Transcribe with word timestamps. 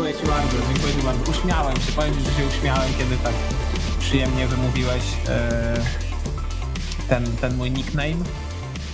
dziękuję 0.00 0.20
Ci 0.20 0.26
bardzo, 0.26 0.56
dziękuję 0.72 0.94
Ci 0.94 1.02
bardzo. 1.02 1.30
Uśmiałem 1.30 1.76
się, 1.76 1.92
powiem 1.92 2.14
Ci, 2.14 2.20
że 2.20 2.30
się 2.30 2.46
uśmiałem, 2.46 2.92
kiedy 2.98 3.16
tak 3.16 3.32
przyjemnie 3.98 4.46
wymówiłeś 4.46 5.02
e, 5.28 5.74
ten, 7.08 7.36
ten 7.36 7.56
mój 7.56 7.70
nickname. 7.70 8.24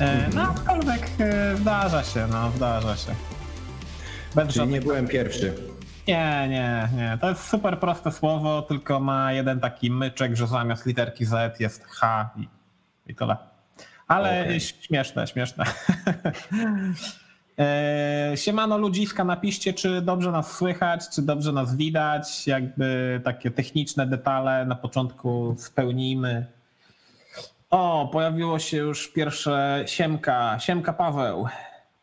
E, 0.00 0.28
no, 0.34 0.42
aczkolwiek 0.42 1.08
e, 1.18 1.56
zdarza 1.56 2.04
się, 2.04 2.26
no, 2.30 2.52
zdarza 2.56 2.96
się. 2.96 3.14
Bez 4.34 4.54
Czyli 4.54 4.66
nie 4.66 4.80
byłem 4.80 5.08
pierwszy. 5.08 5.54
Nie, 6.08 6.46
nie, 6.48 6.88
nie. 6.96 7.18
To 7.20 7.28
jest 7.28 7.48
super 7.48 7.80
proste 7.80 8.12
słowo, 8.12 8.62
tylko 8.62 9.00
ma 9.00 9.32
jeden 9.32 9.60
taki 9.60 9.90
myczek, 9.90 10.36
że 10.36 10.46
zamiast 10.46 10.86
literki 10.86 11.24
Z 11.24 11.60
jest 11.60 11.84
H 11.84 12.30
i, 12.36 12.48
i 13.06 13.14
tyle. 13.14 13.36
Ale 14.08 14.40
okay. 14.40 14.60
śmieszne, 14.60 15.26
śmieszne. 15.26 15.64
E, 17.58 18.32
siemano 18.34 18.78
ludziska, 18.78 19.24
napiszcie, 19.24 19.72
czy 19.74 20.00
dobrze 20.02 20.32
nas 20.32 20.52
słychać, 20.52 21.08
czy 21.08 21.22
dobrze 21.22 21.52
nas 21.52 21.76
widać. 21.76 22.46
Jakby 22.46 23.20
takie 23.24 23.50
techniczne 23.50 24.06
detale 24.06 24.66
na 24.66 24.74
początku 24.74 25.54
spełnijmy. 25.58 26.46
O, 27.70 28.08
pojawiło 28.12 28.58
się 28.58 28.76
już 28.76 29.08
pierwsze 29.08 29.84
siemka. 29.86 30.58
Siemka 30.58 30.92
Paweł. 30.92 31.46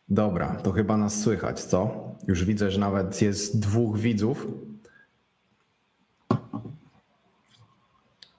Dobra, 0.08 0.56
to 0.62 0.72
chyba 0.72 0.96
nas 0.96 1.20
słychać, 1.20 1.60
co? 1.60 1.90
Już 2.28 2.44
widzę, 2.44 2.70
że 2.70 2.80
nawet 2.80 3.22
jest 3.22 3.60
dwóch 3.60 3.98
widzów. 3.98 4.46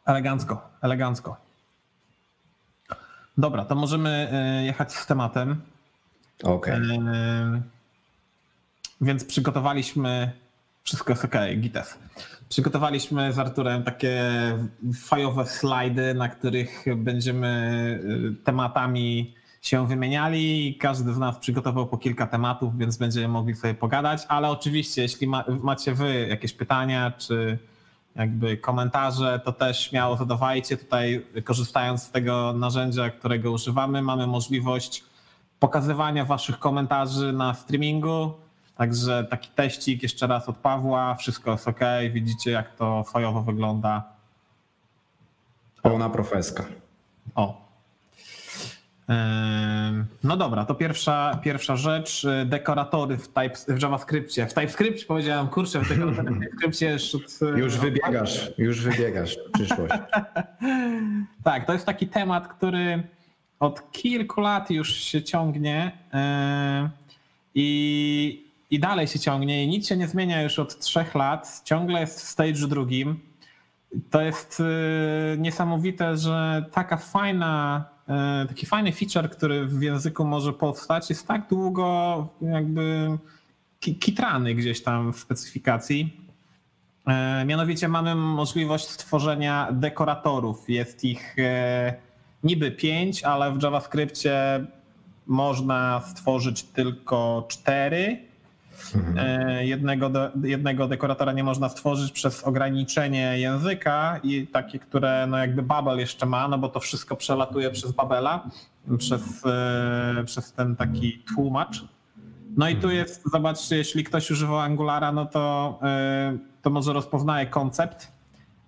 Elegancko, 0.06 0.70
elegancko. 0.82 1.38
Dobra, 3.38 3.66
to 3.66 3.76
możemy 3.76 4.30
e, 4.32 4.64
jechać 4.64 4.94
z 4.94 5.06
tematem. 5.06 5.62
Okay. 6.44 6.82
Więc 9.02 9.26
przygotowaliśmy, 9.26 10.32
wszystko 10.84 11.14
jest 11.14 11.26
ok, 11.26 11.36
gites. 11.58 11.98
Przygotowaliśmy 12.50 13.34
z 13.34 13.40
Arturem 13.40 13.84
takie 13.84 14.22
fajowe 15.04 15.46
slajdy, 15.46 16.14
na 16.14 16.30
których 16.30 16.86
będziemy 16.96 18.00
y, 18.40 18.44
tematami 18.44 19.36
się 19.62 19.88
wymieniali. 19.88 20.78
Każdy 20.82 21.14
z 21.14 21.18
nas 21.18 21.38
przygotował 21.38 21.88
po 21.88 21.98
kilka 21.98 22.28
tematów, 22.28 22.78
więc 22.78 22.98
będziemy 22.98 23.28
mogli 23.28 23.56
sobie 23.56 23.74
pogadać. 23.74 24.22
Ale 24.28 24.50
oczywiście, 24.50 25.02
jeśli 25.02 25.28
ma, 25.28 25.44
macie 25.64 25.94
wy 25.94 26.28
jakieś 26.30 26.54
pytania 26.54 27.12
czy 27.18 27.58
jakby 28.16 28.58
komentarze, 28.58 29.42
to 29.46 29.52
też 29.52 29.80
śmiało 29.80 30.18
zadawajcie. 30.18 30.78
Tutaj 30.78 31.26
korzystając 31.44 32.04
z 32.04 32.12
tego 32.12 32.54
narzędzia, 32.54 33.10
którego 33.10 33.52
używamy, 33.52 34.02
mamy 34.02 34.28
możliwość 34.28 35.04
pokazywania 35.60 36.26
waszych 36.26 36.60
komentarzy 36.60 37.34
na 37.34 37.54
streamingu. 37.54 38.34
Także 38.76 39.28
taki 39.30 39.50
teścik 39.50 40.04
jeszcze 40.04 40.28
raz 40.28 40.50
od 40.50 40.58
Pawła, 40.58 41.16
wszystko 41.16 41.52
jest 41.52 41.68
ok, 41.68 41.80
widzicie 42.12 42.52
jak 42.52 42.76
to 42.76 43.04
fajowo 43.04 43.42
wygląda. 43.42 44.04
Pełna 45.82 46.10
profeska. 46.10 46.66
O. 47.36 47.66
No 50.24 50.38
dobra, 50.38 50.66
to 50.66 50.76
pierwsza, 50.76 51.40
pierwsza 51.44 51.76
rzecz. 51.76 52.28
Dekoratory 52.46 53.18
w, 53.18 53.28
type, 53.28 53.56
w 53.68 53.82
JavaScriptie. 53.82 54.48
W 54.48 54.54
TypeScript 54.54 55.08
powiedziałem, 55.08 55.48
kurczę, 55.48 55.80
w 55.80 55.88
TypeScriptie 55.88 56.92
już... 56.92 57.16
Od, 57.16 57.58
już 57.58 57.78
wybiegasz, 57.78 58.52
już 58.58 58.82
wybiegasz 58.82 59.38
w 59.48 59.52
przyszłość. 59.52 59.94
tak, 61.44 61.66
to 61.66 61.74
jest 61.74 61.86
taki 61.86 62.08
temat, 62.08 62.48
który 62.48 63.04
od 63.60 63.92
kilku 63.92 64.42
lat 64.42 64.72
już 64.72 64.94
się 64.96 65.24
ciągnie 65.24 65.92
e, 66.14 66.90
i, 67.56 68.46
i 68.72 68.80
dalej 68.80 69.08
się 69.08 69.20
ciągnie 69.20 69.64
i 69.64 69.68
nic 69.68 69.88
się 69.88 69.98
nie 69.98 70.08
zmienia 70.08 70.42
już 70.42 70.60
od 70.60 70.80
trzech 70.80 71.16
lat. 71.16 71.62
Ciągle 71.64 72.00
jest 72.00 72.22
w 72.22 72.24
stage 72.24 72.68
drugim. 72.68 73.20
To 74.10 74.22
jest 74.22 74.60
e, 74.60 75.38
niesamowite, 75.38 76.18
że 76.18 76.66
taka 76.72 76.98
fajna, 76.98 77.86
e, 78.10 78.46
taki 78.48 78.66
fajny 78.66 78.92
feature, 78.92 79.30
który 79.30 79.66
w 79.66 79.82
języku 79.82 80.26
może 80.26 80.54
powstać, 80.54 81.10
jest 81.10 81.28
tak 81.28 81.50
długo 81.50 82.28
jakby 82.42 83.18
kitrany 83.80 84.56
gdzieś 84.56 84.84
tam 84.84 85.14
w 85.14 85.20
specyfikacji. 85.20 86.26
Mianowicie 87.46 87.88
mamy 87.88 88.16
możliwość 88.16 88.90
stworzenia 88.90 89.68
dekoratorów. 89.72 90.70
Jest 90.70 91.04
ich 91.04 91.36
niby 92.46 92.72
5, 92.72 93.24
ale 93.24 93.52
w 93.52 93.64
JavaScriptie 93.64 94.66
można 95.28 96.02
stworzyć 96.02 96.64
tylko 96.64 97.46
4. 97.48 98.18
Mhm. 98.96 99.18
E, 99.18 99.66
jednego, 99.66 100.12
jednego 100.44 100.88
dekoratora 100.88 101.32
nie 101.32 101.44
można 101.44 101.70
stworzyć 101.70 102.12
przez 102.12 102.44
ograniczenie 102.44 103.40
języka 103.40 104.20
i 104.24 104.48
takie, 104.48 104.80
które 104.80 105.28
no 105.28 105.38
jakby 105.38 105.62
Babel 105.62 106.00
jeszcze 106.00 106.26
ma, 106.26 106.48
no 106.48 106.58
bo 106.58 106.70
to 106.70 106.80
wszystko 106.80 107.16
przelatuje 107.16 107.72
przez 107.72 107.92
Babela, 107.92 108.50
przez, 108.98 109.46
e, 109.46 110.24
przez 110.26 110.54
ten 110.54 110.76
taki 110.76 111.24
tłumacz. 111.36 111.86
No 112.58 112.70
i 112.70 112.76
tu 112.76 112.88
mhm. 112.88 112.96
jest, 112.96 113.24
zobaczcie, 113.32 113.78
jeśli 113.78 114.04
ktoś 114.04 114.32
używa 114.32 114.64
Angulara, 114.64 115.12
no 115.12 115.26
to, 115.26 115.80
e, 115.84 116.38
to 116.62 116.70
może 116.70 116.94
rozpoznaje 116.94 117.46
koncept. 117.48 118.12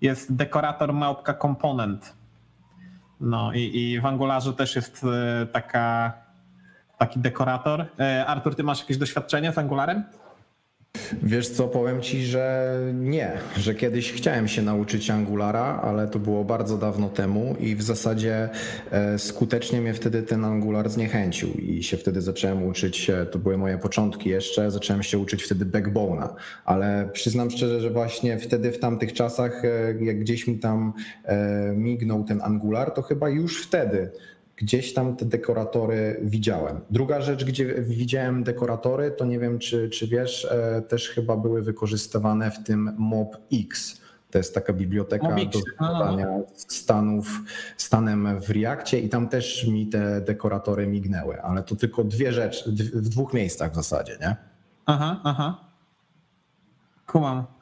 Jest 0.02 0.36
dekorator 0.36 0.94
małpka 0.94 1.34
komponent. 1.34 2.17
No 3.20 3.54
i, 3.54 3.60
i 3.60 4.02
w 4.02 4.06
Angularze 4.06 4.54
też 4.54 4.76
jest 4.76 5.04
e, 5.04 5.46
taka, 5.46 6.14
taki 6.98 7.20
dekorator. 7.20 7.86
E, 8.00 8.26
Artur, 8.26 8.56
ty 8.56 8.64
masz 8.64 8.80
jakieś 8.80 8.98
doświadczenie 8.98 9.54
z 9.54 9.58
Angularem? 9.58 10.04
Wiesz 11.24 11.50
co, 11.50 11.68
powiem 11.68 12.02
ci, 12.02 12.26
że 12.26 12.78
nie, 12.94 13.32
że 13.58 13.76
kiedyś 13.76 14.14
chciałem 14.14 14.48
się 14.48 14.62
nauczyć 14.62 15.10
Angulara, 15.10 15.82
ale 15.84 16.08
to 16.08 16.20
było 16.20 16.44
bardzo 16.44 16.78
dawno 16.78 17.10
temu 17.10 17.56
i 17.60 17.76
w 17.76 17.82
zasadzie 17.82 18.50
e, 18.92 19.20
skutecznie 19.20 19.82
mnie 19.82 19.94
wtedy 19.94 20.24
ten 20.24 20.46
Angular 20.46 20.90
zniechęcił 20.90 21.54
i 21.54 21.84
się 21.84 21.98
wtedy 21.98 22.22
zacząłem 22.22 22.64
uczyć, 22.64 23.12
to 23.32 23.40
były 23.40 23.58
moje 23.58 23.78
początki 23.78 24.30
jeszcze, 24.30 24.72
zacząłem 24.72 25.04
się 25.04 25.20
uczyć 25.20 25.44
wtedy 25.44 25.66
Backbone'a, 25.66 26.28
ale 26.66 27.10
przyznam 27.14 27.52
szczerze, 27.52 27.80
że 27.80 27.90
właśnie 27.90 28.40
wtedy 28.40 28.72
w 28.72 28.80
tamtych 28.80 29.14
czasach, 29.14 29.66
e, 29.66 30.06
jak 30.06 30.20
gdzieś 30.20 30.48
mi 30.48 30.60
tam 30.60 30.94
e, 31.24 31.74
mignął 31.76 32.24
ten 32.24 32.42
Angular, 32.42 32.92
to 32.92 33.02
chyba 33.02 33.30
już 33.30 33.64
wtedy 33.64 34.10
gdzieś 34.58 34.94
tam 34.94 35.16
te 35.16 35.26
dekoratory 35.26 36.20
widziałem. 36.24 36.82
Druga 36.90 37.22
rzecz, 37.22 37.46
gdzie 37.46 37.82
widziałem 37.82 38.44
dekoratory, 38.44 39.12
to 39.12 39.26
nie 39.26 39.40
wiem, 39.40 39.60
czy, 39.60 39.90
czy 39.90 40.08
wiesz, 40.08 40.46
e, 40.46 40.82
też 40.82 41.10
chyba 41.10 41.38
były 41.38 41.62
wykorzystywane 41.62 42.52
w 42.52 42.64
tym 42.64 42.96
MobX. 42.98 44.02
To 44.32 44.38
jest 44.38 44.54
taka 44.54 44.74
biblioteka 44.74 45.36
do 45.54 45.60
zbadania 45.60 46.28
stanów, 46.56 47.28
stanem 47.78 48.40
w 48.40 48.50
Reakcie 48.50 49.00
i 49.00 49.10
tam 49.10 49.30
też 49.30 49.68
mi 49.68 49.88
te 49.88 50.22
dekoratory 50.22 50.88
mignęły, 50.88 51.42
ale 51.42 51.64
to 51.64 51.76
tylko 51.76 52.04
dwie 52.04 52.34
rzeczy, 52.34 52.72
w 52.94 53.10
dwóch 53.10 53.34
miejscach 53.34 53.72
w 53.72 53.76
zasadzie, 53.76 54.18
nie? 54.22 54.36
Aha, 54.86 55.22
aha. 55.24 55.60
Kumam. 57.08 57.57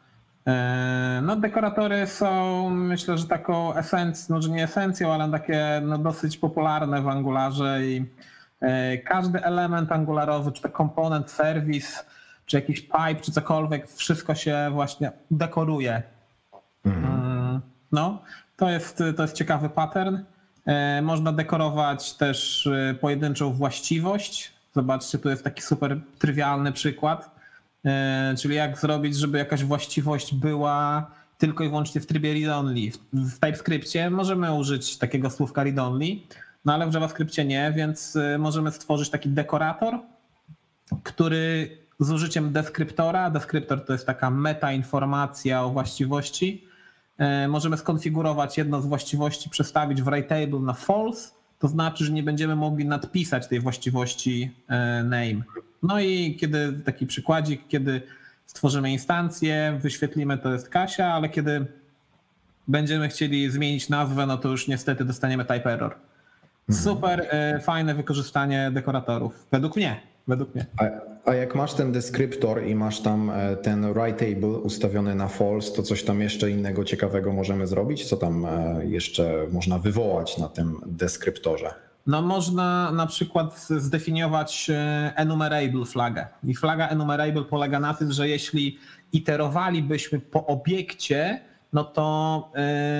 E, 0.47 1.19
no, 1.23 1.35
dekoratory 1.35 2.07
są, 2.07 2.69
myślę, 2.69 3.17
że 3.17 3.27
taką 3.27 3.75
esencją, 3.75 4.35
może 4.35 4.49
nie 4.49 4.63
esencją, 4.63 5.13
ale 5.13 5.31
takie 5.31 5.81
no, 5.85 5.97
dosyć 5.97 6.37
popularne 6.37 7.01
w 7.01 7.07
Angularze 7.07 7.85
i 7.85 8.05
e, 8.61 8.97
każdy 8.97 9.43
element 9.43 9.91
angularowy, 9.91 10.51
czy 10.51 10.61
to 10.61 10.69
komponent, 10.69 11.31
serwis, 11.31 12.05
czy 12.45 12.57
jakiś 12.57 12.81
pipe, 12.81 13.15
czy 13.21 13.31
cokolwiek, 13.31 13.87
wszystko 13.87 14.35
się 14.35 14.69
właśnie 14.71 15.11
dekoruje. 15.31 16.03
Mhm. 16.85 17.05
Mm, 17.05 17.61
no, 17.91 18.21
to 18.57 18.69
jest, 18.69 19.03
to 19.15 19.21
jest 19.21 19.35
ciekawy 19.35 19.69
pattern. 19.69 20.17
E, 20.65 21.01
można 21.01 21.31
dekorować 21.31 22.13
też 22.13 22.69
pojedynczą 23.01 23.53
właściwość. 23.53 24.53
Zobaczcie, 24.73 25.17
tu 25.17 25.29
jest 25.29 25.43
taki 25.43 25.61
super 25.61 25.99
trywialny 26.19 26.71
przykład 26.71 27.34
czyli 28.37 28.55
jak 28.55 28.77
zrobić, 28.77 29.17
żeby 29.17 29.37
jakaś 29.37 29.63
właściwość 29.63 30.35
była 30.35 31.11
tylko 31.37 31.63
i 31.63 31.69
wyłącznie 31.69 32.01
w 32.01 32.05
trybie 32.05 32.33
read-only. 32.33 32.91
W 33.13 33.39
TypeScriptie 33.39 34.09
możemy 34.09 34.53
użyć 34.53 34.97
takiego 34.97 35.29
słówka 35.29 35.63
read-only, 35.63 36.19
no 36.65 36.73
ale 36.73 36.89
w 36.89 36.93
JavaScriptie 36.93 37.45
nie, 37.45 37.73
więc 37.75 38.15
e, 38.15 38.37
możemy 38.37 38.71
stworzyć 38.71 39.09
taki 39.09 39.29
dekorator, 39.29 39.99
który 41.03 41.77
z 41.99 42.11
użyciem 42.11 42.53
deskryptora, 42.53 43.29
deskryptor 43.29 43.85
to 43.85 43.93
jest 43.93 44.05
taka 44.05 44.29
meta-informacja 44.29 45.63
o 45.63 45.69
właściwości, 45.69 46.67
e, 47.17 47.47
możemy 47.47 47.77
skonfigurować 47.77 48.57
jedną 48.57 48.81
z 48.81 48.85
właściwości, 48.85 49.49
przestawić 49.49 50.01
w 50.01 50.05
writeTable 50.05 50.59
na 50.59 50.73
false, 50.73 51.31
to 51.59 51.67
znaczy, 51.67 52.05
że 52.05 52.11
nie 52.11 52.23
będziemy 52.23 52.55
mogli 52.55 52.85
nadpisać 52.85 53.47
tej 53.47 53.59
właściwości 53.59 54.51
name. 55.03 55.41
No 55.83 55.99
i 55.99 56.37
kiedy 56.39 56.73
taki 56.85 57.05
przykładzik, 57.05 57.67
kiedy 57.67 58.01
stworzymy 58.45 58.91
instancję, 58.91 59.79
wyświetlimy 59.81 60.37
to 60.37 60.53
jest 60.53 60.69
Kasia, 60.69 61.05
ale 61.05 61.29
kiedy 61.29 61.65
będziemy 62.67 63.07
chcieli 63.07 63.51
zmienić 63.51 63.89
nazwę, 63.89 64.25
no 64.25 64.37
to 64.37 64.49
już 64.49 64.67
niestety 64.67 65.05
dostaniemy 65.05 65.45
type 65.45 65.73
error. 65.73 65.95
Mhm. 66.69 66.83
Super 66.83 67.21
mhm. 67.21 67.61
fajne 67.61 67.95
wykorzystanie 67.95 68.71
dekoratorów. 68.73 69.47
Według 69.51 69.75
mnie. 69.75 70.01
Według 70.27 70.55
mnie. 70.55 70.65
A, 70.77 70.85
A 71.29 71.35
jak 71.35 71.55
masz 71.55 71.73
ten 71.73 71.91
deskryptor 71.91 72.65
i 72.65 72.75
masz 72.75 73.01
tam 73.01 73.29
e, 73.29 73.55
ten 73.55 73.93
write 73.93 74.25
table 74.25 74.49
ustawiony 74.49 75.15
na 75.15 75.27
false, 75.27 75.71
to 75.71 75.83
coś 75.83 76.03
tam 76.03 76.21
jeszcze 76.21 76.51
innego 76.51 76.83
ciekawego 76.83 77.33
możemy 77.33 77.67
zrobić? 77.67 78.05
Co 78.05 78.17
tam 78.17 78.45
e, 78.45 78.85
jeszcze 78.85 79.47
można 79.51 79.79
wywołać 79.79 80.37
na 80.37 80.49
tym 80.49 80.81
deskryptorze? 80.85 81.73
No 82.05 82.21
można 82.21 82.91
na 82.91 83.07
przykład 83.07 83.67
zdefiniować 83.69 84.69
e, 84.69 85.13
enumerable 85.15 85.85
flagę. 85.85 86.27
I 86.43 86.55
flaga 86.55 86.87
enumerable 86.87 87.43
polega 87.43 87.79
na 87.79 87.93
tym, 87.93 88.11
że 88.11 88.29
jeśli 88.29 88.79
iterowalibyśmy 89.11 90.19
po 90.19 90.45
obiekcie, 90.45 91.41
no 91.73 91.83
to 91.83 92.51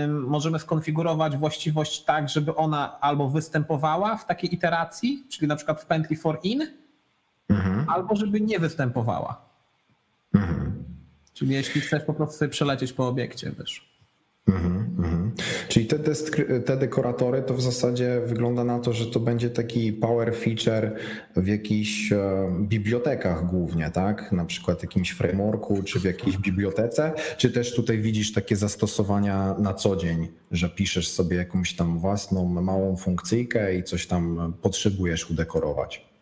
y, 0.06 0.08
możemy 0.08 0.60
skonfigurować 0.60 1.38
właściwość 1.38 2.04
tak, 2.04 2.30
żeby 2.30 2.56
ona 2.56 3.00
albo 3.00 3.30
występowała 3.30 4.18
w 4.18 4.26
takiej 4.26 4.54
iteracji, 4.54 5.24
czyli 5.30 5.48
na 5.48 5.56
przykład 5.56 5.82
w 5.82 5.86
pętli 5.86 6.16
for 6.16 6.40
in, 6.44 6.68
mhm. 7.50 7.90
albo 7.90 8.16
żeby 8.16 8.42
nie 8.42 8.60
występowała. 8.60 9.42
Mhm. 10.34 10.84
Czyli 11.34 11.54
jeśli 11.54 11.82
chcesz 11.82 12.04
po 12.04 12.14
prostu 12.14 12.38
sobie 12.38 12.52
przelecieć 12.52 12.94
po 12.94 13.08
obiekcie, 13.08 13.52
wiesz. 13.60 13.95
Mhm, 14.48 14.96
mhm. 14.98 15.32
Czyli 15.68 15.86
te, 15.86 16.00
te 16.66 16.78
dekoratory 16.78 17.42
to 17.42 17.54
w 17.54 17.62
zasadzie 17.62 18.22
wygląda 18.26 18.64
na 18.64 18.80
to, 18.80 18.94
że 18.94 19.06
to 19.06 19.20
będzie 19.20 19.50
taki 19.50 19.94
power 19.94 20.36
feature 20.36 20.96
w 21.36 21.48
jakichś 21.48 22.12
e, 22.12 22.18
bibliotekach 22.62 23.46
głównie, 23.46 23.92
tak? 23.92 24.32
Na 24.32 24.46
przykład 24.46 24.82
jakimś 24.82 25.12
frameworku 25.12 25.84
czy 25.84 26.00
w 26.00 26.04
jakiejś 26.04 26.38
bibliotece, 26.38 27.14
czy 27.38 27.52
też 27.52 27.76
tutaj 27.76 27.98
widzisz 28.00 28.34
takie 28.34 28.56
zastosowania 28.56 29.56
na 29.60 29.74
co 29.74 29.96
dzień, 29.96 30.28
że 30.52 30.70
piszesz 30.70 31.08
sobie 31.08 31.38
jakąś 31.38 31.76
tam 31.76 32.00
własną 32.00 32.46
małą 32.46 32.98
funkcyjkę 32.98 33.76
i 33.76 33.84
coś 33.84 34.08
tam 34.08 34.54
potrzebujesz 34.62 35.30
udekorować? 35.30 36.15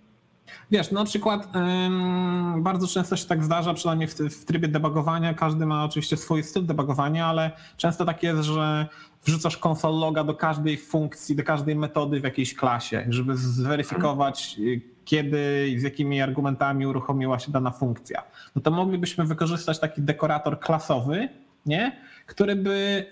Wiesz, 0.73 0.91
na 0.91 1.05
przykład 1.05 1.47
ym, 1.55 2.63
bardzo 2.63 2.87
często 2.87 3.15
się 3.15 3.25
tak 3.25 3.43
zdarza, 3.43 3.73
przynajmniej 3.73 4.07
w, 4.07 4.13
w, 4.13 4.45
trybie 4.45 4.67
debugowania, 4.67 5.33
każdy 5.33 5.65
ma 5.65 5.85
oczywiście 5.85 6.17
swój 6.17 6.43
styl 6.43 6.65
debugowania, 6.65 7.25
ale 7.25 7.51
często 7.77 8.05
tak 8.05 8.23
jest, 8.23 8.43
że 8.43 8.87
wrzucasz 9.25 9.57
konsol 9.57 9.99
loga 9.99 10.23
do 10.23 10.33
każdej 10.33 10.77
funkcji, 10.77 11.35
do 11.35 11.43
każdej 11.43 11.75
metody 11.75 12.19
w 12.19 12.23
jakiejś 12.23 12.55
klasie, 12.55 13.05
żeby 13.09 13.37
zweryfikować, 13.37 14.57
kiedy 15.05 15.67
i 15.67 15.79
z 15.79 15.83
jakimi 15.83 16.21
argumentami 16.21 16.87
uruchomiła 16.87 17.39
się 17.39 17.51
dana 17.51 17.71
funkcja. 17.71 18.23
No 18.55 18.61
to 18.61 18.71
moglibyśmy 18.71 19.25
wykorzystać 19.25 19.79
taki 19.79 20.01
dekorator 20.01 20.59
klasowy, 20.59 21.29
nie? 21.65 21.97
który 22.25 22.55
by 22.55 23.05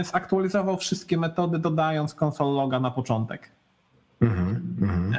y, 0.00 0.04
zaktualizował 0.04 0.76
wszystkie 0.76 1.18
metody, 1.18 1.58
dodając 1.58 2.14
konsol 2.14 2.54
loga 2.54 2.80
na 2.80 2.90
początek. 2.90 3.61
Mm 4.22 4.70
-hmm. 4.80 5.12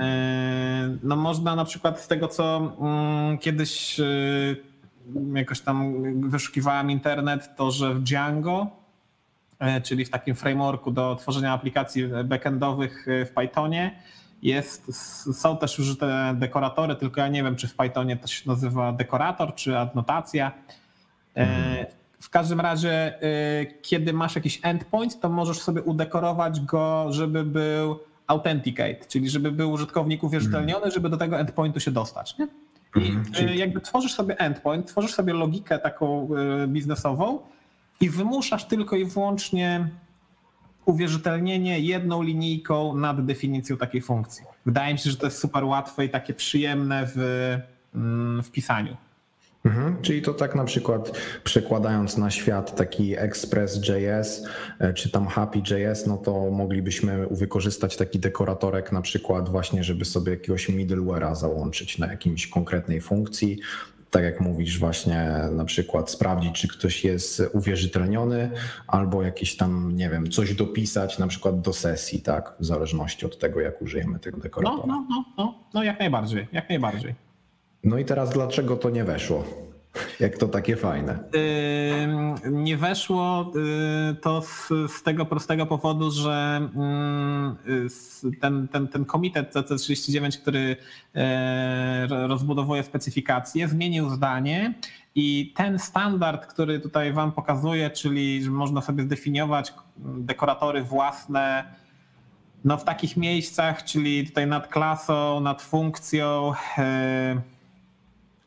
No 1.04 1.16
można 1.16 1.56
na 1.56 1.66
przykład 1.66 2.00
z 2.02 2.08
tego, 2.08 2.28
co 2.28 2.76
mm, 2.80 3.38
kiedyś 3.38 4.00
e, 4.00 4.06
jakoś 5.34 5.62
tam 5.62 6.04
wyszukiwałem 6.30 6.92
internet, 6.92 7.56
to 7.56 7.72
że 7.72 7.94
w 7.94 8.02
Django, 8.04 8.68
e, 9.60 9.82
czyli 9.82 10.06
w 10.06 10.10
takim 10.10 10.36
frameworku 10.36 10.92
do 10.92 11.16
tworzenia 11.16 11.54
aplikacji 11.54 12.04
backendowych 12.26 13.06
w 13.26 13.30
Pythonie, 13.36 14.00
jest, 14.42 15.06
są 15.40 15.58
też 15.58 15.80
użyte 15.80 16.36
dekoratory, 16.38 16.96
tylko 16.96 17.22
ja 17.22 17.28
nie 17.28 17.44
wiem, 17.44 17.56
czy 17.56 17.68
w 17.68 17.76
Pythonie 17.76 18.18
to 18.18 18.28
się 18.28 18.50
nazywa 18.50 18.92
dekorator, 18.92 19.56
czy 19.56 19.78
adnotacja. 19.78 20.52
Mm. 21.36 21.86
W 22.20 22.30
każdym 22.30 22.62
razie, 22.62 23.20
kiedy 23.82 24.14
masz 24.14 24.36
jakiś 24.36 24.60
endpoint, 24.64 25.20
to 25.20 25.30
możesz 25.30 25.62
sobie 25.62 25.82
udekorować 25.82 26.60
go, 26.60 27.08
żeby 27.10 27.44
był 27.44 28.00
authenticate, 28.28 29.06
czyli 29.08 29.30
żeby 29.30 29.52
był 29.52 29.72
użytkownik 29.72 30.24
uwierzytelniony, 30.24 30.92
żeby 30.92 31.10
do 31.10 31.18
tego 31.18 31.40
endpointu 31.40 31.80
się 31.80 31.92
dostać. 31.92 32.38
Nie? 32.38 32.48
I 32.96 33.10
mhm, 33.10 33.58
jakby 33.58 33.82
tworzysz 33.82 34.14
sobie 34.14 34.40
endpoint, 34.40 34.88
tworzysz 34.88 35.14
sobie 35.14 35.34
logikę 35.34 35.80
taką 35.80 36.30
y, 36.64 36.68
biznesową 36.68 37.40
i 38.02 38.10
wymuszasz 38.10 38.66
tylko 38.66 38.96
i 38.96 39.06
wyłącznie 39.06 39.90
uwierzytelnienie 40.86 41.80
jedną 41.80 42.22
linijką 42.22 42.96
nad 42.96 43.26
definicją 43.26 43.78
takiej 43.78 44.02
funkcji. 44.02 44.46
Wydaje 44.66 44.94
mi 44.94 45.00
się, 45.00 45.12
że 45.12 45.18
to 45.18 45.26
jest 45.26 45.40
super 45.40 45.64
łatwe 45.64 46.06
i 46.06 46.10
takie 46.10 46.34
przyjemne 46.34 47.08
w, 47.16 47.18
mm, 47.96 48.44
w 48.44 48.52
pisaniu. 48.52 48.98
Mhm, 49.66 50.02
czyli 50.02 50.22
to 50.22 50.34
tak 50.34 50.56
na 50.56 50.64
przykład 50.64 51.12
przekładając 51.44 52.18
na 52.18 52.32
świat 52.32 52.76
taki 52.76 53.18
Express.js 53.18 54.46
e, 54.80 54.94
czy 54.94 55.12
tam 55.12 55.28
Happy.js, 55.28 56.08
no 56.08 56.18
to 56.18 56.52
moglibyśmy 56.52 57.28
wykorzystać 57.32 57.98
taki 57.98 58.20
dekoratorek 58.20 58.92
na 58.92 59.02
przykład 59.02 59.50
właśnie, 59.50 59.84
żeby 59.84 60.06
sobie 60.06 60.32
jakiegoś 60.32 60.70
middleware'a 60.70 61.36
załączyć 61.36 61.98
na 61.98 62.08
jakimś 62.08 62.48
konkretnej 62.48 63.02
funkcji. 63.02 63.60
Tak 64.12 64.24
jak 64.24 64.42
mówisz, 64.42 64.80
właśnie 64.80 65.32
na 65.52 65.66
przykład 65.66 66.12
sprawdzić, 66.12 66.62
czy 66.62 66.68
ktoś 66.68 67.04
jest 67.04 67.44
uwierzytelniony, 67.54 68.52
albo 68.88 69.24
jakieś 69.24 69.58
tam, 69.58 69.96
nie 69.96 70.10
wiem, 70.10 70.30
coś 70.30 70.56
dopisać 70.56 71.20
na 71.20 71.28
przykład 71.28 71.62
do 71.62 71.74
sesji, 71.74 72.22
tak, 72.22 72.56
w 72.60 72.66
zależności 72.66 73.26
od 73.26 73.40
tego, 73.40 73.60
jak 73.60 73.82
użyjemy 73.82 74.20
tego 74.20 74.38
dekoratora. 74.38 74.84
No, 74.88 74.94
no, 74.94 75.06
no, 75.10 75.26
no, 75.38 75.60
no 75.74 75.84
jak 75.84 76.00
najbardziej, 76.00 76.48
jak 76.52 76.70
najbardziej. 76.70 77.16
No 77.84 77.98
i 77.98 78.06
teraz 78.06 78.30
dlaczego 78.30 78.76
to 78.78 78.90
nie 78.90 79.04
weszło? 79.04 79.44
Jak 80.20 80.38
to 80.38 80.48
takie 80.48 80.76
fajne? 80.76 81.20
Nie 82.52 82.78
weszło 82.78 83.52
y, 84.12 84.16
to 84.16 84.42
z, 84.42 84.68
z, 84.92 85.04
tego 85.04 85.26
prostego 85.26 85.66
powodu, 85.66 86.12
że 86.12 86.70
y, 88.26 88.40
ten, 88.42 88.68
ten, 88.68 88.88
ten 88.88 89.06
komitet 89.06 89.54
CC39, 89.54 90.42
który 90.42 90.76
e, 91.16 92.08
rozbudowuje 92.28 92.84
specyfikację, 92.84 93.68
zmienił 93.68 94.10
zdanie 94.10 94.74
i 95.16 95.54
ten 95.56 95.80
standard, 95.80 96.46
który 96.46 96.80
tutaj 96.80 97.14
Wam 97.14 97.32
pokazuję, 97.32 97.90
czyli 97.90 98.44
że 98.44 98.52
można 98.52 98.82
sobie 98.82 99.04
zdefiniować 99.04 99.74
dekoratory 99.98 100.84
własne, 100.84 101.64
no 102.66 102.78
w 102.78 102.84
takich 102.84 103.18
miejscach, 103.18 103.84
czyli 103.84 104.28
tutaj 104.28 104.48
nad 104.48 104.68
klasą, 104.68 105.40
nad 105.40 105.62
funkcją, 105.62 106.54
e, 106.78 107.53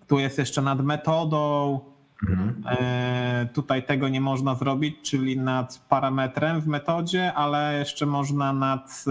tu 0.08 0.18
jest 0.18 0.38
jeszcze 0.38 0.62
nad 0.62 0.84
metodą. 0.84 1.80
Mhm. 2.28 2.62
E, 2.66 3.48
tutaj 3.52 3.82
tego 3.82 4.08
nie 4.08 4.20
można 4.20 4.54
zrobić, 4.54 4.96
czyli 5.02 5.38
nad 5.38 5.84
parametrem 5.88 6.60
w 6.60 6.66
metodzie, 6.66 7.34
ale 7.34 7.78
jeszcze 7.78 8.06
można 8.06 8.52
nad 8.52 9.04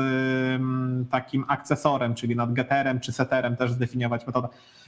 takim 1.11 1.45
akcesorem, 1.47 2.15
czyli 2.15 2.35
nad 2.35 2.53
getterem 2.53 2.99
czy 2.99 3.11
setterem 3.11 3.55
też 3.55 3.71
zdefiniować 3.71 4.27
metodę 4.27 4.47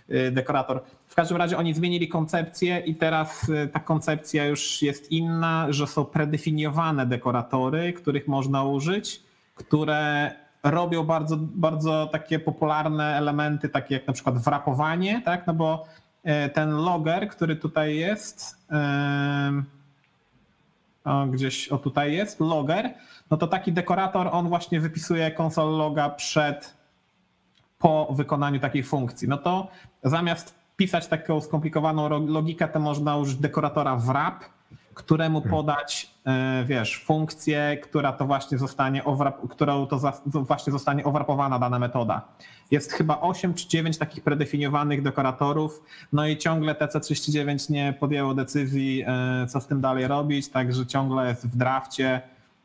e, 0.09 0.31
dekorator. 0.31 0.81
W 1.07 1.15
każdym 1.15 1.37
razie 1.37 1.57
oni 1.57 1.73
zmienili 1.73 2.07
koncepcję 2.07 2.79
i 2.79 2.95
teraz 2.95 3.49
e, 3.49 3.67
ta 3.67 3.79
koncepcja 3.79 4.45
już 4.45 4.81
jest 4.81 5.11
inna, 5.11 5.67
że 5.69 5.87
są 5.87 6.05
predefiniowane 6.05 7.05
dekoratory, 7.05 7.93
których 7.93 8.27
można 8.27 8.63
użyć, 8.63 9.23
które 9.55 10.31
robią 10.63 11.03
bardzo, 11.03 11.37
bardzo 11.39 12.09
takie 12.11 12.39
popularne 12.39 13.17
elementy, 13.17 13.69
takie 13.69 13.95
jak 13.95 14.07
na 14.07 14.13
przykład 14.13 14.37
wrapowanie, 14.37 15.21
tak? 15.25 15.47
No 15.47 15.53
bo 15.53 15.85
e, 16.23 16.49
ten 16.49 16.71
logger, 16.71 17.29
który 17.29 17.55
tutaj 17.55 17.95
jest, 17.95 18.67
o, 21.05 21.25
gdzieś 21.25 21.67
o 21.67 21.77
tutaj 21.77 22.13
jest, 22.13 22.39
logger, 22.39 22.93
no 23.31 23.37
to 23.37 23.47
taki 23.47 23.73
dekorator, 23.73 24.29
on 24.31 24.49
właśnie 24.49 24.79
wypisuje 24.79 25.31
konsol 25.31 25.77
loga 25.77 26.09
przed, 26.09 26.77
po 27.79 28.07
wykonaniu 28.11 28.59
takiej 28.59 28.83
funkcji. 28.83 29.27
No 29.27 29.37
to 29.37 29.67
zamiast 30.03 30.55
pisać 30.77 31.07
taką 31.07 31.41
skomplikowaną 31.41 32.27
logikę, 32.27 32.67
to 32.67 32.79
można 32.79 33.17
użyć 33.17 33.37
dekoratora 33.37 33.95
wrap, 33.95 34.43
któremu 34.93 35.41
hmm. 35.41 35.51
podać, 35.51 36.09
e, 36.16 36.16
wiesz, 36.65 37.03
funkcję, 37.05 37.77
która 37.83 38.13
to 38.13 38.25
właśnie 38.25 38.57
zostanie, 38.57 39.03
owrap, 39.03 39.47
którą 39.49 39.87
to, 39.87 39.99
za, 39.99 40.11
to 40.11 40.41
właśnie 40.41 40.73
zostanie 40.73 41.03
owrapowana 41.03 41.59
dana 41.59 41.79
metoda. 41.79 42.27
Jest 42.71 42.93
chyba 42.93 43.21
8 43.21 43.53
czy 43.53 43.67
9 43.67 43.97
takich 43.97 44.23
predefiniowanych 44.23 45.01
dekoratorów, 45.01 45.83
no 46.13 46.27
i 46.27 46.37
ciągle 46.37 46.73
TC39 46.73 47.71
nie 47.71 47.93
podjęło 47.99 48.33
decyzji, 48.33 49.03
e, 49.07 49.47
co 49.47 49.61
z 49.61 49.67
tym 49.67 49.81
dalej 49.81 50.07
robić, 50.07 50.49
także 50.49 50.85
ciągle 50.85 51.29
jest 51.29 51.47
w 51.47 51.57
drafcie 51.57 52.21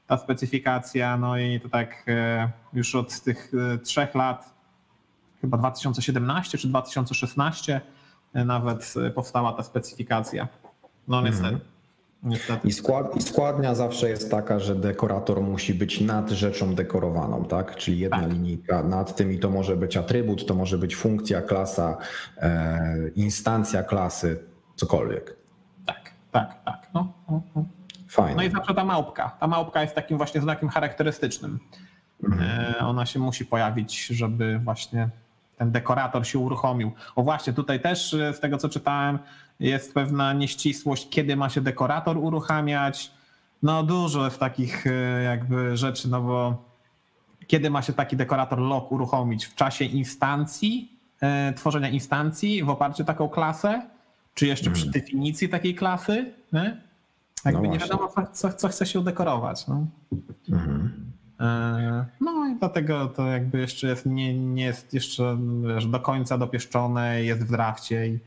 ta 0.07 0.19
specyfikacja, 0.19 1.17
no 1.17 1.39
i 1.39 1.61
to 1.61 1.69
tak 1.69 2.05
e, 2.09 2.51
już 2.73 2.95
od 2.95 3.21
tych 3.21 3.53
trzech 3.85 4.15
lat, 4.15 4.55
chyba 5.41 5.57
2017 5.59 6.59
czy 6.59 6.69
2016 6.69 7.81
nawet 8.35 8.95
powstała 9.15 9.53
ta 9.53 9.63
specyfikacja. 9.63 10.49
No 11.09 11.23
niestety. 11.23 11.72
Mhm. 12.25 12.61
I, 12.65 12.73
skład, 12.73 13.17
I 13.17 13.23
składnia 13.23 13.75
zawsze 13.75 14.09
jest 14.09 14.31
taka, 14.31 14.59
że 14.59 14.75
dekorator 14.75 15.41
musi 15.41 15.75
być 15.75 16.01
nad 16.01 16.31
rzeczą 16.31 16.75
dekorowaną, 16.75 17.45
tak? 17.45 17.77
Czyli 17.77 17.99
jedna 17.99 18.21
tak. 18.21 18.33
linijka 18.33 18.83
nad 18.83 19.17
tym 19.17 19.33
i 19.33 19.39
to 19.39 19.51
może 19.51 19.77
być 19.77 19.97
atrybut, 19.97 20.47
to 20.47 20.55
może 20.55 20.79
być 20.79 20.97
funkcja, 20.97 21.43
klasa, 21.43 21.97
e, 22.37 23.09
instancja 23.15 23.83
klasy, 23.83 24.39
cokolwiek. 24.75 25.37
Tak, 25.87 26.11
tak, 26.31 26.65
tak. 26.65 26.91
No, 26.95 27.13
no, 27.31 27.43
no. 27.57 27.65
Fajnie. 28.09 28.37
No 28.37 28.43
i 28.43 28.51
zawsze 28.51 28.75
ta 28.75 28.85
małpka. 28.85 29.37
Ta 29.41 29.47
małpka 29.47 29.83
jest 29.83 29.95
takim 29.95 30.17
właśnie 30.17 30.41
znakiem 30.41 30.69
charakterystycznym. 30.69 31.59
Mhm. 32.25 32.75
E, 32.75 32.79
ona 32.79 33.07
się 33.07 33.19
musi 33.19 33.47
pojawić, 33.47 34.07
żeby 34.07 34.59
właśnie 34.59 35.09
ten 35.57 35.71
dekorator 35.71 36.27
się 36.27 36.39
uruchomił. 36.39 36.93
O 37.17 37.23
właśnie, 37.23 37.53
tutaj 37.53 37.81
też 37.81 38.15
e, 38.15 38.35
z 38.35 38.41
tego 38.41 38.59
co 38.59 38.69
czytałem 38.69 39.19
jest 39.61 39.95
pewna 39.95 40.33
nieścisłość, 40.33 41.09
kiedy 41.11 41.37
ma 41.37 41.49
się 41.49 41.61
dekorator 41.61 42.19
uruchamiać. 42.19 43.11
No 43.63 43.83
dużo 43.83 44.25
jest 44.25 44.39
takich 44.39 44.87
e, 44.87 45.23
jakby 45.23 45.77
rzeczy, 45.77 46.09
no 46.09 46.23
bo 46.23 46.65
kiedy 47.47 47.71
ma 47.71 47.83
się 47.83 47.93
taki 47.93 48.17
dekorator 48.17 48.59
lock 48.59 48.93
uruchomić? 48.93 49.45
W 49.47 49.55
czasie 49.55 49.85
instancji, 49.85 50.99
e, 51.21 51.53
tworzenia 51.53 51.89
instancji 51.89 52.65
w 52.65 52.71
oparciu 52.71 53.03
o 53.03 53.07
taką 53.07 53.29
klasę? 53.29 53.83
Czy 54.35 54.47
jeszcze 54.47 54.71
przy 54.71 54.91
definicji 54.91 55.49
takiej 55.49 55.75
klasy? 55.75 56.33
Nie? 56.53 56.81
Jakby 57.45 57.63
nie 57.63 57.69
właśnie. 57.69 57.89
wiadomo, 57.89 58.13
co, 58.33 58.53
co, 58.53 58.69
chce 58.69 58.87
się 58.87 59.01
udekorować. 59.01 59.67
No. 59.69 59.87
E, 61.41 62.07
No 62.21 62.49
i 62.49 62.59
dlatego 62.59 63.07
to 63.07 63.27
jakby 63.27 63.59
jeszcze 63.59 63.87
jest, 63.87 64.07
nie, 64.07 64.35
nie 64.39 64.65
jest 64.65 64.95
jeszcze 64.95 65.39
wiesz, 65.75 65.87
do 65.87 66.01
końca 66.01 66.39
dopieszczone, 66.39 67.25
jest 67.25 67.45
w 67.45 67.51
drafcie. 67.51 68.07
I 68.07 68.19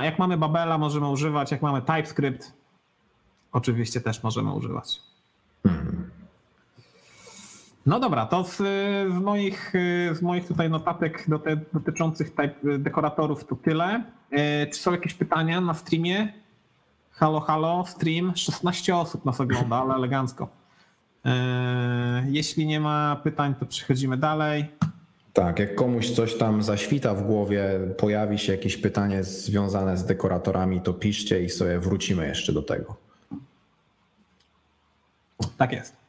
jak 0.00 0.18
mamy 0.18 0.36
Babela 0.36 0.78
możemy 0.78 1.08
używać, 1.08 1.50
jak 1.52 1.62
mamy 1.62 1.82
TypeScript 1.82 2.52
oczywiście 3.52 4.00
też 4.00 4.22
możemy 4.22 4.52
używać. 4.52 5.00
No 7.86 8.00
dobra, 8.00 8.26
to 8.26 8.44
z, 8.44 8.56
z, 9.12 9.18
moich, 9.22 9.72
z 10.12 10.22
moich 10.22 10.46
tutaj 10.48 10.70
notatek 10.70 11.24
do 11.28 11.38
te, 11.38 11.56
dotyczących 11.72 12.30
type, 12.34 12.78
dekoratorów 12.78 13.44
to 13.44 13.56
tyle. 13.56 14.04
E, 14.30 14.66
Czy 14.66 14.78
są 14.80 14.92
jakieś 14.92 15.14
pytania 15.14 15.60
na 15.60 15.74
streamie? 15.74 16.32
Halo, 17.10 17.40
halo, 17.40 17.84
stream. 17.86 18.32
16 18.36 18.96
osób 18.96 19.24
nas 19.24 19.40
ogląda, 19.40 19.76
ale 19.76 19.94
elegancko. 19.94 20.48
E, 21.24 22.24
Jeśli 22.28 22.66
nie 22.66 22.80
ma 22.80 23.16
pytań, 23.24 23.54
to 23.54 23.66
przechodzimy 23.66 24.16
dalej. 24.16 24.64
Tak, 25.32 25.58
jak 25.58 25.74
komuś 25.74 26.10
coś 26.10 26.34
tam 26.34 26.62
zaświta 26.62 27.14
w 27.14 27.26
głowie, 27.26 27.80
pojawi 27.96 28.38
się 28.38 28.52
jakieś 28.52 28.76
pytanie 28.76 29.24
związane 29.24 29.96
z 29.96 30.04
dekoratorami, 30.04 30.80
to 30.80 30.94
piszcie 30.94 31.42
i 31.42 31.50
sobie 31.50 31.78
wrócimy 31.78 32.28
jeszcze 32.28 32.52
do 32.52 32.62
tego. 32.62 32.96
Tak 35.58 35.72
jest. 35.72 36.02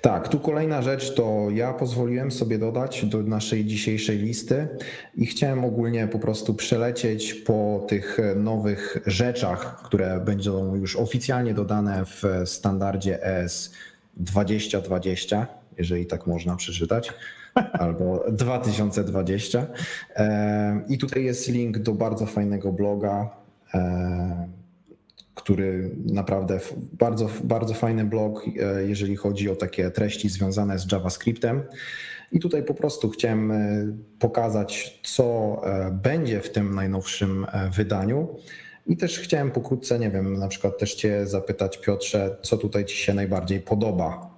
Tak, 0.00 0.28
tu 0.28 0.40
kolejna 0.40 0.82
rzecz 0.82 1.14
to 1.14 1.46
ja 1.50 1.72
pozwoliłem 1.72 2.30
sobie 2.32 2.58
dodać 2.58 3.04
do 3.04 3.22
naszej 3.22 3.64
dzisiejszej 3.64 4.18
listy 4.18 4.68
i 5.14 5.26
chciałem 5.26 5.64
ogólnie 5.64 6.08
po 6.08 6.18
prostu 6.18 6.54
przelecieć 6.54 7.34
po 7.34 7.86
tych 7.88 8.18
nowych 8.36 8.96
rzeczach, 9.06 9.82
które 9.82 10.20
będą 10.20 10.74
już 10.74 10.96
oficjalnie 10.96 11.54
dodane 11.54 12.04
w 12.04 12.22
standardzie 12.44 13.24
ES 13.24 13.72
2020, 14.16 15.46
jeżeli 15.78 16.06
tak 16.06 16.26
można 16.26 16.56
przeczytać, 16.56 17.12
albo 17.72 18.24
2020. 18.32 19.66
E, 20.16 20.80
I 20.88 20.98
tutaj 20.98 21.24
jest 21.24 21.48
link 21.48 21.78
do 21.78 21.92
bardzo 21.92 22.26
fajnego 22.26 22.72
bloga 22.72 23.30
e, 23.74 24.48
który 25.34 25.90
naprawdę 26.04 26.60
bardzo, 26.92 27.28
bardzo 27.44 27.74
fajny 27.74 28.04
blog, 28.04 28.44
e, 28.46 28.84
jeżeli 28.84 29.16
chodzi 29.16 29.50
o 29.50 29.56
takie 29.56 29.90
treści 29.90 30.28
związane 30.28 30.78
z 30.78 30.92
JavaScriptem. 30.92 31.62
I 32.32 32.40
tutaj 32.40 32.62
po 32.62 32.74
prostu 32.74 33.10
chciałem 33.10 33.52
pokazać, 34.18 35.00
co 35.04 35.60
będzie 35.92 36.40
w 36.40 36.52
tym 36.52 36.74
najnowszym 36.74 37.46
wydaniu. 37.76 38.28
I 38.86 38.96
też 38.96 39.18
chciałem 39.18 39.50
pokrótce, 39.50 39.98
nie 39.98 40.10
wiem, 40.10 40.36
na 40.36 40.48
przykład 40.48 40.78
też 40.78 40.94
Cię 40.94 41.26
zapytać, 41.26 41.78
Piotrze, 41.78 42.36
co 42.42 42.56
tutaj 42.56 42.84
Ci 42.84 42.96
się 42.96 43.14
najbardziej 43.14 43.60
podoba 43.60 44.35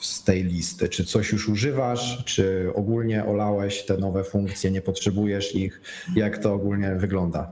z 0.00 0.24
tej 0.24 0.44
listy? 0.44 0.88
Czy 0.88 1.04
coś 1.04 1.32
już 1.32 1.48
używasz, 1.48 2.24
czy 2.24 2.70
ogólnie 2.74 3.24
olałeś 3.24 3.84
te 3.86 3.96
nowe 3.96 4.24
funkcje, 4.24 4.70
nie 4.70 4.80
potrzebujesz 4.80 5.54
ich? 5.54 5.80
Jak 6.16 6.38
to 6.38 6.54
ogólnie 6.54 6.90
wygląda? 6.94 7.50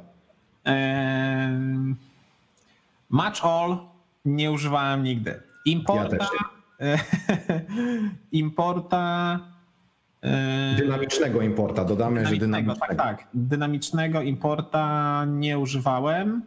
Match 3.11 3.45
All 3.45 3.77
nie 4.25 4.53
używałem 4.53 5.03
nigdy. 5.03 5.41
Importa. 5.65 6.17
Ja 6.81 6.97
importa. 8.33 9.39
e, 10.23 10.75
Dynamicznego 10.79 11.43
importa, 11.43 11.85
dodamy, 11.85 12.27
że 12.27 12.37
dynamicznego, 12.37 12.73
dynamicznego. 12.75 13.03
tak, 13.03 13.19
tak. 13.19 13.29
Dynamicznego 13.35 14.23
importa 14.23 15.25
nie 15.29 15.59
używałem. 15.59 16.43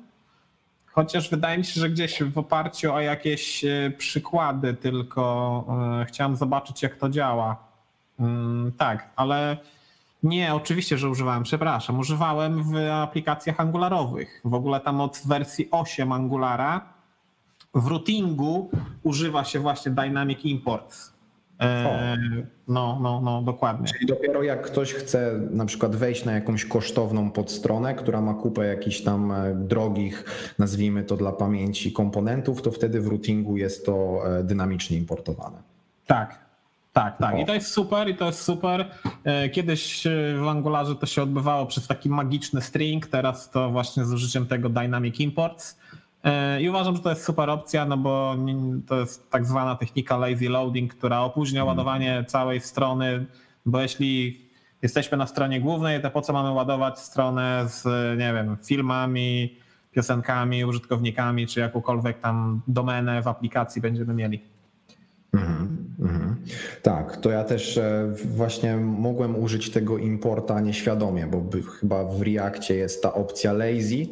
Chociaż 0.96 1.30
wydaje 1.30 1.58
mi 1.58 1.66
się, 1.66 1.82
że 1.82 1.90
gdzieś 1.90 2.24
w 2.24 2.38
oparciu 2.38 2.94
o 2.94 3.00
jakieś 3.00 3.66
e, 3.66 3.92
przykłady 3.98 4.74
tylko 4.74 5.66
e, 6.02 6.06
chciałem 6.06 6.36
zobaczyć, 6.36 6.84
jak 6.84 6.96
to 6.96 7.10
działa. 7.10 7.58
Mm, 8.20 8.72
Tak, 8.78 9.10
ale 9.16 9.58
nie, 10.24 10.56
oczywiście, 10.56 10.98
że 10.98 11.10
używałem, 11.10 11.44
przepraszam. 11.44 12.00
Używałem 12.00 12.64
w 12.64 12.75
aplikacjach 12.92 13.60
angularowych. 13.60 14.42
W 14.46 14.54
ogóle 14.54 14.80
tam 14.80 15.02
od 15.02 15.22
wersji 15.25 15.68
8 15.72 16.12
Angulara 16.12 16.82
w 17.74 17.88
routingu 17.88 18.70
używa 19.04 19.44
się 19.44 19.60
właśnie 19.60 19.92
Dynamic 19.92 20.46
Imports. 20.46 21.15
E, 21.62 22.28
No, 22.68 23.00
no, 23.02 23.22
no, 23.22 23.42
dokładnie. 23.42 23.88
Czyli 23.88 24.06
dopiero 24.06 24.44
jak 24.44 24.62
ktoś 24.62 24.94
chce 24.94 25.40
na 25.52 25.66
przykład 25.66 25.96
wejść 25.96 26.26
na 26.26 26.32
jakąś 26.32 26.66
kosztowną 26.66 27.32
podstronę, 27.32 27.96
która 27.96 28.22
ma 28.22 28.34
kupę 28.34 28.66
jakichś 28.66 29.02
tam 29.02 29.32
e, 29.32 29.56
drogich, 29.56 30.26
nazwijmy 30.60 31.04
to 31.04 31.18
dla 31.18 31.32
pamięci, 31.32 31.92
komponentów, 31.92 32.62
to 32.62 32.72
wtedy 32.72 33.02
w 33.02 33.08
routingu 33.08 33.58
jest 33.58 33.86
to 33.86 34.22
e, 34.40 34.44
dynamicznie 34.44 34.98
importowane. 34.98 35.58
Tak, 36.08 36.40
tak, 36.94 37.18
tak. 37.18 37.40
I 37.40 37.46
to 37.46 37.54
jest 37.54 37.68
super, 37.68 38.10
i 38.10 38.16
to 38.16 38.26
jest 38.26 38.42
super. 38.42 38.92
Kiedyś 39.52 40.04
w 40.44 40.48
Angularze 40.48 40.96
to 40.96 41.06
się 41.06 41.24
odbywało 41.24 41.66
przez 41.66 41.88
taki 41.88 42.10
magiczny 42.10 42.62
string, 42.62 43.08
teraz 43.08 43.50
to 43.50 43.72
właśnie 43.72 44.06
z 44.06 44.14
użyciem 44.14 44.48
tego 44.48 44.70
Dynamic 44.70 45.20
Imports. 45.20 45.78
E, 46.25 46.62
I 46.62 46.70
uważam, 46.70 46.96
że 46.96 47.01
to 47.01 47.10
jest 47.10 47.24
super 47.24 47.50
opcja, 47.50 47.86
no 47.86 47.98
bo 47.98 48.36
to 48.88 49.00
jest 49.00 49.29
tak 49.29 49.46
zwana 49.46 49.75
technika 49.75 50.17
lazy 50.17 50.50
loading, 50.50 50.94
która 50.94 51.22
opóźnia 51.22 51.65
ładowanie 51.65 52.25
całej 52.27 52.62
strony, 52.62 53.25
bo 53.65 53.82
jeśli 53.82 54.41
jesteśmy 54.82 55.17
na 55.17 55.27
stronie 55.27 55.62
głównej, 55.62 56.01
to 56.01 56.12
po 56.12 56.22
co 56.22 56.34
mamy 56.34 56.51
ładować 56.51 57.00
stronę 57.00 57.65
z, 57.67 57.84
nie 58.20 58.34
wiem, 58.34 58.58
filmami, 58.65 59.58
piosenkami, 59.91 60.65
użytkownikami, 60.65 61.48
czy 61.48 61.60
jakąkolwiek 61.60 62.20
tam 62.20 62.62
domenę 62.67 63.22
w 63.22 63.27
aplikacji 63.27 63.82
będziemy 63.82 64.13
mieli. 64.13 64.41
Mhm. 65.34 66.36
Tak, 66.82 67.17
to 67.17 67.29
ja 67.29 67.44
też 67.44 67.77
e, 67.77 68.13
właśnie 68.25 68.77
mogłem 68.77 69.36
użyć 69.36 69.72
tego 69.72 69.98
importa 69.98 70.60
nieświadomie, 70.60 71.27
bo 71.27 71.44
chyba 71.79 72.03
w 72.03 72.22
Reakcie 72.22 72.75
jest 72.75 73.03
ta 73.03 73.13
opcja 73.13 73.53
lazy 73.53 74.08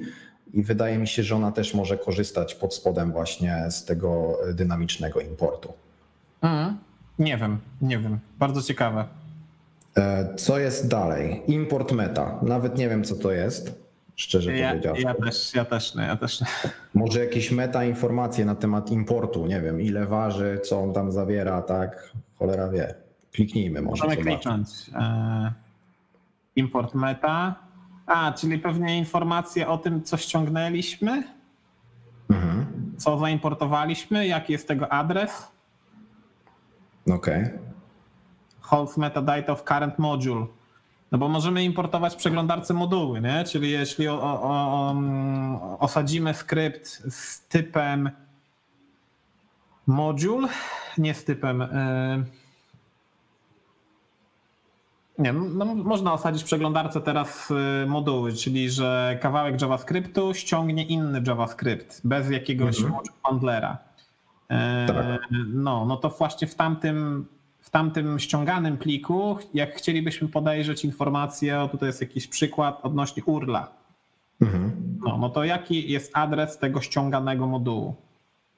i 0.53 0.63
wydaje 0.63 0.97
mi 0.97 1.07
się, 1.07 1.23
że 1.23 1.35
ona 1.35 1.51
też 1.51 1.73
może 1.73 1.97
korzystać 1.97 2.55
pod 2.55 2.75
spodem 2.75 3.11
właśnie 3.11 3.65
z 3.69 3.85
tego 3.85 4.37
dynamicznego 4.53 5.19
importu. 5.19 5.73
Mhm. 6.41 6.77
Nie 7.19 7.37
wiem, 7.37 7.57
nie 7.81 7.97
wiem. 7.99 8.19
Bardzo 8.39 8.61
ciekawe. 8.61 9.05
E, 9.97 10.35
Co 10.35 10.59
jest 10.59 10.87
dalej? 10.87 11.41
Import 11.47 11.91
meta. 11.91 12.39
Nawet 12.41 12.77
nie 12.77 12.89
wiem, 12.89 13.03
co 13.03 13.15
to 13.15 13.31
jest, 13.31 13.83
szczerze 14.15 14.57
Ja, 14.57 14.69
powiedziawszy. 14.69 15.01
ja 15.03 15.13
też, 15.13 15.53
ja 15.55 15.65
też 15.65 15.95
nie, 15.95 16.03
ja 16.03 16.15
też 16.17 16.41
nie. 16.41 16.47
Może 17.01 17.19
jakieś 17.19 17.51
meta 17.51 17.83
informacje 17.85 18.45
na 18.45 18.55
temat 18.55 18.91
importu, 18.91 19.45
nie 19.47 19.61
wiem, 19.61 19.81
ile 19.81 20.05
waży, 20.05 20.59
co 20.63 20.79
on 20.83 20.93
tam 20.93 21.11
zawiera, 21.11 21.61
tak? 21.61 22.11
Cholera 22.35 22.69
wie. 22.69 22.95
Kliknijmy 23.31 23.81
może. 23.81 24.03
Możemy 24.03 24.23
zobaczyć. 24.23 24.41
kliknąć. 24.43 24.69
E, 24.95 25.53
Import 26.55 26.93
meta. 26.93 27.55
A, 28.05 28.31
czyli 28.31 28.59
pewnie 28.59 28.97
informacje 28.97 29.67
o 29.67 29.77
tym, 29.77 30.03
co 30.03 30.17
ściągnęliśmy, 30.17 31.23
Mhm. 32.29 32.65
co 32.97 33.17
zaimportowaliśmy, 33.17 34.27
jaki 34.27 34.53
jest 34.53 34.67
tego 34.67 34.91
adres. 34.91 35.47
Okej. 37.11 37.49
Holds 38.61 38.97
metadata 38.97 39.53
of 39.53 39.63
current 39.63 39.99
module. 39.99 40.45
No 41.11 41.17
bo 41.17 41.27
możemy 41.29 41.63
importować 41.63 42.13
w 42.13 42.17
przeglądarce 42.17 42.73
moduły, 42.73 43.21
nie? 43.21 43.43
Czyli 43.43 43.71
jeśli 43.71 44.07
o, 44.07 44.21
o, 44.23 44.41
o, 44.41 44.87
um, 44.87 45.55
osadzimy 45.79 46.33
skrypt 46.33 46.87
z 47.13 47.47
typem 47.47 48.09
module, 49.87 50.47
nie 50.97 51.13
z 51.13 51.23
typem. 51.23 51.61
y, 51.61 52.25
Nie, 55.17 55.33
no, 55.33 55.65
można 55.75 56.13
osadzić 56.13 56.41
w 56.41 56.45
przeglądarce 56.45 57.01
teraz 57.01 57.51
y, 57.51 57.85
moduły, 57.87 58.33
czyli 58.33 58.69
że 58.69 59.17
kawałek 59.21 59.61
JavaScriptu 59.61 60.33
ściągnie 60.33 60.83
inny 60.83 61.21
JavaScript 61.27 62.01
bez 62.03 62.29
jakiegoś 62.31 62.81
module 62.81 63.13
handlera. 63.23 63.77
E, 64.49 64.85
Tak. 64.87 65.05
No, 65.53 65.85
no 65.85 65.97
to 65.97 66.09
właśnie 66.09 66.47
w 66.47 66.55
tamtym, 66.55 67.25
w 67.59 67.69
tamtym 67.69 68.19
ściąganym 68.19 68.77
pliku, 68.77 69.37
jak 69.53 69.75
chcielibyśmy 69.75 70.27
podejrzeć 70.27 70.85
informację, 70.85 71.59
o 71.61 71.67
tutaj 71.67 71.87
jest 71.89 72.01
jakiś 72.01 72.27
przykład 72.27 72.79
odnośnie 72.83 73.23
URLa, 73.23 73.67
Mhm. 74.41 74.71
no, 75.05 75.17
no 75.17 75.29
to 75.29 75.43
jaki 75.43 75.91
jest 75.91 76.11
adres 76.17 76.57
tego 76.57 76.81
ściąganego 76.81 77.47
modułu? 77.47 77.95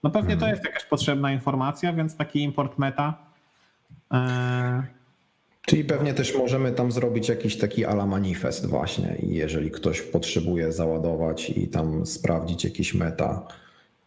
No 0.03 0.09
pewnie 0.09 0.37
to 0.37 0.47
jest 0.47 0.63
jakaś 0.65 0.85
potrzebna 0.85 1.31
informacja, 1.31 1.93
więc 1.93 2.15
taki 2.17 2.43
import 2.43 2.77
meta. 2.77 3.13
e, 4.13 4.83
Czyli 5.65 5.83
pewnie 5.83 6.13
też 6.13 6.35
możemy 6.35 6.71
tam 6.71 6.91
zrobić 6.91 7.29
jakiś 7.29 7.57
taki 7.57 7.85
ala 7.85 8.05
manifest 8.05 8.65
właśnie 8.65 9.15
i 9.23 9.35
jeżeli 9.35 9.71
ktoś 9.71 10.01
potrzebuje 10.01 10.71
załadować 10.71 11.49
i 11.49 11.67
tam 11.67 12.05
sprawdzić 12.05 12.63
jakiś 12.63 12.93
meta, 12.93 13.47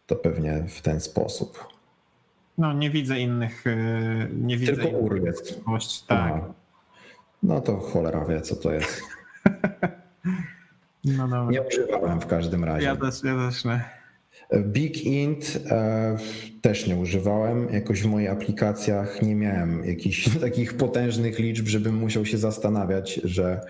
to 0.07 0.15
pewnie 0.15 0.63
w 0.67 0.81
ten 0.81 0.99
sposób. 0.99 1.67
No 2.57 2.73
nie 2.73 2.89
widzę 2.89 3.19
innych, 3.19 3.67
y, 3.67 4.29
nie 4.33 4.57
widzę 4.57 4.73
Tylko 4.73 4.89
innych 4.89 5.03
UR 5.03 5.25
jest. 5.25 5.61
Tak. 6.07 6.33
Aha. 6.35 6.53
No 7.43 7.61
to 7.61 7.77
cholera 7.77 8.25
wie 8.25 8.41
co 8.41 8.55
to 8.55 8.73
jest. 8.73 9.01
No. 11.03 11.51
Nie 11.51 11.61
używałem 11.61 12.21
w 12.21 12.27
każdym 12.27 12.63
razie. 12.63 12.85
Ja 12.85 12.95
też, 12.95 13.23
ja 13.23 13.35
też 13.49 13.65
nie. 13.65 13.98
Big 14.57 15.05
Int 15.05 15.59
e, 15.71 16.17
też 16.61 16.87
nie 16.87 16.95
używałem. 16.95 17.73
Jakoś 17.73 18.01
w 18.01 18.05
moich 18.05 18.31
aplikacjach 18.31 19.21
nie 19.21 19.35
miałem 19.35 19.85
jakichś 19.85 20.29
takich 20.41 20.77
potężnych 20.77 21.39
liczb, 21.39 21.67
żebym 21.67 21.95
musiał 21.95 22.25
się 22.25 22.37
zastanawiać, 22.37 23.13
że 23.23 23.61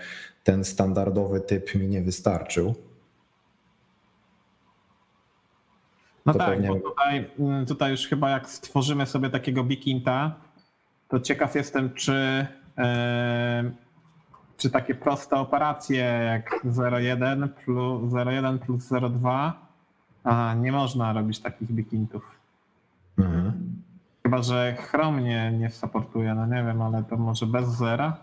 ten 0.44 0.64
standardowy 0.64 1.40
typ 1.40 1.74
mi 1.74 1.88
nie 1.88 2.02
wystarczył. 2.02 2.74
No 6.26 6.32
To 6.32 6.38
tak, 6.38 6.48
pewnie- 6.48 6.68
bo 6.68 6.74
tutaj, 6.80 7.30
mm, 7.38 7.66
tutaj 7.66 7.90
już 7.90 8.06
chyba 8.06 8.30
jak 8.30 8.48
stworzymy 8.50 9.06
sobie 9.06 9.30
takiego 9.30 9.64
Bikinta, 9.64 10.34
to 11.08 11.20
ciekaw 11.20 11.54
jestem, 11.54 11.94
czy, 11.94 12.46
e, 12.78 13.70
czy 14.56 14.70
takie 14.70 14.94
proste 14.94 15.36
operacje 15.36 15.98
jak 16.26 16.60
0,1 16.64 17.48
plus 17.48 18.12
0,1 18.12 18.58
plus 18.58 18.84
0,2, 18.88 19.52
aha, 20.24 20.54
nie 20.54 20.72
można 20.72 21.12
robić 21.12 21.40
takich 21.40 21.72
Bikintów. 21.72 22.38
Mhm. 23.18 23.82
Chyba, 24.22 24.42
że 24.42 24.76
Chrome 24.78 25.22
nie, 25.22 25.52
nie 25.52 25.70
supportuje, 25.70 26.34
no 26.34 26.46
nie 26.46 26.64
wiem, 26.64 26.82
ale 26.82 27.04
to 27.04 27.16
może 27.16 27.46
bez 27.46 27.68
zera? 27.68 28.16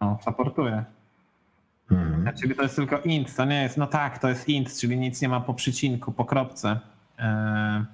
No, 0.00 0.18
supportuje. 0.24 0.84
Mhm. 1.90 2.36
Czyli 2.36 2.54
to 2.54 2.62
jest 2.62 2.76
tylko 2.76 2.98
int, 2.98 3.36
to 3.36 3.44
nie 3.44 3.62
jest, 3.62 3.76
no 3.76 3.86
tak, 3.86 4.18
to 4.18 4.28
jest 4.28 4.48
int, 4.48 4.76
czyli 4.80 4.98
nic 4.98 5.22
nie 5.22 5.28
ma 5.28 5.40
po 5.40 5.54
przecinku, 5.54 6.12
po 6.12 6.24
kropce. 6.24 6.80
Eee, 7.18 7.84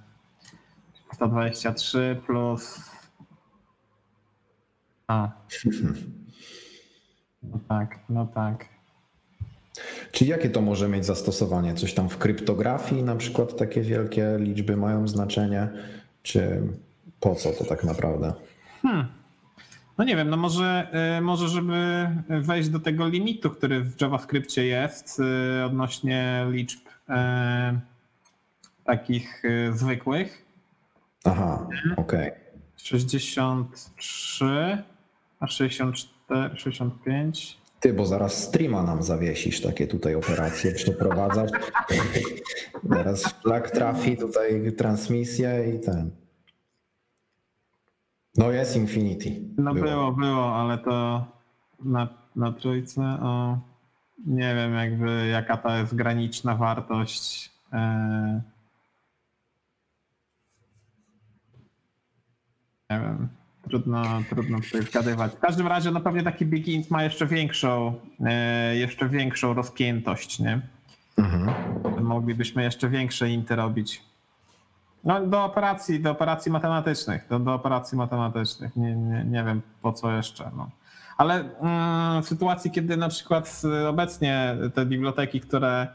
123 1.12 2.20
plus... 2.26 2.90
A. 5.08 5.28
No 7.42 7.58
tak, 7.68 7.98
no 8.08 8.26
tak. 8.26 8.68
Czy 10.12 10.24
jakie 10.24 10.50
to 10.50 10.60
może 10.60 10.88
mieć 10.88 11.06
zastosowanie? 11.06 11.74
Coś 11.74 11.94
tam 11.94 12.08
w 12.08 12.18
kryptografii 12.18 13.02
na 13.02 13.16
przykład 13.16 13.56
takie 13.56 13.80
wielkie 13.80 14.36
liczby 14.38 14.76
mają 14.76 15.08
znaczenie? 15.08 15.68
Czy 16.22 16.62
po 17.20 17.34
co 17.34 17.52
to 17.52 17.64
tak 17.64 17.84
naprawdę? 17.84 18.32
Hmm. 18.82 19.06
No 19.98 20.04
nie 20.04 20.16
wiem, 20.16 20.30
no 20.30 20.36
może, 20.36 20.88
y, 21.18 21.20
może 21.20 21.48
żeby 21.48 22.08
wejść 22.28 22.68
do 22.68 22.80
tego 22.80 23.08
limitu, 23.08 23.50
który 23.50 23.80
w 23.80 24.00
JavaScriptie 24.00 24.64
jest 24.64 25.20
y, 25.20 25.64
odnośnie 25.64 26.46
liczb 26.50 26.80
y, 26.88 27.12
takich 28.84 29.42
zwykłych. 29.72 30.44
Aha, 31.24 31.68
okej. 31.96 32.32
63, 32.76 34.82
a 35.40 35.46
64, 35.46 36.56
65. 36.56 37.63
Ty, 37.84 37.92
bo 37.92 38.06
zaraz 38.06 38.42
streama 38.42 38.82
nam 38.82 39.02
zawiesisz, 39.02 39.60
takie 39.60 39.86
tutaj 39.86 40.14
operacje 40.14 40.72
przeprowadzasz. 40.72 41.50
Zaraz 42.84 43.34
szlak 43.42 43.70
trafi 43.70 44.16
tutaj 44.16 44.72
transmisję 44.72 45.74
i 45.76 45.80
ten. 45.80 46.10
No 48.36 48.50
jest 48.50 48.76
Infinity. 48.76 49.40
No 49.58 49.74
było, 49.74 50.12
było, 50.12 50.56
ale 50.56 50.78
to 50.78 51.26
na, 51.84 52.08
na 52.36 52.52
trójce, 52.52 53.02
o, 53.02 53.58
nie 54.26 54.54
wiem 54.54 54.74
jakby 54.74 55.26
jaka 55.26 55.56
to 55.56 55.76
jest 55.76 55.94
graniczna 55.94 56.56
wartość. 56.56 57.50
E, 57.72 58.42
nie 62.90 63.00
wiem, 63.00 63.28
trudno, 63.68 64.04
trudno 64.30 64.60
tutaj 64.60 64.82
zgadywać. 64.82 65.32
W 65.32 65.38
każdym 65.38 65.66
razie 65.66 65.90
no 65.90 66.00
pewnie 66.00 66.22
taki 66.22 66.46
Big 66.46 66.68
Int 66.68 66.90
ma 66.90 67.02
jeszcze 67.02 67.26
większą, 67.26 67.94
e, 68.26 68.76
jeszcze 68.76 69.08
większą 69.08 69.54
rozpiętość, 69.54 70.38
nie? 70.38 70.60
Mhm. 71.18 71.54
moglibyśmy 72.04 72.62
jeszcze 72.62 72.88
większe 72.88 73.30
inty 73.30 73.56
robić. 73.56 74.02
No 75.04 75.26
do 75.26 75.44
operacji, 75.44 76.00
do 76.00 76.10
operacji 76.10 76.52
matematycznych, 76.52 77.26
do, 77.30 77.38
do 77.38 77.54
operacji 77.54 77.98
matematycznych. 77.98 78.76
Nie, 78.76 78.96
nie, 78.96 79.24
nie 79.24 79.44
wiem 79.44 79.62
po 79.82 79.92
co 79.92 80.12
jeszcze. 80.12 80.50
No. 80.56 80.70
Ale 81.16 81.34
mm, 81.60 82.22
w 82.22 82.28
sytuacji, 82.28 82.70
kiedy 82.70 82.96
na 82.96 83.08
przykład 83.08 83.62
obecnie 83.88 84.56
te 84.74 84.86
biblioteki, 84.86 85.40
które, 85.40 85.88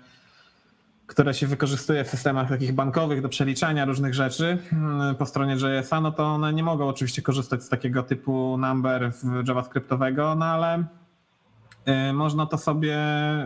które 1.10 1.34
się 1.34 1.48
wykorzystuje 1.48 2.04
w 2.04 2.08
systemach 2.08 2.50
takich 2.50 2.74
bankowych 2.74 3.22
do 3.22 3.30
przeliczania 3.30 3.86
różnych 3.86 4.13
rzeczy 4.13 4.58
mm, 4.74 5.15
po 5.15 5.26
stronie 5.26 5.54
JS-a, 5.54 6.02
no 6.02 6.12
to 6.12 6.24
one 6.24 6.54
nie 6.54 6.63
mogą 6.63 6.88
oczywiście 6.88 7.22
korzystać 7.22 7.63
z 7.63 7.69
takiego 7.69 8.04
typu 8.04 8.58
number 8.58 9.12
JavaScriptowego, 9.48 10.36
no 10.36 10.45
ale 10.45 10.84
y, 12.10 12.13
można 12.13 12.45
to 12.45 12.58
sobie 12.58 12.98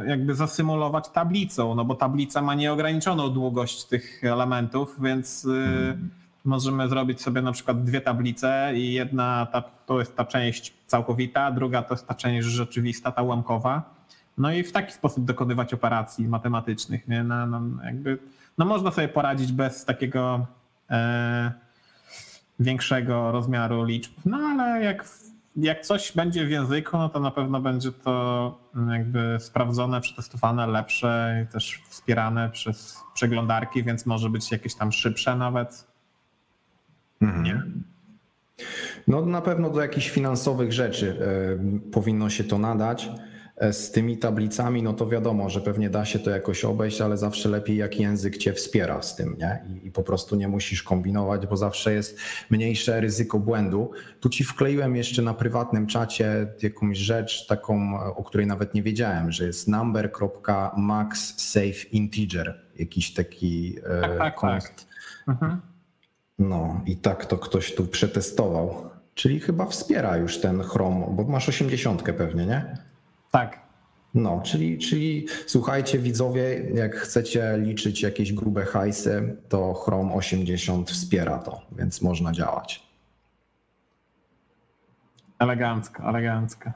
jakby 0.08 0.36
zasymulować 0.36 1.10
tablicą, 1.10 1.76
no 1.76 1.86
bo 1.86 1.96
tablica 1.96 2.42
ma 2.42 2.56
nieograniczoną 2.56 3.30
długość 3.30 3.84
tych 3.84 4.24
elementów, 4.24 4.96
więc 5.02 5.46
y, 5.46 5.98
możemy 6.46 6.90
zrobić 6.90 7.22
sobie 7.22 7.42
na 7.42 7.52
przykład 7.52 7.84
dwie 7.84 8.02
tablice 8.02 8.72
i 8.76 8.94
jedna 8.94 9.48
ta, 9.52 9.62
to 9.62 10.00
jest 10.00 10.16
ta 10.16 10.26
część 10.26 10.74
całkowita, 10.88 11.52
druga 11.52 11.84
to 11.84 11.94
jest 11.94 12.08
ta 12.08 12.14
część 12.14 12.48
rzeczywista, 12.48 13.12
ta 13.12 13.22
ułamkowa. 13.22 13.94
No 14.38 14.52
i 14.52 14.64
w 14.64 14.72
taki 14.72 14.94
sposób 14.94 15.26
dokonywać 15.26 15.74
operacji 15.74 16.28
matematycznych. 16.28 17.08
Nie? 17.08 17.24
No, 17.24 17.46
no, 17.48 17.84
jakby, 17.84 18.18
no 18.58 18.66
można 18.66 18.92
sobie 18.92 19.08
poradzić 19.08 19.52
bez 19.52 19.86
takiego 19.86 20.48
e, 20.90 21.52
większego 22.60 23.32
rozmiaru 23.32 23.84
liczb, 23.84 24.12
no 24.26 24.38
ale 24.38 24.84
jak, 24.84 25.06
jak 25.56 25.86
coś 25.86 26.12
będzie 26.12 26.46
w 26.46 26.50
języku, 26.50 26.98
no 26.98 27.10
to 27.10 27.20
na 27.20 27.32
pewno 27.32 27.62
będzie 27.62 27.92
to 27.92 28.58
jakby 28.92 29.38
sprawdzone, 29.40 30.02
przetestowane, 30.02 30.68
lepsze 30.68 31.44
i 31.44 31.54
też 31.54 31.82
wspierane 31.90 32.50
przez 32.50 33.04
przeglądarki, 33.14 33.84
więc 33.84 34.06
może 34.06 34.30
być 34.30 34.52
jakieś 34.52 34.76
tam 34.76 34.92
szybsze 34.92 35.36
nawet. 35.36 35.88
Nie? 37.22 37.64
No 39.08 39.26
na 39.26 39.42
pewno 39.42 39.70
do 39.70 39.82
jakichś 39.82 40.10
finansowych 40.10 40.74
rzeczy 40.74 41.18
e, 41.22 41.92
powinno 41.92 42.30
się 42.30 42.44
to 42.44 42.58
nadać. 42.58 43.10
E, 43.58 43.74
Z 43.74 43.92
tymi 43.92 44.18
tablicami, 44.18 44.84
no 44.84 44.94
to 44.94 45.08
wiadomo, 45.08 45.50
że 45.50 45.62
pewnie 45.62 45.90
da 45.90 46.06
się 46.06 46.20
to 46.20 46.30
jakoś 46.30 46.66
obejść, 46.66 47.02
ale 47.02 47.18
zawsze 47.18 47.50
lepiej 47.50 47.78
jak 47.78 48.00
język 48.00 48.38
cię 48.38 48.54
wspiera 48.54 49.02
z 49.02 49.16
tym, 49.16 49.36
nie? 49.40 49.64
I, 49.70 49.88
I 49.88 49.92
po 49.92 50.04
prostu 50.04 50.36
nie 50.36 50.48
musisz 50.48 50.84
kombinować, 50.84 51.48
bo 51.48 51.58
zawsze 51.58 51.94
jest 51.94 52.18
mniejsze 52.50 53.02
ryzyko 53.02 53.40
błędu. 53.40 53.92
Tu 54.20 54.30
ci 54.30 54.44
wkleiłem 54.44 54.96
jeszcze 54.96 55.22
na 55.22 55.34
prywatnym 55.34 55.88
czacie 55.88 56.48
jakąś 56.62 56.98
rzecz 56.98 57.48
taką, 57.48 58.00
o 58.16 58.24
której 58.24 58.48
nawet 58.48 58.74
nie 58.74 58.84
wiedziałem, 58.84 59.32
że 59.32 59.46
jest 59.46 59.68
number.maxSafeInteger, 59.68 62.60
jakiś 62.80 63.14
taki 63.14 63.76
e, 63.86 64.02
Tak, 64.02 64.18
tak, 64.18 64.36
konst. 64.36 64.88
Mhm. 65.28 65.62
No 66.40 66.82
i 66.86 66.98
tak 66.98 67.26
to 67.26 67.38
ktoś 67.38 67.76
tu 67.76 67.88
przetestował. 67.88 68.90
Czyli 69.14 69.40
chyba 69.40 69.66
wspiera 69.66 70.18
już 70.18 70.38
ten 70.38 70.64
Chrome, 70.64 71.08
bo 71.12 71.24
masz 71.24 71.50
80 71.50 72.02
pewnie, 72.02 72.46
nie? 72.46 72.78
Tak. 73.34 73.60
No, 74.14 74.42
czyli, 74.46 74.78
czyli 74.78 75.28
słuchajcie 75.46 76.00
widzowie, 76.00 76.62
jak 76.74 76.96
chcecie 76.96 77.58
liczyć 77.58 78.02
jakieś 78.02 78.34
grube 78.34 78.66
hajsy, 78.66 79.36
to 79.50 79.74
Chrome 79.74 80.14
80 80.14 80.92
wspiera 80.92 81.38
to, 81.38 81.62
więc 81.72 82.02
można 82.02 82.32
działać. 82.32 82.84
Elegancko, 85.40 86.04
elegancko. 86.10 86.72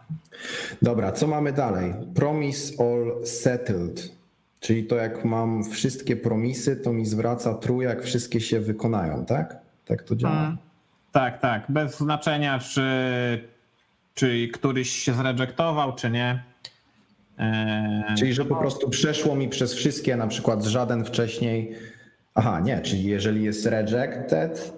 Dobra, 0.81 1.11
co 1.11 1.27
mamy 1.27 1.53
dalej? 1.53 1.93
Promise 2.15 2.73
all 2.83 3.25
settled. 3.25 4.11
Czyli 4.59 4.83
to 4.83 4.95
jak 4.95 5.25
mam 5.25 5.63
wszystkie 5.63 6.15
promisy, 6.15 6.75
to 6.75 6.93
mi 6.93 7.05
zwraca 7.05 7.53
true, 7.53 7.83
jak 7.83 8.03
wszystkie 8.03 8.41
się 8.41 8.59
wykonają, 8.59 9.25
tak? 9.25 9.57
Tak 9.85 10.03
to 10.03 10.15
działa. 10.15 10.39
Mm. 10.39 10.57
Tak, 11.11 11.41
tak. 11.41 11.65
Bez 11.69 11.97
znaczenia, 11.97 12.59
czy, 12.59 12.81
czy 14.17 14.47
któryś 14.47 14.89
się 14.91 15.13
zrejektował, 15.13 15.95
czy 15.95 16.09
nie. 16.09 16.43
Eee, 17.37 18.15
Czyli, 18.17 18.33
że 18.33 18.45
po 18.45 18.55
prostu 18.55 18.89
przeszło 18.89 19.35
mi 19.35 19.49
przez 19.49 19.73
wszystkie, 19.73 20.15
na 20.15 20.27
przykład 20.27 20.63
żaden 20.63 21.05
wcześniej. 21.05 21.75
Aha, 22.35 22.59
nie, 22.59 22.81
czyli 22.81 23.03
jeżeli 23.03 23.43
jest 23.43 23.65
rejected, 23.65 24.73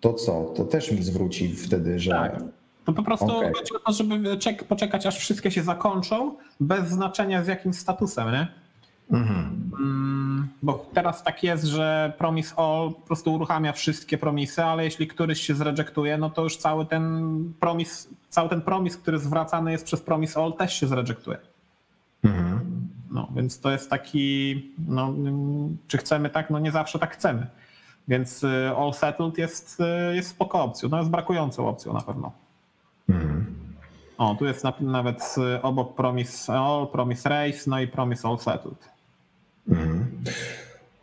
to 0.00 0.12
co? 0.12 0.44
To 0.44 0.64
też 0.64 0.92
mi 0.92 1.02
zwróci 1.02 1.56
wtedy, 1.56 1.98
że. 1.98 2.10
Tak. 2.10 2.42
To 2.84 2.92
po 2.92 3.02
prostu 3.02 3.36
Okej. 3.36 3.52
chodzi 3.54 3.74
o 3.74 3.78
to, 3.78 3.92
żeby 3.92 4.38
czek, 4.38 4.64
poczekać, 4.64 5.06
aż 5.06 5.18
wszystkie 5.18 5.50
się 5.50 5.62
zakończą, 5.62 6.36
bez 6.60 6.88
znaczenia 6.88 7.44
z 7.44 7.46
jakim 7.46 7.74
statusem, 7.74 8.32
nie? 8.32 8.46
Mm, 9.12 10.48
Bo 10.62 10.86
teraz 10.94 11.22
tak 11.22 11.42
jest, 11.42 11.64
że 11.64 12.12
Promise 12.18 12.54
All 12.56 12.94
po 12.94 13.00
prostu 13.06 13.34
uruchamia 13.34 13.72
wszystkie 13.72 14.18
promisy, 14.18 14.64
ale 14.64 14.84
jeśli 14.84 15.06
któryś 15.06 15.40
się 15.40 15.54
zrejektuje, 15.54 16.18
no 16.18 16.30
to 16.30 16.42
już 16.42 16.56
cały 16.56 16.86
ten 16.86 17.34
promis, 17.60 18.08
cały 18.28 18.48
ten 18.48 18.60
promis, 18.62 18.96
który 18.96 19.18
zwracany 19.18 19.72
jest 19.72 19.84
przez 19.84 20.00
Promise 20.02 20.40
All 20.42 20.52
też 20.52 20.74
się 20.80 20.86
zrejektuje. 20.86 21.38
No, 23.10 23.28
więc 23.36 23.60
to 23.60 23.70
jest 23.70 23.90
taki, 23.90 24.54
no, 24.88 25.06
mm, 25.06 25.76
czy 25.88 25.98
chcemy 25.98 26.30
tak? 26.30 26.50
No 26.50 26.58
nie 26.58 26.72
zawsze 26.72 26.98
tak 26.98 27.12
chcemy. 27.14 27.46
Więc 28.08 28.44
y, 28.44 28.72
All 28.78 28.92
Settled 28.92 29.38
jest, 29.38 29.80
y, 30.12 30.14
jest 30.16 30.28
spoko 30.28 30.62
opcją, 30.62 30.88
no 30.88 30.98
jest 30.98 31.10
brakującą 31.10 31.68
opcją 31.68 31.92
na 31.92 32.00
pewno. 32.00 32.32
O, 34.18 34.34
tu 34.38 34.44
jest 34.44 34.64
na- 34.64 34.72
nawet 34.80 35.34
obok 35.62 35.94
Promise 35.94 36.52
All, 36.60 36.86
Promise 36.88 37.28
Race, 37.28 37.58
no 37.70 37.80
i 37.80 37.88
Promise 37.88 38.28
All 38.28 38.38
Settled. 38.38 38.93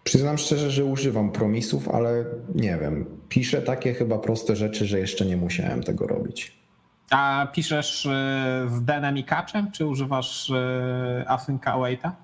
Przyznam 0.03 0.37
szczerze, 0.37 0.71
że 0.71 0.85
używam 0.85 1.31
promisów, 1.31 1.89
ale 1.89 2.25
nie 2.55 2.77
wiem. 2.81 3.05
Piszę 3.29 3.61
takie 3.61 3.93
chyba 3.93 4.17
proste 4.19 4.55
rzeczy, 4.55 4.85
że 4.85 4.99
jeszcze 4.99 5.25
nie 5.25 5.37
musiałem 5.37 5.83
tego 5.83 6.07
robić. 6.07 6.61
A 7.11 7.47
piszesz 7.53 8.05
y, 8.05 8.09
z 8.69 8.81
Denem 8.81 9.17
i 9.17 9.23
Kaczem, 9.23 9.71
czy 9.71 9.85
używasz 9.85 10.49
y, 10.49 10.53
Async 11.27 11.67
Awaita? 11.67 12.15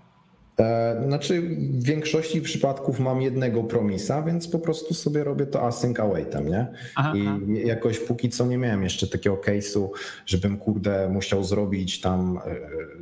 E, 0.59 1.03
Znaczy, 1.07 1.41
w 1.41 1.83
większości 1.83 2.41
przypadków 2.41 2.99
mam 2.99 3.21
jednego 3.21 3.63
promisa, 3.63 4.21
więc 4.21 4.47
po 4.47 4.59
prostu 4.59 4.93
sobie 4.93 5.23
robię 5.23 5.45
to 5.45 5.63
async 5.67 5.99
awaitem, 5.99 6.49
nie? 6.49 6.67
Aha, 6.95 7.13
I 7.15 7.27
aha. 7.27 7.37
jakoś 7.65 7.99
póki 7.99 8.29
co 8.29 8.45
nie 8.45 8.57
miałem 8.57 8.83
jeszcze 8.83 9.07
takiego 9.07 9.35
case'u, 9.35 9.89
żebym 10.25 10.57
kurde 10.57 11.09
musiał 11.09 11.43
zrobić 11.43 12.01
tam 12.01 12.37
e, 12.37 12.41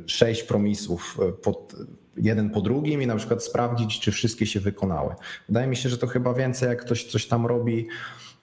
sześć 0.06 0.42
promisów 0.42 1.18
e, 1.28 1.32
pod, 1.32 1.74
jeden 2.16 2.50
po 2.50 2.60
drugim 2.60 3.02
i 3.02 3.06
na 3.06 3.16
przykład 3.16 3.44
sprawdzić, 3.44 4.00
czy 4.00 4.12
wszystkie 4.12 4.46
się 4.46 4.60
wykonały. 4.60 5.14
Wydaje 5.48 5.66
mi 5.66 5.76
się, 5.76 5.88
że 5.88 5.98
to 5.98 6.06
chyba 6.06 6.34
więcej, 6.34 6.68
jak 6.68 6.80
ktoś 6.80 7.04
coś 7.04 7.26
tam 7.26 7.46
robi, 7.46 7.88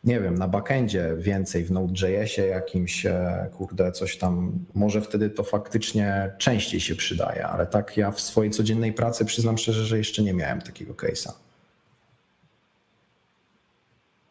nie 0.03 0.19
wiem, 0.19 0.35
na 0.35 0.47
backendzie 0.47 1.15
więcej 1.17 1.65
w 1.65 1.71
Node.jsie 1.71 2.41
jakimś, 2.45 3.05
e, 3.05 3.49
kurde, 3.57 3.91
coś 3.91 4.17
tam, 4.17 4.51
może 4.75 5.01
wtedy 5.01 5.29
to 5.29 5.43
faktycznie 5.43 6.31
częściej 6.37 6.79
się 6.79 6.95
przydaje, 6.95 7.47
ale 7.47 7.65
tak 7.65 7.97
ja 7.97 8.11
w 8.11 8.21
swojej 8.21 8.51
codziennej 8.51 8.93
pracy 8.93 9.25
przyznam 9.25 9.57
szczerze, 9.57 9.85
że 9.85 9.97
jeszcze 9.97 10.23
nie 10.23 10.33
miałem 10.33 10.61
takiego 10.61 10.93
case'a. 10.93 11.31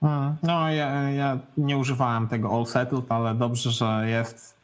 Mm, 0.03 0.37
No, 0.43 0.71
ja, 0.71 1.11
ja 1.11 1.39
nie 1.57 1.79
używałem 1.79 2.29
tego 2.29 2.57
All 2.57 2.67
Settled, 2.67 3.05
ale 3.09 3.35
dobrze, 3.35 3.71
że 3.71 4.05
jest. 4.07 4.55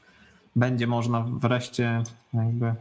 Będzie 0.57 0.87
można 0.87 1.27
wreszcie 1.41 2.03
jakby 2.35 2.75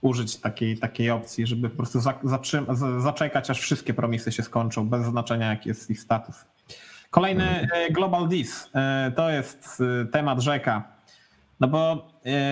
użyć 0.00 0.36
takiej, 0.36 0.78
takiej 0.78 1.10
opcji, 1.10 1.46
żeby 1.46 1.70
po 1.70 1.76
prostu 1.76 1.98
zatrzym- 2.24 3.00
zaczekać, 3.00 3.50
aż 3.50 3.60
wszystkie 3.60 3.94
promisy 3.94 4.32
się 4.32 4.42
skończą, 4.42 4.88
bez 4.88 5.06
znaczenia, 5.06 5.50
jaki 5.50 5.68
jest 5.68 5.90
ich 5.90 6.00
status. 6.00 6.44
Kolejny 7.10 7.68
e, 7.72 7.90
Global 7.90 8.28
Dis. 8.28 8.70
E, 8.74 9.12
To 9.16 9.30
jest 9.30 9.82
e, 10.02 10.04
temat 10.06 10.40
rzeka. 10.40 10.82
No 11.60 11.68
bo 11.68 12.08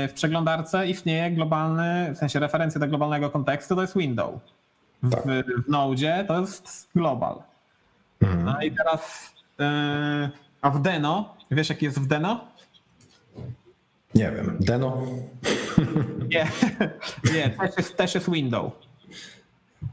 w 0.09 0.13
przeglądarce 0.15 0.87
istnieje 0.89 1.31
globalny, 1.31 2.15
w 2.15 2.19
sensie 2.19 2.39
referencja 2.39 2.81
do 2.81 2.89
globalnego 2.89 3.31
kontekstu 3.31 3.75
to 3.77 3.81
jest 3.83 3.97
window. 3.99 4.35
W, 5.03 5.11
Tak. 5.11 5.23
w 5.67 5.69
Node 5.69 6.25
to 6.29 6.41
jest 6.41 6.89
global. 6.95 7.43
No 8.45 8.63
i 8.63 8.73
teraz, 8.73 9.33
a 10.63 10.71
w 10.71 10.83
Deno, 10.83 11.35
wiesz 11.51 11.69
jaki 11.71 11.85
jest 11.85 12.01
w 12.01 12.07
Deno? 12.07 12.45
Nie 14.14 14.33
wiem, 14.37 14.57
Deno? 14.61 15.03
Nie, 16.33 16.47
nie 17.35 17.51
też, 17.51 17.77
jest, 17.77 17.97
też 17.97 18.14
jest 18.14 18.31
window. 18.31 18.73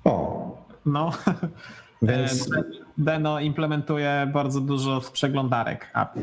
O, 0.04 0.66
No, 0.86 1.12
więc 2.02 2.52
E, 2.54 2.64
Deno 2.98 3.40
implementuje 3.40 4.32
bardzo 4.34 4.62
dużo 4.62 5.02
z 5.02 5.12
przeglądarek 5.12 5.90
API. 5.94 6.20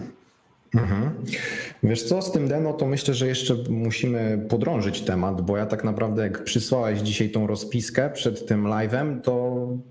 Wiesz 1.83 2.03
co, 2.03 2.23
z 2.23 2.33
tym 2.33 2.49
demo 2.49 2.73
to 2.73 2.87
myślę, 2.87 3.15
że 3.15 3.27
jeszcze 3.27 3.55
musimy 3.71 4.47
podrążyć 4.49 5.01
temat, 5.01 5.41
bo 5.41 5.57
ja 5.57 5.67
tak 5.67 5.85
naprawdę 5.85 6.23
jak 6.23 6.45
przysłałeś 6.45 6.99
dzisiaj 7.01 7.31
tą 7.31 7.47
rozpiskę 7.47 8.11
przed 8.11 8.47
tym 8.47 8.65
live'em, 8.65 9.21
to 9.21 9.33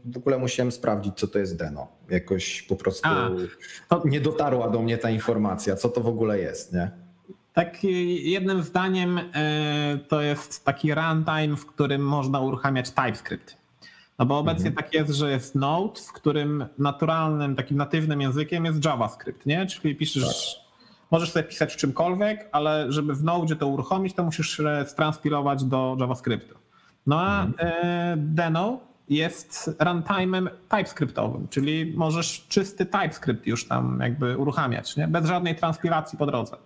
w 0.06 0.18
ogóle 0.18 0.38
musiałem 0.38 0.72
sprawdzić, 0.72 1.14
co 1.18 1.28
to 1.28 1.40
jest 1.40 1.58
deno. 1.58 1.88
Jakoś 2.10 2.62
po 2.62 2.76
prostu 2.76 3.10
A, 3.10 3.30
to- 3.90 4.02
nie 4.08 4.22
dotarła 4.22 4.70
do 4.70 4.82
mnie 4.82 4.98
ta 4.98 5.10
informacja, 5.10 5.76
co 5.76 5.90
to 5.90 6.02
w 6.02 6.08
ogóle 6.08 6.40
jest, 6.40 6.74
nie? 6.74 6.92
Tak 7.54 7.84
jednym 8.24 8.64
zdaniem 8.64 9.18
e, 9.18 10.00
to 10.08 10.22
jest 10.22 10.66
taki 10.66 10.94
runtime, 10.94 11.56
w 11.58 11.66
którym 11.66 12.02
można 12.02 12.40
uruchamiać 12.40 12.92
TypeScript. 12.92 13.62
No 14.20 14.26
bo 14.26 14.40
obecnie 14.40 14.72
tak 14.72 14.94
jest, 14.94 15.12
że 15.12 15.32
jest 15.32 15.56
Node, 15.56 16.02
w 16.02 16.12
którym 16.12 16.66
naturalnym, 16.78 17.56
takim 17.56 17.78
natywnym 17.78 18.22
językiem 18.22 18.66
jest 18.66 18.86
JavaScript, 18.86 19.46
nie? 19.46 19.66
Czyli 19.66 19.96
piszesz, 19.96 20.62
możesz 21.12 21.32
sobie 21.32 21.44
pisać 21.44 21.74
w 21.74 21.78
czymkolwiek, 21.78 22.50
ale 22.52 22.92
żeby 22.92 23.16
w 23.16 23.24
Node 23.24 23.56
to 23.56 23.68
uruchomić, 23.68 24.14
to 24.14 24.24
musisz 24.24 24.60
e, 24.60 24.86
transpilować 24.96 25.64
do 25.64 25.98
JavaScriptu. 26.00 26.56
No 27.08 27.22
a 27.22 27.46
e, 27.60 28.16
Deno 28.18 28.80
jest 29.10 29.70
runtime'em 29.80 30.50
TypeScriptowym, 30.70 31.48
czyli 31.48 31.94
możesz 31.98 32.46
czysty 32.48 32.86
TypeScript 32.86 33.48
już 33.48 33.68
tam 33.68 34.00
jakby 34.02 34.38
uruchamiać, 34.38 34.98
nie? 34.98 35.08
Bez 35.08 35.26
żadnej 35.26 35.56
transpilacji 35.56 36.18
po 36.18 36.26
drodze. 36.26 36.58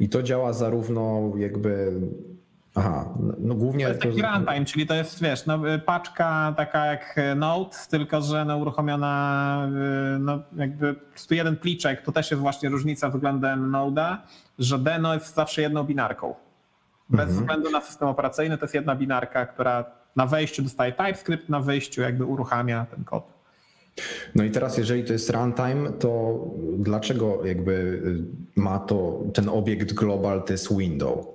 I 0.00 0.08
to 0.08 0.22
działa 0.22 0.52
zarówno 0.52 1.32
jakby. 1.36 1.92
Aha, 2.74 3.14
no 3.38 3.54
głównie. 3.54 3.84
To 3.84 3.90
jest 3.90 4.02
taki 4.02 4.22
runtime, 4.22 4.64
czyli 4.64 4.86
to 4.86 4.94
jest, 4.94 5.22
wiesz, 5.22 5.46
no, 5.46 5.58
paczka 5.86 6.54
taka 6.56 6.86
jak 6.86 7.20
Node, 7.36 7.76
tylko 7.90 8.22
że 8.22 8.44
no, 8.44 8.56
uruchomiona 8.56 9.68
y, 10.16 10.18
no, 10.18 10.42
jakby 10.56 10.94
prostu 10.94 11.34
jeden 11.34 11.56
pliczek, 11.56 12.02
to 12.02 12.12
też 12.12 12.30
jest 12.30 12.40
właśnie 12.40 12.68
różnica 12.68 13.08
względem 13.08 13.72
Node'a, 13.72 14.16
że 14.58 14.78
Deno 14.78 15.14
jest 15.14 15.34
zawsze 15.34 15.62
jedną 15.62 15.84
binarką. 15.84 16.34
Bez 17.08 17.32
względu 17.32 17.70
na 17.70 17.80
system 17.80 18.08
operacyjny 18.08 18.58
to 18.58 18.64
jest 18.64 18.74
jedna 18.74 18.96
binarka, 18.96 19.46
która 19.46 19.84
na 20.16 20.26
wejściu 20.26 20.62
dostaje 20.62 20.92
TypeScript, 20.92 21.48
na 21.48 21.60
wyjściu 21.60 22.02
jakby 22.02 22.24
uruchamia 22.24 22.86
ten 22.86 23.04
kod. 23.04 23.39
No 24.34 24.44
i 24.44 24.50
teraz, 24.50 24.78
jeżeli 24.78 25.04
to 25.04 25.12
jest 25.12 25.30
runtime, 25.30 25.92
to 25.92 26.40
dlaczego 26.78 27.46
jakby 27.46 27.72
y, 28.56 28.60
ma 28.60 28.78
to 28.78 29.22
ten 29.34 29.48
obiekt 29.48 29.92
global, 29.92 30.42
to 30.42 30.52
jest 30.52 30.76
window? 30.76 31.26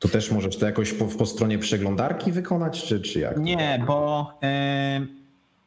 To 0.00 0.08
też 0.08 0.32
możesz 0.32 0.56
to 0.56 0.66
jakoś 0.66 0.92
po, 0.92 1.04
po 1.04 1.26
stronie 1.26 1.58
przeglądarki 1.58 2.32
wykonać, 2.32 2.84
czy, 2.84 3.00
czy 3.00 3.20
jak? 3.20 3.38
Nie, 3.38 3.84
bo 3.86 4.30
y, 5.02 5.06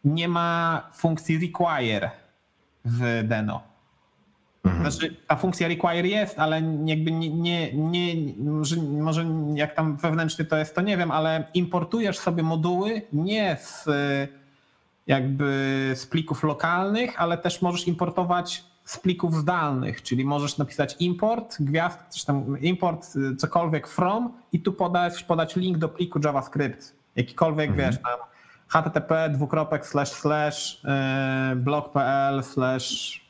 nie 0.04 0.28
ma 0.28 0.89
funkcji 0.93 1.38
require 1.38 2.10
w 2.86 3.23
Deno. 3.28 3.69
Znaczy, 4.82 5.15
ta 5.28 5.36
funkcja 5.36 5.67
require 5.67 6.08
jest, 6.08 6.39
ale 6.39 6.62
jakby 6.86 7.12
nie, 7.12 7.30
nie, 7.30 7.73
nie 7.73 8.34
może, 8.38 8.75
może 8.75 9.25
jak 9.56 9.75
tam 9.75 9.97
wewnętrznie 9.97 10.45
to 10.45 10.58
jest, 10.58 10.75
to 10.75 10.82
nie 10.82 10.97
wiem, 10.97 11.12
ale 11.12 11.43
importujesz 11.54 12.19
sobie 12.19 12.43
moduły 12.43 13.02
nie 13.13 13.58
z 13.62 13.86
jakby 15.10 15.91
z 15.95 16.06
plików 16.06 16.43
lokalnych, 16.43 17.22
ale 17.22 17.38
też 17.38 17.62
możesz 17.62 17.88
importować 17.88 18.63
z 18.86 18.98
plików 18.98 19.36
zdalnych, 19.36 20.02
czyli 20.02 20.26
możesz 20.26 20.58
napisać 20.58 20.95
import, 21.00 21.58
gwiazd, 21.60 22.00
coś 22.10 22.24
tam, 22.24 22.60
import 22.62 23.15
y, 23.15 23.36
cokolwiek 23.36 23.88
from 23.88 24.34
i 24.52 24.60
tu 24.60 24.74
podać, 24.74 25.24
podać 25.24 25.56
link 25.56 25.78
do 25.78 25.89
pliku 25.89 26.19
JavaScript, 26.24 26.95
jakikolwiek, 27.15 27.76
wiesz, 27.76 27.95
tam 28.02 28.19
http 28.67 29.30
dwukropek 29.30 29.86
slash 29.86 30.10
slash 30.10 30.84
y, 31.54 31.56
blog.pl 31.56 32.43
slash 32.43 33.22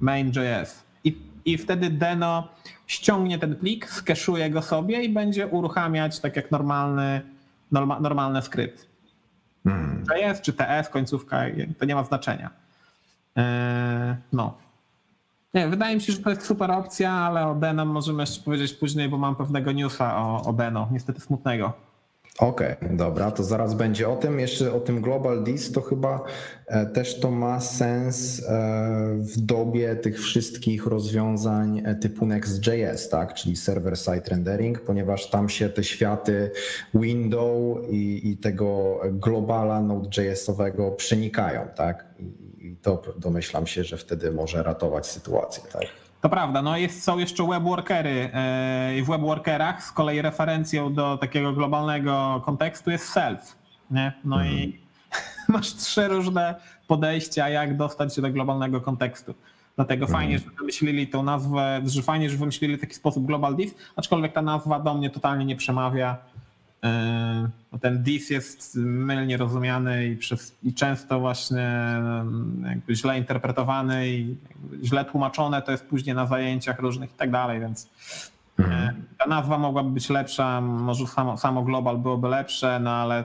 main.js 0.00 0.84
I, 1.04 1.18
i 1.44 1.58
wtedy 1.58 1.90
Deno 1.90 2.48
ściągnie 2.86 3.38
ten 3.38 3.56
plik, 3.56 3.90
skeszuje 3.90 4.50
go 4.50 4.62
sobie 4.62 5.02
i 5.02 5.08
będzie 5.08 5.46
uruchamiać 5.46 6.20
tak 6.20 6.36
jak 6.36 6.50
normalny, 6.50 7.22
norma, 7.72 8.00
normalny 8.00 8.42
skrypt. 8.42 8.93
JS 9.64 10.40
czy 10.40 10.52
TS, 10.52 10.88
końcówka, 10.88 11.40
to 11.78 11.84
nie 11.84 11.94
ma 11.94 12.04
znaczenia. 12.04 12.50
Eee, 13.36 14.14
No. 14.32 14.54
Nie, 15.54 15.68
wydaje 15.68 15.94
mi 15.94 16.00
się, 16.00 16.12
że 16.12 16.18
to 16.18 16.30
jest 16.30 16.46
super 16.46 16.70
opcja, 16.70 17.12
ale 17.12 17.46
o 17.46 17.54
Deno 17.54 17.84
możemy 17.84 18.22
jeszcze 18.22 18.42
powiedzieć 18.42 18.72
później, 18.72 19.08
bo 19.08 19.18
mam 19.18 19.36
pewnego 19.36 19.72
newsa 19.72 20.16
o, 20.16 20.42
o 20.44 20.52
Deno, 20.52 20.88
niestety 20.90 21.20
smutnego. 21.20 21.72
Okej, 22.38 22.74
dobra, 22.90 23.30
to 23.30 23.44
zaraz 23.44 23.74
będzie 23.74 24.08
o 24.08 24.16
tym. 24.16 24.40
Jeszcze 24.40 24.72
o 24.72 24.80
tym 24.80 25.00
Global 25.00 25.44
Dis, 25.44 25.72
to 25.72 25.80
chyba 25.80 26.24
e, 26.66 26.86
też 26.86 27.20
to 27.20 27.30
ma 27.30 27.60
sens 27.60 28.42
e, 28.42 29.16
w 29.18 29.40
dobie 29.40 29.96
tych 29.96 30.20
wszystkich 30.20 30.86
rozwiązań 30.86 31.82
e, 31.84 31.94
typu 31.94 32.26
Next.js, 32.26 33.08
tak? 33.08 33.34
Czyli 33.34 33.56
server-side 33.56 34.30
rendering, 34.30 34.80
ponieważ 34.80 35.30
tam 35.30 35.48
się 35.48 35.68
te 35.68 35.84
światy 35.84 36.50
window 36.94 37.78
i, 37.90 38.30
i 38.30 38.36
tego 38.36 39.00
globala 39.12 39.82
Node.jsowego 39.82 40.90
przenikają, 40.90 41.68
tak? 41.76 42.06
I 42.58 42.76
to 42.82 43.02
domyślam 43.18 43.66
się, 43.66 43.84
że 43.84 43.96
wtedy 43.96 44.32
może 44.32 44.62
ratować 44.62 45.06
sytuację, 45.06 45.62
tak? 45.72 46.03
To 46.24 46.28
prawda, 46.28 46.62
no 46.62 46.76
jest, 46.76 47.02
są 47.02 47.18
jeszcze 47.18 47.46
webworkery 47.48 48.30
e, 48.34 48.98
i 48.98 49.02
w 49.02 49.06
webworkerach 49.06 49.84
z 49.84 49.92
kolei 49.92 50.22
referencją 50.22 50.94
do 50.94 51.18
takiego 51.18 51.52
globalnego 51.52 52.42
kontekstu 52.44 52.90
jest 52.90 53.08
self. 53.08 53.56
Nie? 53.90 54.12
No 54.24 54.44
i 54.44 54.78
masz 55.48 55.74
trzy 55.74 56.08
różne 56.08 56.54
podejścia, 56.86 57.48
jak 57.48 57.76
dostać 57.76 58.14
się 58.14 58.22
do 58.22 58.30
globalnego 58.30 58.80
kontekstu. 58.80 59.34
Dlatego 59.76 60.06
fajnie, 60.06 60.38
że 60.38 60.44
wymyślili 60.58 61.08
tą 61.08 61.22
nazwę, 61.22 61.80
że 61.86 62.02
fajnie, 62.02 62.30
że 62.30 62.36
wymyślili 62.36 62.78
taki 62.78 62.94
sposób 62.94 63.26
Global 63.26 63.56
Div, 63.56 63.74
aczkolwiek 63.96 64.32
ta 64.32 64.42
nazwa 64.42 64.80
do 64.80 64.94
mnie 64.94 65.10
totalnie 65.10 65.44
nie 65.44 65.56
przemawia. 65.56 66.16
E, 66.84 67.48
Ten 67.80 68.02
div 68.02 68.30
jest 68.30 68.76
mylnie 68.76 69.36
rozumiany 69.36 70.06
i, 70.06 70.16
przez, 70.16 70.56
i 70.62 70.74
często 70.74 71.20
właśnie 71.20 72.00
jakby 72.64 72.94
źle 72.94 73.18
interpretowany 73.18 74.08
i 74.08 74.36
źle 74.82 75.04
tłumaczone 75.04 75.62
to 75.62 75.72
jest 75.72 75.86
później 75.86 76.16
na 76.16 76.26
zajęciach 76.26 76.78
różnych 76.78 77.10
i 77.10 77.14
tak 77.14 77.30
dalej, 77.30 77.60
więc 77.60 77.90
e, 78.58 78.94
ta 79.18 79.26
nazwa 79.26 79.58
mogłaby 79.58 79.90
być 79.90 80.10
lepsza, 80.10 80.60
może 80.60 81.06
samo, 81.06 81.36
samo 81.36 81.62
global 81.62 81.98
byłoby 81.98 82.28
lepsze, 82.28 82.80
no 82.80 82.90
ale 82.90 83.24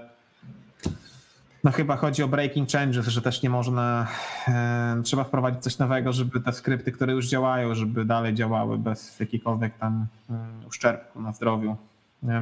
no 1.63 1.71
chyba 1.71 1.95
chodzi 1.97 2.23
o 2.23 2.27
breaking 2.27 2.69
changes, 2.69 3.07
że 3.07 3.21
też 3.21 3.43
nie 3.43 3.49
można, 3.49 4.07
e, 4.47 5.01
trzeba 5.03 5.23
wprowadzić 5.23 5.63
coś 5.63 5.77
nowego, 5.77 6.13
żeby 6.13 6.41
te 6.41 6.53
skrypty, 6.53 6.91
które 6.91 7.13
już 7.13 7.27
działają, 7.27 7.75
żeby 7.75 8.05
dalej 8.05 8.33
działały 8.33 8.77
bez 8.77 9.19
jakikolwiek 9.19 9.77
tam 9.77 10.05
e, 10.29 10.67
uszczerbku 10.67 11.21
na 11.21 11.31
zdrowiu. 11.31 11.77
Nie? 12.23 12.41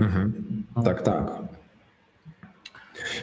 Tak, 0.83 1.01
tak. 1.01 1.31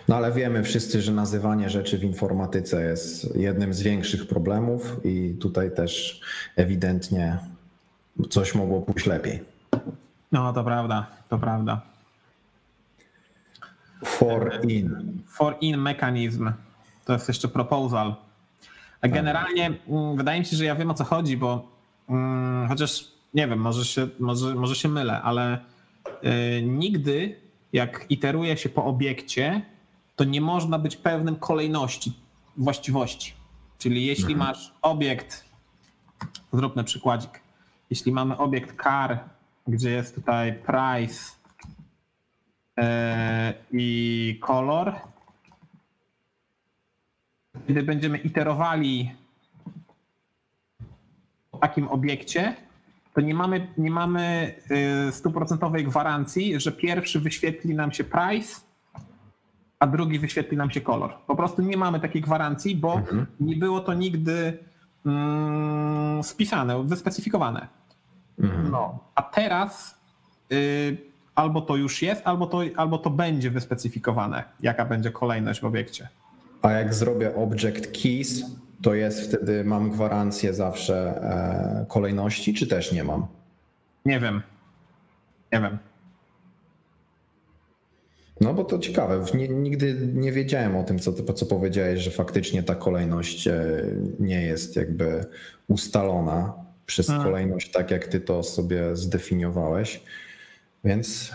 No 0.09 0.17
ale 0.17 0.33
wiemy 0.33 0.63
wszyscy, 0.63 1.03
że 1.03 1.13
nazywanie 1.13 1.71
rzeczy 1.71 1.99
w 1.99 2.05
informatyce 2.05 2.85
jest 2.85 3.37
jednym 3.37 3.75
z 3.75 3.83
większych 3.83 4.29
problemów 4.29 5.01
i 5.05 5.37
tutaj 5.41 5.75
też 5.75 6.21
ewidentnie 6.57 7.39
coś 8.31 8.55
mogło 8.55 8.83
pójść 8.83 9.07
lepiej. 9.07 9.45
No 10.33 10.53
to 10.53 10.65
prawda, 10.65 11.07
to 11.29 11.39
prawda. 11.39 11.81
For 14.05 14.61
in. 14.69 15.23
For 15.27 15.57
in 15.61 15.79
mechanism. 15.79 16.53
To 17.05 17.13
jest 17.13 17.29
jeszcze 17.29 17.49
proposal. 17.49 18.15
A 19.01 19.09
generalnie 19.09 19.67
mm, 19.67 20.17
wydaje 20.17 20.41
mi 20.41 20.47
się, 20.47 20.57
że 20.57 20.65
ja 20.65 20.75
wiem 20.75 20.91
o 20.91 20.95
co 20.95 21.05
chodzi, 21.05 21.37
bo 21.37 21.69
mm, 22.09 22.69
chociaż 22.69 23.09
nie 23.35 23.49
wiem, 23.49 23.59
może 23.59 23.85
się, 23.85 24.09
może, 24.19 24.55
może 24.55 24.75
się 24.75 24.89
mylę, 24.89 25.23
ale 25.23 25.59
nigdy 26.63 27.41
jak 27.73 28.07
iteruje 28.09 28.57
się 28.57 28.69
po 28.69 28.85
obiekcie, 28.85 29.63
to 30.17 30.25
nie 30.25 30.41
można 30.41 30.79
być 30.79 30.97
pewnym 30.97 31.37
kolejności 31.37 32.13
właściwości. 32.57 33.35
Czyli 33.79 34.07
jeśli 34.07 34.37
masz 34.37 34.75
obiekt, 34.83 35.45
zróbmy 36.53 36.85
przykładzik. 36.85 37.41
Jeśli 37.91 38.13
mamy 38.13 38.37
obiekt 38.37 38.83
car, 38.83 39.19
gdzie 39.67 39.91
jest 39.91 40.15
tutaj 40.15 40.55
price 40.55 41.33
e, 42.79 43.55
i 43.73 44.39
kolor, 44.43 44.95
kiedy 47.67 47.83
będziemy 47.83 48.19
iterowali 48.19 49.15
w 51.53 51.59
takim 51.61 51.89
obiekcie, 51.89 52.57
to 53.15 53.21
nie 53.21 53.35
mamy, 53.35 53.67
nie 53.79 53.91
mamy 53.91 54.55
y, 55.09 55.13
stuprocentowej 55.13 55.85
gwarancji, 55.85 56.61
że 56.61 56.73
pierwszy 56.73 57.21
wyświetli 57.21 57.75
nam 57.75 57.93
się 57.93 58.05
price, 58.05 58.61
a 59.79 59.87
drugi 59.87 60.19
wyświetli 60.19 60.57
nam 60.57 60.71
się 60.71 60.81
kolor. 60.81 61.15
Po 61.27 61.37
prostu 61.37 61.63
nie 61.63 61.77
mamy 61.77 62.01
takiej 62.01 62.23
gwarancji, 62.23 62.77
bo 62.77 63.03
nie 63.41 63.57
było 63.57 63.81
to 63.81 63.95
nigdy 63.95 64.59
mm, 65.07 66.23
spisane, 66.23 66.85
wyspecyfikowane. 66.85 67.69
No. 68.71 68.99
A 69.15 69.23
teraz 69.23 70.01
y, 70.53 70.97
albo 71.35 71.61
to 71.61 71.77
już 71.77 72.03
jest, 72.03 72.23
albo 72.25 72.47
to, 72.47 72.61
albo 72.77 72.99
to 72.99 73.11
będzie 73.11 73.51
wyspecyfikowane, 73.51 74.45
jaka 74.61 74.85
będzie 74.85 75.11
kolejność 75.11 75.61
w 75.61 75.65
obiekcie. 75.65 76.09
A 76.63 76.71
jak 76.71 76.95
zrobię 76.95 77.35
object 77.35 78.03
keys, 78.03 78.45
to 78.85 78.95
jest 78.95 79.21
wtedy, 79.29 79.65
mam 79.65 79.91
gwarancję 79.91 80.55
zawsze 80.55 80.97
e, 81.83 81.87
kolejności, 81.89 82.55
czy 82.55 82.67
też 82.67 82.93
nie 82.93 83.05
mam? 83.05 83.27
Nie 84.05 84.21
wiem. 84.21 84.43
Nie 85.53 85.61
wiem. 85.61 85.79
No 88.41 88.55
bo 88.55 88.65
to 88.65 88.79
ciekawe. 88.79 89.25
Nie, 89.35 89.49
nigdy 89.49 90.09
nie 90.15 90.33
wiedziałem 90.33 90.77
o 90.77 90.85
tym, 90.85 90.99
co, 90.99 91.13
co 91.13 91.47
powiedziałeś, 91.47 92.01
że 92.01 92.11
faktycznie 92.11 92.63
ta 92.63 92.75
kolejność 92.75 93.49
e, 93.49 93.83
nie 94.21 94.43
jest 94.43 94.77
jakby 94.77 95.25
ustalona 95.69 96.53
przez 96.87 97.09
Mhm. 97.11 97.25
kolejność, 97.29 97.71
tak 97.71 97.91
jak 97.91 98.07
ty 98.07 98.21
to 98.21 98.43
sobie 98.43 98.97
zdefiniowałeś. 98.97 100.03
Więc 100.85 101.35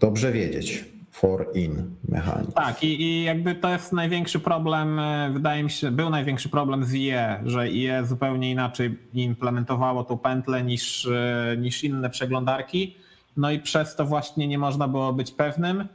dobrze 0.00 0.32
wiedzieć. 0.32 0.84
For 1.20 1.46
in 1.54 1.96
mechanizm. 2.08 2.52
Tak, 2.52 2.82
i, 2.82 3.02
i 3.02 3.24
jakby 3.24 3.54
to 3.54 3.68
jest 3.68 3.92
największy 3.92 4.40
problem, 4.40 4.98
e, 4.98 5.30
wydaje 5.32 5.62
mi 5.62 5.70
się, 5.70 5.90
był 5.90 6.10
największy 6.10 6.48
problem 6.48 6.84
z 6.84 6.94
IE, 6.94 7.40
że 7.44 7.68
IE 7.68 8.06
zupełnie 8.06 8.50
inaczej 8.50 8.98
implementowało 9.14 10.04
tą 10.04 10.18
pętlę 10.18 10.62
niż, 10.62 11.06
e, 11.06 11.56
niż 11.58 11.84
inne 11.84 12.10
przeglądarki. 12.10 12.96
No 13.36 13.50
i 13.50 13.60
przez 13.60 13.96
to 13.96 14.04
właśnie 14.04 14.48
nie 14.48 14.58
można 14.58 14.88
było 14.88 15.12
być 15.12 15.30
pewnym. 15.30 15.88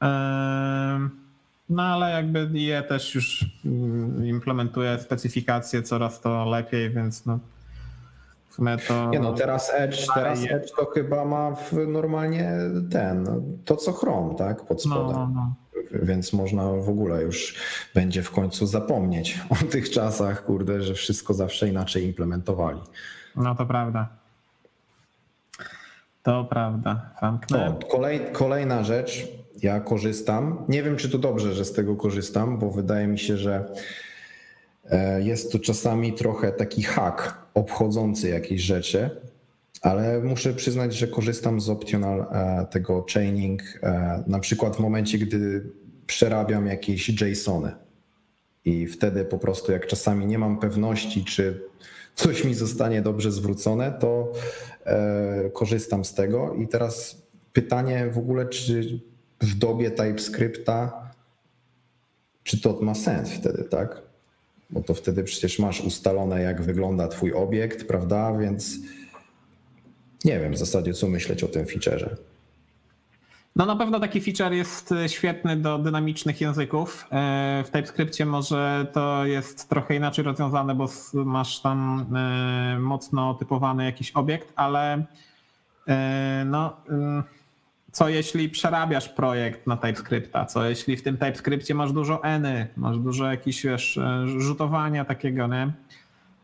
Em, 0.00 1.10
No 1.68 1.82
ale 1.82 2.10
jakby 2.10 2.50
IE 2.54 2.82
też 2.82 3.14
już 3.14 3.46
mm, 3.64 4.26
implementuje 4.26 4.98
specyfikacje 4.98 5.82
coraz 5.82 6.20
to 6.20 6.44
lepiej, 6.44 6.90
więc 6.90 7.26
no 7.26 7.38
sumie 8.58 8.76
to... 8.88 9.10
Nie 9.10 9.20
no, 9.20 9.32
teraz 9.32 9.72
Edge, 9.74 10.06
teraz 10.14 10.42
Edge 10.42 10.70
to 10.76 10.86
chyba 10.86 11.24
ma 11.24 11.54
w 11.54 11.72
normalnie 11.72 12.52
ten, 12.90 13.26
to 13.64 13.76
co 13.76 13.92
Chrome, 13.92 14.34
tak? 14.34 14.64
Pod 14.66 14.86
no, 14.86 14.94
spodem. 14.94 15.16
no, 15.16 15.30
no. 15.34 15.54
Więc 16.02 16.32
można 16.32 16.72
w 16.72 16.88
ogóle 16.88 17.22
już 17.22 17.54
będzie 17.94 18.22
w 18.22 18.30
końcu 18.30 18.66
zapomnieć 18.66 19.40
o 19.62 19.70
tych 19.70 19.90
czasach, 19.90 20.44
kurde, 20.44 20.82
że 20.82 20.94
wszystko 20.94 21.34
zawsze 21.34 21.68
inaczej 21.68 22.04
implementowali. 22.04 22.80
no 23.36 23.54
to 23.54 23.66
prawda. 23.66 24.08
To 26.22 26.44
prawda. 26.44 27.10
Zamknę. 27.20 27.76
Kolej, 27.90 28.20
kolejna 28.32 28.84
rzecz, 28.84 29.28
ja 29.62 29.80
korzystam. 29.80 30.64
Nie 30.68 30.82
wiem, 30.82 30.96
czy 30.96 31.10
to 31.10 31.18
dobrze, 31.18 31.54
że 31.54 31.64
z 31.64 31.72
tego 31.72 31.96
korzystam, 31.96 32.58
bo 32.58 32.70
wydaje 32.70 33.06
mi 33.06 33.18
się, 33.18 33.36
że 33.36 33.72
e, 34.90 35.22
jest 35.22 35.52
to 35.52 35.58
czasami 35.58 36.12
trochę 36.12 36.52
taki 36.52 36.82
hak 36.82 37.47
obchodzący 37.58 38.28
jakieś 38.28 38.60
rzeczy, 38.60 39.10
ale 39.82 40.20
muszę 40.20 40.54
przyznać, 40.54 40.94
że 40.94 41.08
korzystam 41.08 41.60
z 41.60 41.68
optional 41.68 42.20
e, 42.20 42.66
tego 42.70 43.06
chaining, 43.12 43.62
e, 43.82 44.24
na 44.26 44.38
przykład 44.38 44.76
w 44.76 44.80
momencie, 44.80 45.18
gdy 45.18 45.70
przerabiam 46.06 46.66
jakieś 46.66 47.08
JSONy. 47.08 47.72
I 48.64 48.86
wtedy 48.86 49.24
po 49.24 49.38
prostu, 49.38 49.72
jak 49.72 49.86
czasami 49.86 50.26
nie 50.26 50.38
mam 50.38 50.58
pewności, 50.58 51.24
czy 51.24 51.62
coś 52.14 52.44
mi 52.44 52.54
zostanie 52.54 53.02
dobrze 53.02 53.32
zwrócone, 53.32 53.92
to 54.00 54.32
e, 54.84 55.50
korzystam 55.50 56.04
z 56.04 56.14
tego. 56.14 56.54
I 56.54 56.68
teraz 56.68 57.22
pytanie 57.52 58.10
w 58.12 58.18
ogóle, 58.18 58.46
czy 58.46 59.00
w 59.40 59.54
dobie 59.54 59.90
TypeScripta, 59.90 61.10
czy 62.42 62.60
to 62.60 62.78
ma 62.80 62.94
sens 62.94 63.30
wtedy, 63.30 63.64
tak? 63.64 64.07
Bo 64.70 64.82
to 64.82 64.94
wtedy 64.94 65.24
przecież 65.24 65.58
masz 65.58 65.80
ustalone, 65.80 66.42
jak 66.42 66.62
wygląda 66.62 67.08
Twój 67.08 67.32
obiekt, 67.32 67.88
prawda? 67.88 68.32
Więc 68.38 68.76
nie 70.24 70.40
wiem 70.40 70.52
w 70.52 70.58
zasadzie, 70.58 70.92
co 70.94 71.08
myśleć 71.08 71.44
o 71.44 71.48
tym 71.48 71.66
featureze. 71.66 72.16
No 73.56 73.66
na 73.66 73.76
pewno 73.76 74.00
taki 74.00 74.20
feature 74.20 74.52
jest 74.52 74.92
e, 74.92 75.08
świetny 75.08 75.56
do 75.56 75.78
dynamicznych 75.78 76.40
języków. 76.40 77.06
E, 77.12 77.64
W 77.66 77.70
TypeScriptie 77.70 78.26
może 78.26 78.86
to 78.92 79.26
jest 79.26 79.68
trochę 79.68 79.94
inaczej 79.96 80.24
rozwiązane, 80.24 80.74
bo 80.74 80.88
masz 81.14 81.60
tam 81.60 82.06
e, 82.16 82.78
mocno 82.78 83.34
typowany 83.34 83.84
jakiś 83.84 84.10
obiekt, 84.12 84.52
ale 84.56 85.04
no, 86.46 86.76
ym, 86.90 87.22
co 87.98 88.08
jeśli 88.08 88.48
przerabiasz 88.48 89.08
projekt 89.08 89.66
na 89.66 89.76
TypeScripta? 89.76 90.44
Co 90.44 90.64
jeśli 90.64 90.96
w 90.96 91.02
tym 91.02 91.16
TypeScriptie 91.16 91.74
masz 91.74 91.92
dużo 91.92 92.24
eny, 92.24 92.66
masz 92.76 92.98
dużo 92.98 93.26
jakichś 93.30 93.64
wiesz, 93.64 93.98
e, 93.98 94.24
rzutowania 94.40 95.04
takiego, 95.04 95.46
nie? 95.46 95.72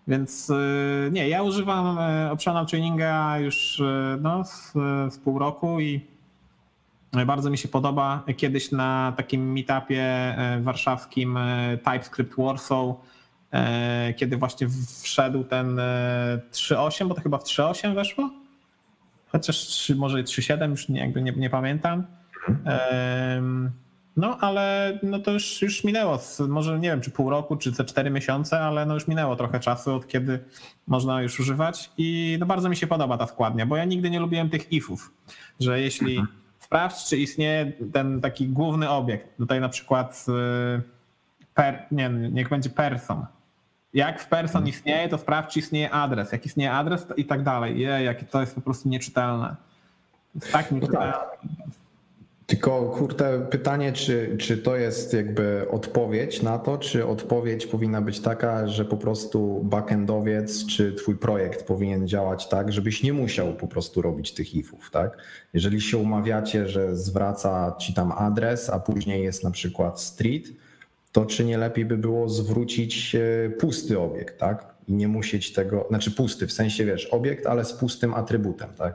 Więc 0.09 0.51
e, 0.51 1.11
nie, 1.11 1.29
ja 1.29 1.43
używam 1.43 1.99
e, 1.99 2.31
optional 2.31 2.67
chaininga 2.67 3.39
już 3.39 3.83
no, 4.21 4.45
z, 4.45 4.73
z 5.15 5.19
pół 5.19 5.39
roku 5.39 5.81
i 5.81 6.01
bardzo 7.27 7.51
mi 7.51 7.59
się 7.59 7.69
podoba. 7.69 8.23
Kiedyś 8.37 8.73
na 8.73 9.13
takim 9.17 9.53
meetupie 9.53 10.37
warszawskim 10.61 11.39
TypeScript 11.85 12.35
Warsaw, 12.39 12.97
kiedy 14.17 14.37
właśnie 14.37 14.69
wszedł 15.03 15.45
ten 15.45 15.79
e, 15.79 16.41
3.8, 16.53 17.09
bo 17.09 17.15
to 17.15 17.21
chyba 17.21 17.39
w 17.39 17.45
3.8 17.45 17.95
weszło? 17.95 18.44
Chociaż 19.35 19.93
może 19.97 20.21
i 20.21 20.25
3.7, 20.25 20.71
już 20.71 20.89
nie, 20.89 21.01
jakby 21.01 21.23
nie, 21.23 21.33
nie 21.33 21.51
pamiętam. 21.51 22.07
No, 24.17 24.39
ale 24.41 24.99
no 25.03 25.19
to 25.19 25.31
już, 25.31 25.63
już 25.63 25.85
minęło, 25.85 26.19
może 26.49 26.79
nie 26.79 26.89
wiem, 26.89 27.01
czy 27.01 27.11
pół 27.11 27.31
roku, 27.31 27.57
czy 27.57 27.73
te 27.73 27.85
cztery 27.85 28.11
miesiące, 28.11 28.61
ale 28.61 28.87
no 28.87 28.95
już 28.95 29.09
minęło 29.09 29.37
trochę 29.37 29.61
czasu, 29.61 29.95
od 29.95 30.09
kiedy 30.09 30.45
można 30.87 31.23
już 31.23 31.41
używać 31.41 31.91
i 31.99 32.37
no 32.41 32.47
bardzo 32.47 32.69
mi 32.69 32.77
się 32.77 32.87
podoba 32.87 33.19
ta 33.19 33.27
składnia, 33.27 33.67
bo 33.67 33.77
ja 33.77 33.85
nigdy 33.85 34.11
nie 34.11 34.21
lubiłem 34.21 34.51
tych 34.51 34.73
ifów, 34.73 35.13
że 35.61 35.81
jeśli 35.81 36.23
sprawdź, 36.61 37.05
czy 37.05 37.17
istnieje 37.17 37.73
ten 37.93 38.21
taki 38.21 38.49
główny 38.49 38.91
obiekt, 38.91 39.37
tutaj 39.37 39.61
na 39.61 39.69
przykład 39.69 40.27
y, 40.79 40.83
per, 41.55 41.87
nie, 41.91 42.09
niech 42.09 42.49
będzie 42.49 42.71
person. 42.71 43.27
Jak 43.95 44.21
w 44.21 44.29
person 44.29 44.67
istnieje, 44.67 45.09
to 45.09 45.19
sprawdź, 45.19 45.53
czy 45.53 45.59
istnieje 45.59 45.91
adres. 45.91 46.33
Jak 46.33 46.47
istnieje 46.47 46.73
adres 46.73 47.07
to 47.07 47.15
i 47.15 47.25
tak 47.25 47.43
dalej. 47.43 47.81
Je, 47.81 47.89
jakie 47.89 48.25
to 48.25 48.41
jest 48.41 48.55
po 48.55 48.61
prostu 48.61 48.89
nieczytelne. 48.89 49.57
Tak 50.53 50.73
nieczytelne. 50.73 51.15
Tylko 52.47 52.83
kurde, 52.83 53.47
pytanie, 53.51 53.93
czy, 53.93 54.37
czy 54.39 54.59
to 54.59 54.77
jest 54.77 55.13
jakby 55.13 55.67
odpowiedź 55.71 56.43
na 56.43 56.59
to, 56.59 56.79
czy 56.79 57.07
odpowiedź 57.07 57.67
powinna 57.67 58.03
być 58.03 58.21
taka, 58.21 58.69
że 58.69 58.85
po 58.85 58.97
prostu 58.97 59.61
backendowiec 59.65 60.67
czy 60.67 60.93
twój 60.93 61.17
projekt 61.17 61.67
powinien 61.67 62.09
działać 62.09 62.49
tak, 62.49 62.73
żebyś 62.73 63.03
nie 63.03 63.13
musiał 63.13 63.55
po 63.55 63.69
prostu 63.69 64.03
robić 64.03 64.35
tych 64.35 64.55
ifów, 64.55 64.91
tak? 64.91 65.19
Jeżeli 65.53 65.81
się 65.81 65.99
umawiacie, 65.99 66.69
że 66.69 66.97
zwraca 66.97 67.77
ci 67.79 67.95
tam 67.95 68.13
adres, 68.13 68.71
a 68.71 68.81
później 68.81 69.25
jest 69.25 69.45
na 69.45 69.51
przykład 69.51 70.01
street, 70.01 70.45
to 71.15 71.27
czy 71.27 71.45
nie 71.45 71.59
lepiej 71.59 71.85
by 71.85 71.97
było 71.97 72.29
zwrócić 72.29 73.15
e, 73.15 73.51
pusty 73.51 74.01
obiekt, 74.01 74.39
tak? 74.39 74.75
I 74.89 74.93
nie 74.93 75.09
musieć 75.09 75.53
tego, 75.53 75.87
znaczy 75.89 76.11
pusty, 76.11 76.47
w 76.47 76.53
sensie 76.53 76.85
wiesz, 76.85 77.07
obiekt, 77.07 77.47
ale 77.47 77.65
z 77.65 77.73
pustym 77.73 78.15
atrybutem, 78.15 78.69
tak? 78.79 78.95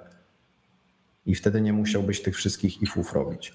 I 1.25 1.35
wtedy 1.35 1.61
nie 1.61 1.73
musiałbyś 1.73 2.21
tych 2.21 2.35
wszystkich 2.35 2.81
ifów 2.81 3.13
robić. 3.13 3.53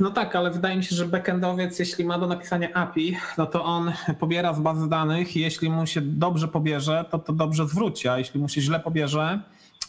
No 0.00 0.10
tak, 0.10 0.36
ale 0.36 0.50
wydaje 0.50 0.76
mi 0.76 0.84
się, 0.84 0.96
że 0.96 1.06
backendowiec, 1.06 1.78
jeśli 1.78 2.04
ma 2.04 2.18
do 2.18 2.26
napisania 2.26 2.72
API, 2.72 3.16
no 3.38 3.46
to 3.46 3.64
on 3.64 3.92
pobiera 4.18 4.54
z 4.54 4.60
bazy 4.60 4.88
danych 4.88 5.36
i 5.36 5.40
jeśli 5.40 5.70
mu 5.70 5.86
się 5.86 6.00
dobrze 6.00 6.48
pobierze, 6.48 7.04
to 7.10 7.18
to 7.18 7.32
dobrze 7.32 7.68
zwróci, 7.68 8.08
a 8.08 8.18
jeśli 8.18 8.40
mu 8.40 8.48
się 8.48 8.60
źle 8.60 8.80
pobierze, 8.80 9.40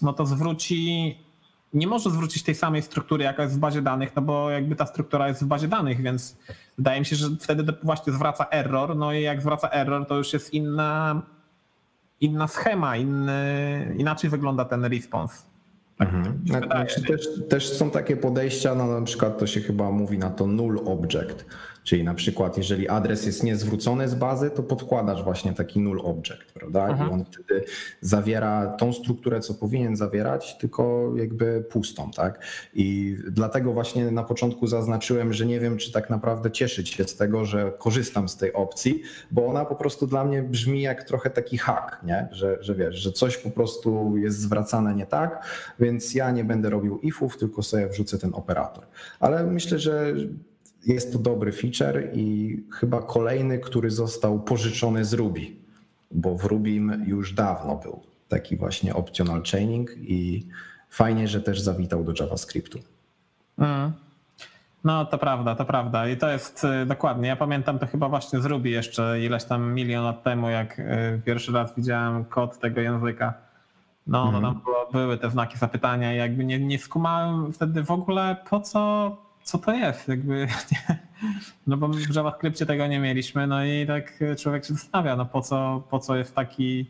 no 0.01 0.13
to 0.13 0.25
zwróci, 0.25 1.17
nie 1.73 1.87
może 1.87 2.09
zwrócić 2.09 2.43
tej 2.43 2.55
samej 2.55 2.81
struktury, 2.81 3.23
jaka 3.23 3.43
jest 3.43 3.55
w 3.55 3.59
bazie 3.59 3.81
danych, 3.81 4.15
no 4.15 4.21
bo 4.21 4.49
jakby 4.49 4.75
ta 4.75 4.85
struktura 4.85 5.27
jest 5.27 5.43
w 5.43 5.45
bazie 5.45 5.67
danych, 5.67 6.01
więc 6.01 6.37
wydaje 6.77 6.99
mi 6.99 7.05
się, 7.05 7.15
że 7.15 7.27
wtedy 7.39 7.73
właśnie 7.83 8.13
zwraca 8.13 8.47
error, 8.51 8.95
no 8.95 9.13
i 9.13 9.21
jak 9.21 9.41
zwraca 9.41 9.69
error, 9.69 10.07
to 10.07 10.17
już 10.17 10.33
jest 10.33 10.53
inna, 10.53 11.21
inna 12.21 12.47
schema, 12.47 12.97
inny, 12.97 13.95
inaczej 13.97 14.29
wygląda 14.29 14.65
ten 14.65 14.85
response. 14.85 15.37
Mhm. 15.99 16.25
się 16.25 16.53
wydaje. 16.53 16.89
Znaczy, 16.89 17.03
też, 17.03 17.27
też 17.49 17.73
są 17.73 17.91
takie 17.91 18.17
podejścia, 18.17 18.75
no 18.75 18.99
na 18.99 19.05
przykład 19.05 19.39
to 19.39 19.47
się 19.47 19.61
chyba 19.61 19.91
mówi 19.91 20.17
na 20.17 20.29
to 20.29 20.47
null 20.47 20.79
object, 20.85 21.45
czyli 21.87 22.03
na 22.03 22.13
przykład 22.13 22.57
jeżeli 22.57 22.89
adres 22.89 23.25
jest 23.25 23.43
niezwrócony 23.43 24.09
z 24.09 24.15
bazy, 24.15 24.49
to 24.49 24.63
podkładasz 24.63 25.23
właśnie 25.23 25.53
taki 25.53 25.79
null 25.79 26.01
object, 26.03 26.51
prawda? 26.53 26.89
I 26.89 27.11
on 27.11 27.25
wtedy 27.25 27.65
zawiera 28.01 28.67
tą 28.67 28.93
strukturę, 28.93 29.39
co 29.39 29.53
powinien 29.53 29.95
zawierać, 29.95 30.57
tylko 30.57 31.11
jakby 31.15 31.65
pustą, 31.69 32.11
tak? 32.11 32.45
I 32.73 33.17
dlatego 33.31 33.73
właśnie 33.73 34.11
na 34.11 34.23
początku 34.23 34.67
zaznaczyłem, 34.67 35.33
że 35.33 35.45
nie 35.45 35.59
wiem, 35.59 35.77
czy 35.77 35.91
tak 35.91 36.09
naprawdę 36.09 36.51
cieszyć 36.51 36.89
się 36.89 37.03
z 37.03 37.15
tego, 37.15 37.45
że 37.45 37.71
korzystam 37.77 38.29
z 38.29 38.37
tej 38.37 38.53
opcji, 38.53 39.01
bo 39.31 39.47
ona 39.47 39.65
po 39.65 39.75
prostu 39.75 40.07
dla 40.07 40.25
mnie 40.25 40.43
brzmi 40.43 40.81
jak 40.81 41.03
trochę 41.03 41.29
taki 41.29 41.57
hack, 41.57 42.03
nie? 42.03 42.27
Że, 42.31 42.57
że 42.61 42.75
wiesz, 42.75 42.95
że 42.95 43.11
coś 43.11 43.37
po 43.37 43.49
prostu 43.49 44.17
jest 44.17 44.39
zwracane 44.39 44.95
nie 44.95 45.05
tak, 45.05 45.45
więc 45.79 46.15
ja 46.15 46.31
nie 46.31 46.43
będę 46.43 46.69
robił 46.69 46.99
ifów, 46.99 47.37
tylko 47.37 47.63
sobie 47.63 47.87
wrzucę 47.87 48.17
ten 48.17 48.33
operator. 48.33 48.85
Ale 49.19 49.43
myślę, 49.43 49.79
że 49.79 50.13
jest 50.85 51.13
to 51.13 51.19
dobry 51.19 51.51
feature 51.51 52.09
i 52.13 52.57
chyba 52.71 53.01
kolejny, 53.01 53.59
który 53.59 53.91
został 53.91 54.39
pożyczony 54.39 55.05
z 55.05 55.13
Ruby, 55.13 55.41
bo 56.11 56.37
w 56.37 56.45
Rubim 56.45 57.03
już 57.07 57.33
dawno 57.33 57.75
był 57.75 58.03
taki 58.27 58.57
właśnie 58.57 58.95
optional 58.95 59.43
chaining 59.51 59.91
i 59.97 60.47
fajnie, 60.89 61.27
że 61.27 61.41
też 61.41 61.61
zawitał 61.61 62.03
do 62.03 62.13
JavaScriptu. 62.19 62.79
Mm. 63.57 63.91
No, 64.83 65.05
to 65.05 65.17
prawda, 65.17 65.55
to 65.55 65.65
prawda. 65.65 66.07
I 66.07 66.17
to 66.17 66.29
jest 66.29 66.63
y, 66.63 66.85
dokładnie. 66.85 67.27
Ja 67.27 67.35
pamiętam 67.35 67.79
to 67.79 67.87
chyba 67.87 68.09
właśnie 68.09 68.41
z 68.41 68.45
Ruby 68.45 68.69
jeszcze 68.69 69.21
ileś 69.21 69.43
tam 69.43 69.73
milion 69.73 70.03
lat 70.03 70.23
temu, 70.23 70.49
jak 70.49 70.79
y, 70.79 71.21
pierwszy 71.25 71.51
raz 71.51 71.75
widziałem 71.75 72.25
kod 72.25 72.59
tego 72.59 72.81
języka. 72.81 73.33
No, 74.07 74.31
no 74.31 74.41
tam 74.41 74.61
było, 74.63 74.89
były 74.91 75.17
te 75.17 75.29
znaki 75.29 75.57
zapytania 75.57 76.13
i 76.13 76.17
jakby 76.17 76.45
nie, 76.45 76.59
nie 76.59 76.79
skumałem 76.79 77.53
wtedy 77.53 77.83
w 77.83 77.91
ogóle 77.91 78.35
po 78.49 78.59
co, 78.59 79.17
co 79.47 79.57
to 79.57 79.71
jest. 79.73 80.07
Jakby, 80.07 80.47
nie. 80.71 80.97
No 81.67 81.77
bo 81.77 81.87
w 81.87 82.15
JavaScriptie 82.15 82.65
tego 82.65 82.87
nie 82.87 82.99
mieliśmy, 82.99 83.47
no 83.47 83.65
i 83.65 83.87
tak 83.87 84.13
człowiek 84.39 84.65
się 84.65 84.73
zastanawia, 84.73 85.15
no 85.15 85.25
po 85.25 85.41
co, 85.41 85.83
po 85.89 85.99
co 85.99 86.15
jest 86.15 86.35
taki, 86.35 86.85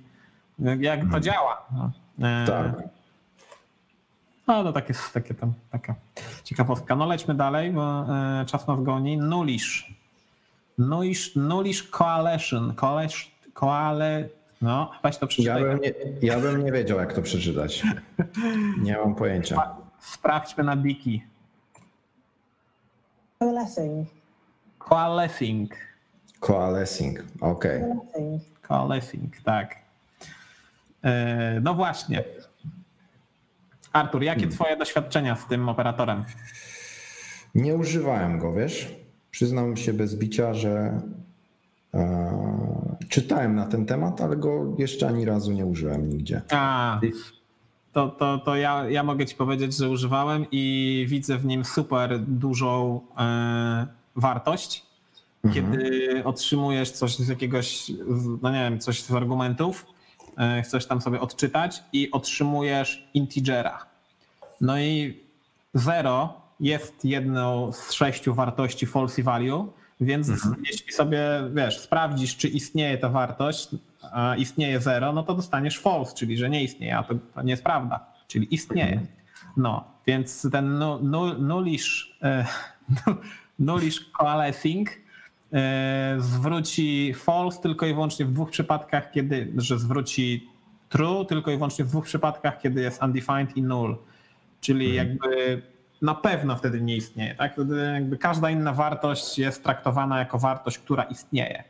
jak 0.80 1.00
to 1.12 1.20
działa. 1.20 1.66
No. 1.72 1.92
E, 2.28 2.46
Tak. 2.48 2.72
no 4.48 4.64
to 4.64 4.74
takie, 4.74 4.94
takie 5.14 5.34
tam, 5.34 5.54
taka 5.72 5.96
ciekawostka. 6.44 6.96
No 6.96 7.06
lećmy 7.06 7.36
dalej, 7.36 7.72
bo 7.72 8.06
e, 8.42 8.46
czas 8.46 8.68
nas 8.68 8.84
goni. 8.84 9.18
Nulish. 9.18 9.94
Nulish, 10.78 11.36
Nulish 11.36 11.84
Coalition. 11.90 12.74
Coalition, 12.76 13.32
coale, 13.54 14.30
no 14.62 14.92
weź 15.04 15.18
to 15.18 15.26
Ja 15.26 15.28
przeczytaj. 15.28 15.64
bym, 15.64 15.80
nie, 15.80 15.92
ja 16.22 16.40
bym 16.40 16.66
nie 16.66 16.72
wiedział, 16.72 17.00
jak 17.00 17.14
to 17.14 17.22
przeczytać. 17.22 17.84
Nie 18.82 18.98
mam 18.98 19.16
pojęcia. 19.16 19.76
Sprawdźmy 20.00 20.64
na 20.64 20.78
Wiki. 20.78 21.24
Coalescing. 23.40 24.08
Coalescing. 24.80 25.70
Coalescing, 26.40 27.20
okej. 27.42 27.82
Coalescing. 27.82 28.42
Coalescing, 28.62 29.42
tak. 29.44 29.76
E, 31.04 31.60
no 31.64 31.74
właśnie. 31.74 32.24
Artur, 33.94 34.24
jakie 34.24 34.48
twoje 34.48 34.78
doświadczenia 34.78 35.36
z 35.36 35.48
tym 35.48 35.70
operatorem? 35.70 36.24
Nie 37.56 37.76
używałem 37.76 38.40
go, 38.40 38.54
wiesz? 38.54 38.96
Przyznam 39.32 39.78
się 39.78 39.94
bez 39.94 40.16
bicia, 40.16 40.54
że 40.54 41.02
e, 41.94 42.96
czytałem 43.10 43.56
na 43.56 43.66
ten 43.66 43.86
temat, 43.86 44.22
ale 44.22 44.36
go 44.36 44.76
jeszcze 44.78 45.08
ani 45.08 45.26
razu 45.26 45.52
nie 45.52 45.66
użyłem 45.66 46.10
nigdzie. 46.10 46.42
A, 46.52 47.00
to, 47.94 48.08
to, 48.10 48.38
to 48.38 48.56
ja, 48.56 48.90
ja 48.90 49.04
mogę 49.04 49.26
ci 49.26 49.36
powiedzieć, 49.36 49.78
że 49.78 49.90
używałem 49.90 50.46
i 50.52 51.06
widzę 51.10 51.38
w 51.38 51.46
nim 51.46 51.66
super 51.66 52.20
dużą 52.20 53.02
e, 53.18 53.88
wartość. 54.16 54.88
Kiedy 55.54 56.22
otrzymujesz 56.26 56.92
coś 56.92 57.18
z 57.18 57.28
jakiegoś, 57.28 57.92
no 58.42 58.52
nie 58.52 58.60
wiem, 58.60 58.80
coś 58.80 59.02
z 59.02 59.12
argumentów, 59.12 59.86
e, 60.38 60.62
chcesz 60.62 60.86
tam 60.86 61.02
sobie 61.02 61.20
odczytać 61.20 61.84
i 61.94 62.12
otrzymujesz 62.12 63.10
integera. 63.14 63.86
No 64.62 64.80
i 64.80 65.20
zero 65.74 66.34
jest 66.60 67.06
jedną 67.06 67.72
z 67.72 67.92
sześciu 67.92 68.34
wartości 68.34 68.86
false 68.86 69.24
value, 69.24 69.72
więc 70.02 70.32
jeśli 70.72 70.94
sobie, 70.94 71.20
wiesz, 71.54 71.80
sprawdzisz, 71.80 72.38
czy 72.38 72.48
istnieje 72.48 72.98
ta 72.98 73.10
wartość, 73.10 73.70
istnieje 74.38 74.80
zero, 74.80 75.14
no 75.14 75.24
to 75.24 75.34
dostaniesz 75.34 75.80
false, 75.80 76.16
czyli 76.16 76.38
że 76.38 76.50
nie 76.50 76.64
istnieje, 76.64 76.98
a 76.98 77.04
to, 77.04 77.14
to 77.36 77.42
nie 77.42 77.52
jest 77.52 77.64
prawda, 77.64 78.06
czyli 78.28 78.54
istnieje. 78.54 79.02
No, 79.58 79.84
więc 80.08 80.48
ten 80.52 80.78
nu- 80.80 81.00
nu- 81.04 81.38
nullish, 81.42 82.18
e, 82.24 82.46
nullish 83.60 84.12
coalescing 84.12 84.90
e, 85.54 86.16
zwróci 86.20 87.14
false 87.14 87.62
tylko 87.62 87.86
i 87.86 87.94
wyłącznie 87.94 88.26
w 88.26 88.32
dwóch 88.32 88.52
przypadkach, 88.52 89.12
kiedy, 89.12 89.54
że 89.58 89.80
zwróci 89.80 90.50
true 90.90 91.26
tylko 91.26 91.52
i 91.52 91.56
wyłącznie 91.56 91.86
w 91.86 91.88
dwóch 91.88 92.06
przypadkach, 92.06 92.62
kiedy 92.62 92.82
jest 92.82 93.04
undefined 93.04 93.58
i 93.58 93.62
null. 93.62 93.98
Czyli 94.62 94.96
jakby 94.96 95.62
na 96.02 96.16
pewno 96.16 96.56
wtedy 96.56 96.82
nie 96.82 96.96
istnieje. 96.96 97.36
Tak? 97.36 97.54
Wtedy 97.54 97.92
jakby 97.94 98.18
każda 98.18 98.50
inna 98.50 98.74
wartość 98.74 99.40
jest 99.40 99.64
traktowana 99.64 100.20
jako 100.20 100.40
wartość, 100.40 100.80
która 100.80 101.04
istnieje. 101.04 101.64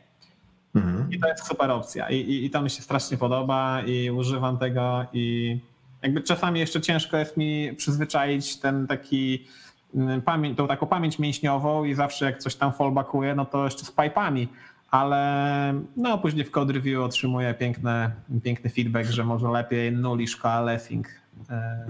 I 1.10 1.18
to 1.20 1.28
jest 1.28 1.46
super 1.46 1.70
opcja. 1.70 2.10
I, 2.10 2.16
i, 2.16 2.44
I 2.44 2.50
to 2.50 2.62
mi 2.62 2.70
się 2.70 2.82
strasznie 2.82 3.16
podoba 3.16 3.82
i 3.82 4.10
używam 4.10 4.58
tego 4.58 5.04
i 5.12 5.58
jakby 6.02 6.20
czasami 6.22 6.60
jeszcze 6.60 6.80
ciężko 6.80 7.16
jest 7.16 7.36
mi 7.36 7.72
przyzwyczaić 7.76 8.56
ten 8.56 8.86
taki 8.86 9.46
mm, 9.94 10.22
pamięć, 10.22 10.56
tą 10.56 10.68
taką 10.68 10.86
pamięć 10.86 11.18
mięśniową 11.18 11.84
i 11.84 11.94
zawsze 11.94 12.24
jak 12.24 12.38
coś 12.38 12.54
tam 12.54 12.72
fallbackuje, 12.72 13.34
no 13.34 13.44
to 13.44 13.64
jeszcze 13.64 13.84
z 13.84 13.90
pipami, 13.90 14.48
ale 14.90 15.74
no 15.96 16.18
później 16.18 16.44
w 16.44 16.50
code 16.50 16.72
review 16.72 17.00
otrzymuję 17.00 17.54
piękne, 17.54 18.10
piękny 18.44 18.70
feedback, 18.70 19.10
że 19.10 19.24
może 19.24 19.48
lepiej 19.48 19.92
nullish 19.92 20.36
coalescing. 20.36 21.06
E, 21.50 21.86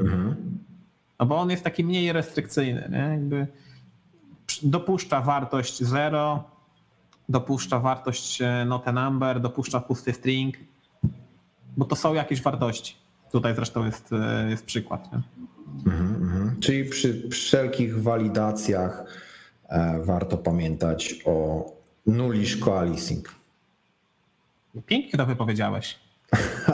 No 1.20 1.26
bo 1.26 1.36
on 1.36 1.50
jest 1.50 1.64
taki 1.64 1.84
mniej 1.84 2.12
restrykcyjny, 2.12 2.88
nie? 2.92 2.98
Jakby 2.98 3.46
dopuszcza 4.62 5.20
wartość 5.20 5.82
0, 5.82 6.44
dopuszcza 7.28 7.80
wartość 7.80 8.42
e, 8.42 8.64
not 8.64 8.88
a 8.88 8.92
number, 8.92 9.40
dopuszcza 9.40 9.80
pusty 9.80 10.12
string, 10.12 10.54
bo 11.76 11.84
to 11.84 11.96
są 11.96 12.14
jakieś 12.14 12.42
wartości. 12.42 12.96
Tutaj 13.32 13.54
zresztą 13.54 13.86
jest, 13.86 14.12
e, 14.12 14.50
jest 14.50 14.64
przykład. 14.64 15.12
Nie? 15.12 15.22
Mhm. 15.92 16.56
Czyli 16.60 16.84
przy 16.84 17.28
wszelkich 17.28 18.02
walidacjach 18.02 19.04
e, 19.68 20.00
warto 20.04 20.36
pamiętać 20.36 21.14
o 21.24 21.66
Nulish 22.06 22.56
Coalescing. 22.56 23.34
Pięknie 24.86 25.18
to 25.18 25.26
wypowiedziałeś. 25.26 25.98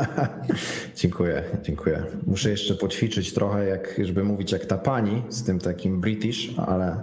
dziękuję, 0.97 1.45
dziękuję. 1.63 2.05
Muszę 2.27 2.51
jeszcze 2.51 2.75
poćwiczyć 2.75 3.35
trochę, 3.35 3.65
jak, 3.65 4.01
żeby 4.05 4.25
mówić 4.25 4.53
jak 4.53 4.67
ta 4.67 4.79
pani 4.79 5.23
z 5.29 5.45
tym 5.45 5.59
takim 5.59 6.01
British, 6.01 6.59
ale 6.59 7.01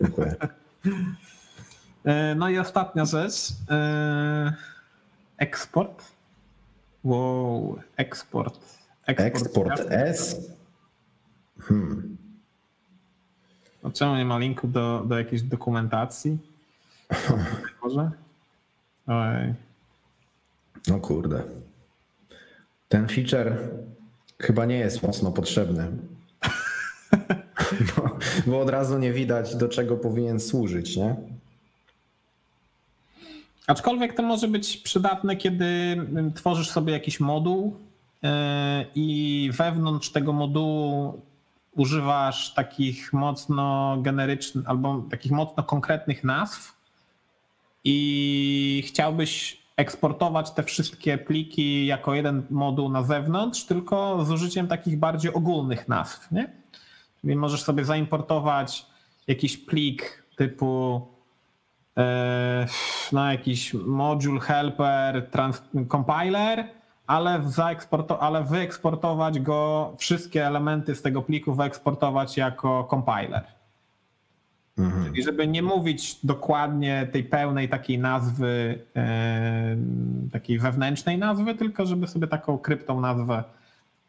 dziękuję. 0.00 0.34
E, 2.04 2.34
no 2.34 2.48
i 2.48 2.58
ostatnia 2.58 3.04
rzecz. 3.04 3.34
E, 3.70 4.52
eksport. 5.38 6.04
Wow, 7.04 7.78
eksport. 7.96 8.58
Eksport 9.06 9.80
S? 9.90 10.36
Hmm. 11.60 12.16
No 13.82 13.90
czemu 13.90 14.16
nie 14.16 14.24
ma 14.24 14.38
linku 14.38 14.68
do, 14.68 15.04
do 15.08 15.18
jakiejś 15.18 15.42
dokumentacji? 15.42 16.38
Może? 17.82 18.10
Oj. 19.06 19.54
No 20.88 21.00
kurde. 21.00 21.42
Ten 22.88 23.08
feature 23.08 23.56
chyba 24.38 24.64
nie 24.64 24.78
jest 24.78 25.02
mocno 25.02 25.32
potrzebny. 25.32 25.90
bo, 27.96 28.18
bo 28.46 28.60
od 28.60 28.70
razu 28.70 28.98
nie 28.98 29.12
widać, 29.12 29.56
do 29.56 29.68
czego 29.68 29.96
powinien 29.96 30.40
służyć, 30.40 30.96
nie? 30.96 31.16
Aczkolwiek 33.72 34.14
to 34.14 34.22
może 34.22 34.48
być 34.48 34.76
przydatne, 34.76 35.36
kiedy 35.36 35.96
tworzysz 36.34 36.70
sobie 36.70 36.92
jakiś 36.92 37.20
moduł 37.20 37.76
yy, 38.22 38.30
i 38.94 39.50
wewnątrz 39.52 40.10
tego 40.10 40.32
modułu 40.32 41.20
używasz 41.76 42.54
takich 42.54 43.12
mocno 43.12 43.96
generycznych 44.00 44.68
albo 44.68 45.04
takich 45.10 45.32
mocno 45.32 45.62
konkretnych 45.62 46.24
nazw 46.24 46.76
i 47.84 48.84
chciałbyś 48.86 49.62
eksportować 49.76 50.50
te 50.50 50.62
wszystkie 50.62 51.18
pliki 51.18 51.86
jako 51.86 52.14
jeden 52.14 52.42
moduł 52.50 52.88
na 52.88 53.02
zewnątrz, 53.02 53.64
tylko 53.64 54.24
z 54.24 54.30
użyciem 54.30 54.68
takich 54.68 54.98
bardziej 54.98 55.34
ogólnych 55.34 55.88
nazw. 55.88 56.32
Nie? 56.32 56.52
Czyli 57.20 57.36
możesz 57.36 57.62
sobie 57.62 57.84
zaimportować 57.84 58.86
jakiś 59.26 59.56
plik 59.56 60.24
typu 60.36 61.02
no, 63.12 63.32
jakiś 63.32 63.74
module 63.74 64.40
helper, 64.40 65.30
trans, 65.30 65.62
compiler, 65.90 66.64
ale, 67.06 67.42
zaeksporto, 67.46 68.22
ale 68.22 68.44
wyeksportować 68.44 69.40
go, 69.40 69.92
wszystkie 69.98 70.46
elementy 70.46 70.94
z 70.94 71.02
tego 71.02 71.22
pliku 71.22 71.54
wyeksportować 71.54 72.36
jako 72.36 72.88
compiler. 72.90 73.44
Mhm. 74.78 75.04
Czyli 75.06 75.22
żeby 75.22 75.46
nie 75.46 75.62
mówić 75.62 76.18
dokładnie 76.24 77.08
tej 77.12 77.24
pełnej 77.24 77.68
takiej 77.68 77.98
nazwy, 77.98 78.78
e, 78.96 79.76
takiej 80.32 80.58
wewnętrznej 80.58 81.18
nazwy, 81.18 81.54
tylko 81.54 81.86
żeby 81.86 82.06
sobie 82.06 82.26
taką 82.26 82.58
kryptą 82.58 83.00
nazwę 83.00 83.44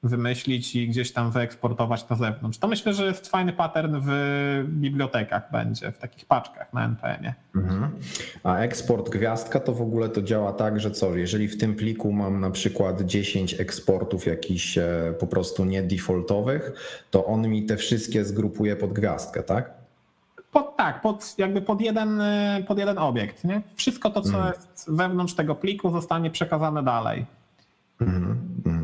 wymyślić 0.04 0.76
i 0.76 0.88
gdzieś 0.88 1.14
tam 1.14 1.32
wyeksportować 1.32 2.10
na 2.10 2.16
zewnątrz. 2.16 2.58
To 2.58 2.68
myślę, 2.68 2.94
że 2.94 3.06
jest 3.06 3.28
fajny 3.28 3.54
pattern 3.54 3.98
w 4.02 4.10
bibliotekach 4.68 5.52
będzie, 5.52 5.92
w 5.92 5.98
takich 5.98 6.26
paczkach 6.26 6.74
na 6.74 6.86
NPM-ie. 6.86 7.34
Mhm. 7.56 7.92
A 8.44 8.58
eksport 8.58 9.10
gwiazdka 9.10 9.60
to 9.60 9.74
w 9.74 9.82
ogóle 9.82 10.10
to 10.10 10.22
działa 10.22 10.54
tak, 10.54 10.80
że 10.80 10.92
co, 10.92 11.16
jeżeli 11.16 11.48
w 11.48 11.58
tym 11.58 11.76
pliku 11.76 12.12
mam 12.12 12.40
na 12.40 12.52
przykład 12.52 13.02
10 13.02 13.60
eksportów 13.60 14.26
jakichś 14.26 14.78
e, 14.78 15.14
po 15.20 15.28
prostu 15.28 15.66
nie 15.66 15.84
defaultowych, 15.84 16.72
to 17.12 17.26
on 17.26 17.48
mi 17.48 17.66
te 17.66 17.78
wszystkie 17.78 18.26
zgrupuje 18.26 18.76
pod 18.76 18.94
gwiazdkę, 18.94 19.44
tak? 19.44 19.74
Pod, 20.52 20.78
tak, 20.78 21.02
pod, 21.02 21.36
jakby 21.38 21.62
pod 21.62 21.82
jeden, 21.82 22.22
e, 22.22 22.64
pod 22.68 22.78
jeden 22.78 22.98
obiekt. 22.98 23.44
Nie? 23.44 23.62
Wszystko 23.76 24.10
to, 24.10 24.22
co 24.22 24.36
mhm. 24.36 24.54
jest 24.54 24.92
wewnątrz 24.92 25.34
tego 25.34 25.56
pliku, 25.56 25.92
zostanie 25.92 26.30
przekazane 26.32 26.84
dalej. 26.84 27.26
Mhm, 28.02 28.38
mhm. 28.66 28.83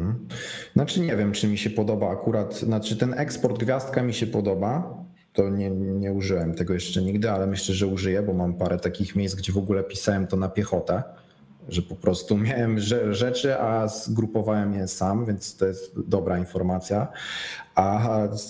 Znaczy 0.76 1.02
nie 1.02 1.16
wiem, 1.16 1.32
czy 1.32 1.48
mi 1.48 1.58
się 1.58 1.70
podoba 1.70 2.10
akurat, 2.10 2.60
znaczy 2.60 2.98
ten 2.98 3.14
eksport 3.14 3.58
gwiazdka 3.58 4.04
mi 4.04 4.14
się 4.14 4.28
podoba. 4.28 5.00
To 5.34 5.50
nie, 5.50 5.70
nie 5.70 6.14
użyłem 6.14 6.54
tego 6.54 6.74
jeszcze 6.74 7.02
nigdy, 7.02 7.32
ale 7.32 7.48
myślę, 7.48 7.76
że 7.76 7.88
użyję, 7.88 8.22
bo 8.22 8.34
mam 8.34 8.54
parę 8.54 8.80
takich 8.80 9.16
miejsc, 9.16 9.36
gdzie 9.36 9.54
w 9.54 9.58
ogóle 9.58 9.84
pisałem 9.84 10.28
to 10.28 10.38
na 10.38 10.50
piechotę, 10.50 11.04
że 11.70 11.82
po 11.82 11.96
prostu 11.96 12.38
miałem 12.48 12.80
rzeczy, 13.12 13.60
a 13.60 13.88
zgrupowałem 13.88 14.74
je 14.74 14.88
sam, 14.88 15.26
więc 15.26 15.56
to 15.56 15.66
jest 15.66 16.02
dobra 16.08 16.40
informacja. 16.40 17.08
A 17.76 18.08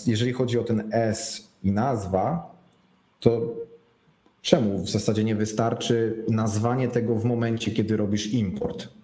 jeżeli 0.07 0.33
chodzi 0.33 0.59
o 0.59 0.63
ten 0.63 0.89
S 0.91 1.49
i 1.63 1.71
nazwa, 1.71 2.55
to 3.19 3.55
czemu 4.41 4.79
w 4.79 4.89
zasadzie 4.89 5.23
nie 5.23 5.35
wystarczy 5.35 6.25
nazwanie 6.29 6.87
tego 6.87 7.15
w 7.15 7.25
momencie, 7.25 7.71
kiedy 7.71 7.97
robisz 7.97 8.33
import? 8.33 8.98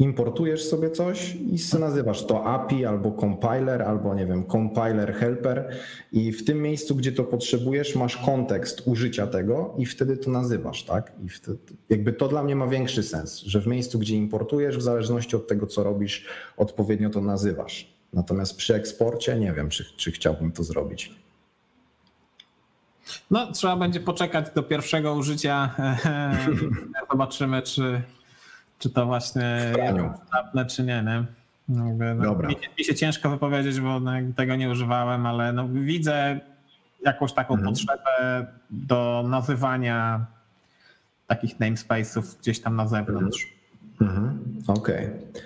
Importujesz 0.00 0.64
sobie 0.64 0.90
coś 0.90 1.34
i 1.34 1.78
nazywasz 1.78 2.26
to 2.26 2.44
API 2.44 2.84
albo 2.84 3.12
compiler, 3.20 3.82
albo 3.82 4.14
nie 4.14 4.26
wiem, 4.26 4.44
compiler 4.46 5.14
helper 5.14 5.70
i 6.12 6.32
w 6.32 6.44
tym 6.44 6.62
miejscu, 6.62 6.94
gdzie 6.96 7.12
to 7.12 7.24
potrzebujesz, 7.24 7.96
masz 7.96 8.16
kontekst 8.16 8.82
użycia 8.86 9.26
tego 9.26 9.74
i 9.78 9.86
wtedy 9.86 10.16
to 10.16 10.30
nazywasz, 10.30 10.84
tak? 10.84 11.12
I 11.24 11.28
wtedy, 11.28 11.58
jakby 11.90 12.12
to 12.12 12.28
dla 12.28 12.42
mnie 12.42 12.56
ma 12.56 12.66
większy 12.66 13.02
sens, 13.02 13.40
że 13.40 13.60
w 13.60 13.66
miejscu, 13.66 13.98
gdzie 13.98 14.16
importujesz, 14.16 14.78
w 14.78 14.82
zależności 14.82 15.36
od 15.36 15.48
tego, 15.48 15.66
co 15.66 15.84
robisz, 15.84 16.26
odpowiednio 16.56 17.10
to 17.10 17.20
nazywasz. 17.20 17.94
Natomiast 18.12 18.56
przy 18.56 18.74
eksporcie 18.74 19.38
nie 19.38 19.52
wiem, 19.52 19.68
czy, 19.68 19.84
czy 19.96 20.12
chciałbym 20.12 20.52
to 20.52 20.64
zrobić. 20.64 21.14
No, 23.30 23.52
trzeba 23.52 23.76
będzie 23.76 24.00
poczekać 24.00 24.46
do 24.54 24.62
pierwszego 24.62 25.14
użycia. 25.14 25.74
Zobaczymy, 27.10 27.62
czy, 27.62 28.02
czy 28.80 28.90
to 28.90 29.06
właśnie 29.06 29.72
przydatne, 30.20 30.66
czy 30.66 30.82
nie. 30.82 31.02
nie? 31.02 31.24
Jakby, 31.86 32.14
no, 32.14 32.24
Dobra. 32.24 32.48
Mi, 32.48 32.56
mi, 32.78 32.84
się 32.84 32.94
ciężko 32.94 33.30
wypowiedzieć, 33.30 33.80
bo 33.80 34.00
no, 34.00 34.10
tego 34.36 34.56
nie 34.56 34.70
używałem, 34.70 35.26
ale 35.26 35.52
no, 35.52 35.68
widzę 35.68 36.40
jakąś 37.04 37.32
taką 37.32 37.54
mhm. 37.54 37.74
potrzebę 37.74 38.46
do 38.70 39.24
nazywania 39.28 40.26
takich 41.26 41.58
namespace'ów 41.58 42.38
gdzieś 42.40 42.60
tam 42.60 42.76
na 42.76 42.88
zewnątrz. 42.88 43.46
Mhm. 44.00 44.38
Okej. 44.66 45.06
Okay. 45.06 45.42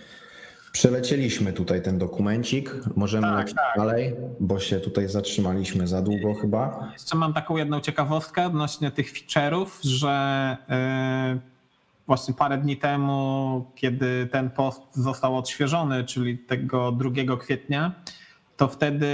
Przelecieliśmy 0.72 1.52
tutaj 1.52 1.82
ten 1.82 1.98
dokumencik. 1.98 2.74
Możemy 2.96 3.26
tak, 3.26 3.36
lecieć 3.36 3.54
tak. 3.54 3.76
dalej, 3.76 4.14
bo 4.40 4.60
się 4.60 4.80
tutaj 4.80 5.08
zatrzymaliśmy 5.08 5.86
za 5.86 6.02
długo 6.02 6.34
chyba. 6.34 6.90
Jeszcze 6.92 7.16
mam 7.16 7.32
taką 7.32 7.56
jedną 7.56 7.80
ciekawostkę 7.80 8.46
odnośnie 8.46 8.90
tych 8.90 9.12
feature'ów, 9.12 9.66
że 9.82 10.56
yy, 11.34 11.53
właśnie 12.06 12.34
parę 12.34 12.58
dni 12.58 12.76
temu, 12.76 13.70
kiedy 13.74 14.26
ten 14.32 14.50
post 14.50 14.82
został 14.92 15.38
odświeżony, 15.38 16.04
czyli 16.04 16.38
tego 16.38 16.92
2 16.92 17.36
kwietnia, 17.36 17.92
to 18.56 18.68
wtedy 18.68 19.06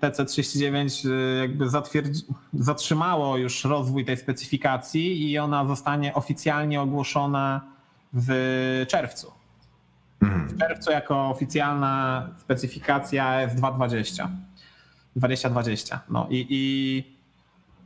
TC39 0.00 1.08
y, 1.08 1.38
jakby 1.40 1.64
zatrzymało 2.52 3.36
już 3.36 3.64
rozwój 3.64 4.04
tej 4.04 4.16
specyfikacji 4.16 5.30
i 5.30 5.38
ona 5.38 5.66
zostanie 5.66 6.14
oficjalnie 6.14 6.80
ogłoszona 6.80 7.60
w 8.12 8.84
czerwcu. 8.88 9.32
Mhm. 10.22 10.48
W 10.48 10.58
czerwcu 10.58 10.90
jako 10.90 11.28
oficjalna 11.28 12.28
specyfikacja 12.38 13.48
S220. 13.48 14.28
2020. 15.16 16.00
No 16.08 16.26
i, 16.30 16.46
i 16.50 17.14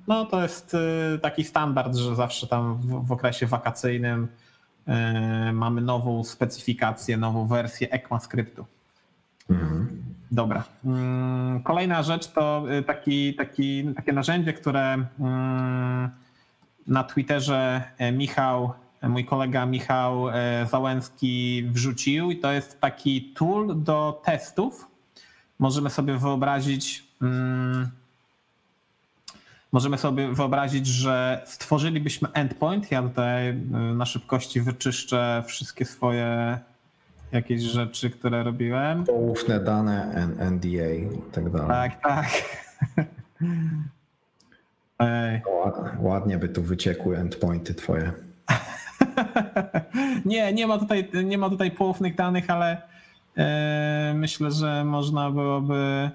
no 0.07 0.27
to 0.27 0.43
jest 0.43 0.75
y, 0.75 1.19
taki 1.23 1.45
standard, 1.45 1.97
że 1.97 2.17
zawsze 2.17 2.47
tam 2.47 2.75
w, 2.75 3.07
w 3.07 3.13
okresie 3.13 3.47
wakacyjnym 3.47 4.29
mamy 5.53 5.81
nową 5.81 6.25
specyfikację, 6.25 7.17
nową 7.17 7.47
wersję 7.47 7.91
ECMAScriptu. 7.91 8.67
Mhm. 9.51 10.09
Dobra. 10.31 10.65
Mm, 10.85 11.63
kolejna 11.63 12.03
rzecz 12.03 12.27
to 12.27 12.65
y, 12.79 12.83
taki, 12.83 13.35
taki, 13.35 13.85
takie 13.97 14.13
narzędzie, 14.13 14.53
które 14.53 15.05
mm, 15.21 16.11
na 16.87 17.05
Twitterze 17.05 17.83
e, 17.99 18.13
Michał, 18.13 18.73
mój 19.03 19.25
kolega 19.25 19.67
Michał 19.67 20.31
e, 20.31 20.67
Załęski 20.71 21.65
wrzucił 21.73 22.31
i 22.31 22.37
to 22.37 22.53
jest 22.53 22.81
taki 22.81 23.23
tool 23.23 23.83
do 23.83 24.23
testów. 24.25 24.89
Możemy 25.59 25.91
sobie 25.91 26.19
wyobrazić 26.19 27.05
mm, 27.23 27.91
możemy 29.73 29.99
sobie 29.99 30.33
wyobrazić, 30.33 30.87
że 30.87 31.43
stworzylibyśmy 31.47 32.29
endpoint. 32.33 32.91
Ja 32.91 33.03
tutaj 33.03 33.49
y, 33.49 33.55
na 33.95 34.07
szybkości 34.07 34.61
wyczyszczę 34.61 35.45
wszystkie 35.47 35.85
swoje 35.85 36.59
jakieś 37.33 37.63
rzeczy, 37.63 38.11
które 38.11 38.43
robiłem. 38.43 39.05
Poufne 39.05 39.61
dane, 39.61 40.29
NDA 40.51 40.93
i 40.95 41.23
tak 41.33 41.51
dalej. 41.51 41.69
Tak, 41.69 42.01
tak. 42.03 42.27
Ładnie 45.99 46.39
by 46.39 46.49
tu 46.49 46.63
wyciekły 46.63 47.19
endpointy 47.19 47.75
twoje. 47.75 48.13
nie, 50.25 50.53
nie 50.53 50.67
ma 50.67 50.79
tutaj, 50.79 51.11
nie 51.25 51.39
ma 51.39 51.51
tutaj 51.51 51.71
poufnych 51.71 52.15
danych, 52.15 52.51
ale 52.51 52.83
e, 53.37 54.13
myślę, 54.17 54.51
że 54.51 54.85
można 54.85 55.31
byłoby 55.31 56.11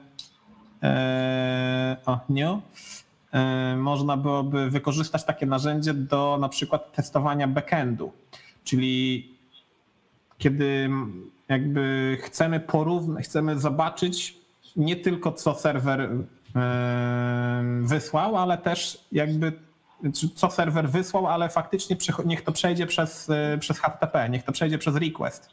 e, 0.84 1.97
o, 2.06 2.20
new 2.30 2.60
można 3.78 4.18
byłoby 4.18 4.70
wykorzystać 4.70 5.24
takie 5.24 5.46
narzędzie 5.46 5.94
do 5.94 6.38
na 6.42 6.50
przykład 6.50 6.92
testowania 6.92 7.48
backendu. 7.48 8.12
Czyli 8.64 9.30
kiedy 10.38 10.90
jakby 11.50 12.18
chcemy 12.22 12.60
porównać, 12.60 13.26
chcemy 13.26 13.60
zobaczyć 13.60 14.38
nie 14.76 14.96
tylko 14.96 15.32
co 15.32 15.56
serwer 15.56 16.02
y, 16.02 16.18
wysłał, 17.82 18.38
ale 18.38 18.58
też 18.58 19.06
jakby 19.12 19.54
co 20.36 20.52
serwer 20.52 20.90
wysłał, 20.90 21.28
ale 21.28 21.50
faktycznie 21.50 21.98
niech 22.26 22.42
to 22.42 22.52
przejdzie 22.52 22.88
przez, 22.88 23.30
przez 23.60 23.80
HTTP, 23.80 24.30
niech 24.30 24.44
to 24.44 24.52
przejdzie 24.52 24.78
przez 24.78 24.96
request 24.96 25.50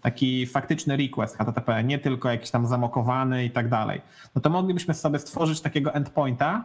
taki 0.00 0.46
faktyczny 0.46 0.96
request 0.96 1.36
HTTP, 1.36 1.84
nie 1.84 1.98
tylko 1.98 2.30
jakiś 2.30 2.50
tam 2.50 2.66
zamokowany 2.66 3.44
i 3.44 3.50
tak 3.50 3.68
dalej, 3.68 4.00
no 4.34 4.40
to 4.40 4.50
moglibyśmy 4.50 4.94
sobie 4.94 5.18
stworzyć 5.18 5.60
takiego 5.60 5.94
endpointa 5.94 6.64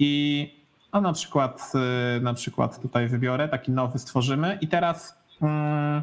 i 0.00 0.54
no 0.92 1.00
na 1.00 1.12
przykład, 1.12 1.72
y, 2.16 2.20
na 2.20 2.34
przykład 2.34 2.82
tutaj 2.82 3.08
wybiorę, 3.08 3.48
taki 3.48 3.72
nowy 3.72 3.98
stworzymy. 3.98 4.58
I 4.60 4.68
teraz 4.68 5.18
mm, 5.42 6.02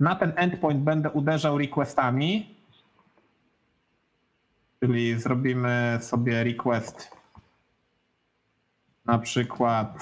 na 0.00 0.14
ten 0.14 0.32
endpoint 0.36 0.80
będę 0.80 1.10
uderzał 1.10 1.58
requestami, 1.58 2.54
czyli 4.80 5.20
zrobimy 5.20 5.98
sobie 6.02 6.44
request 6.44 7.10
na 9.06 9.18
przykład 9.18 9.98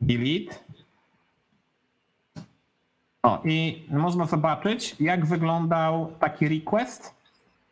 delete. 0.00 0.54
O, 3.22 3.42
i 3.44 3.86
można 3.90 4.26
zobaczyć, 4.26 4.96
jak 5.00 5.26
wyglądał 5.26 6.12
taki 6.20 6.48
request, 6.48 7.14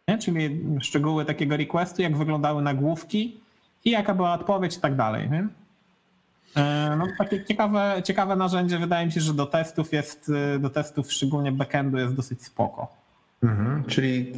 nie? 0.08 0.18
czyli 0.18 0.60
szczegóły 0.80 1.24
takiego 1.24 1.56
requestu, 1.56 2.02
jak 2.02 2.16
wyglądały 2.16 2.62
nagłówki 2.62 3.45
i 3.86 3.90
jaka 3.90 4.14
była 4.14 4.34
odpowiedź 4.34 4.76
i 4.76 4.80
tak 4.80 4.96
dalej. 4.96 5.30
Nie? 5.30 5.48
E, 6.56 6.96
no, 6.98 7.06
takie 7.18 7.44
ciekawe, 7.44 8.02
ciekawe 8.04 8.36
narzędzie, 8.36 8.78
wydaje 8.78 9.06
mi 9.06 9.12
się, 9.12 9.20
że 9.20 9.34
do 9.34 9.46
testów 9.46 9.92
jest, 9.92 10.32
do 10.60 10.70
testów 10.70 11.12
szczególnie 11.12 11.52
backendu 11.52 11.98
jest 11.98 12.14
dosyć 12.14 12.44
spoko. 12.44 12.88
Mhm, 13.42 13.84
czyli 13.84 14.32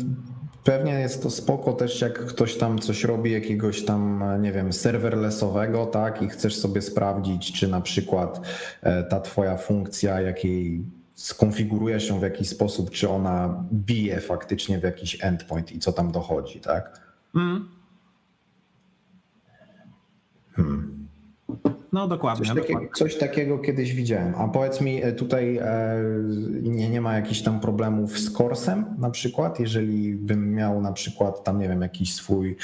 pewnie 0.65 0.93
jest 0.93 1.23
to 1.23 1.31
spoko 1.31 1.73
też, 1.73 2.01
jak 2.01 2.27
ktoś 2.27 2.57
tam 2.57 2.79
coś 2.79 3.05
robi, 3.05 3.33
jakiegoś 3.33 3.85
tam, 3.85 4.25
nie 4.41 4.53
wiem, 4.53 4.73
serverlessowego, 4.73 5.87
tak, 5.87 6.23
i 6.23 6.29
chcesz 6.29 6.57
sobie 6.57 6.83
sprawdzić, 6.83 7.53
czy 7.53 7.69
na 7.69 7.81
przykład 7.81 8.41
e, 8.83 9.03
ta 9.03 9.21
twoja 9.21 9.57
funkcja, 9.57 10.21
jakiej 10.21 10.85
skonfiguruje 11.15 12.01
się 12.01 12.21
w 12.21 12.23
jakiś 12.23 12.49
sposób, 12.49 12.91
czy 12.91 13.11
ona 13.11 13.65
bije 13.73 14.21
faktycznie 14.21 14.79
w 14.79 14.83
jakiś 14.83 15.25
endpoint 15.25 15.73
i 15.73 15.79
co 15.79 15.93
tam 15.93 16.13
dochodzi, 16.13 16.61
tak? 16.61 17.01
Mm. 17.35 17.78
Hmm. 20.59 20.99
No 21.93 22.09
dokładnie 22.09 22.47
coś, 22.47 22.49
dokładnie. 22.49 22.75
Takiego, 22.75 22.95
coś, 22.95 23.17
takiego 23.17 23.59
kiedyś 23.59 23.95
widziałem. 23.95 24.35
A 24.35 24.49
powiedz 24.49 24.81
mi, 24.81 25.03
e, 25.03 25.13
tutaj 25.13 25.57
e, 25.57 25.95
nie, 26.63 26.91
nie 26.91 27.01
ma 27.01 27.15
jakichś 27.15 27.41
tam 27.43 27.61
problemów 27.61 28.19
z 28.19 28.33
Corsem 28.33 28.85
na 28.99 29.11
przykład, 29.11 29.61
jeżeli 29.61 30.15
bym 30.15 30.55
miał 30.55 30.81
na 30.81 30.93
przykład 30.93 31.45
tam, 31.45 31.59
nie 31.59 31.69
wiem, 31.69 31.83
jakiś 31.83 32.15
swój, 32.15 32.57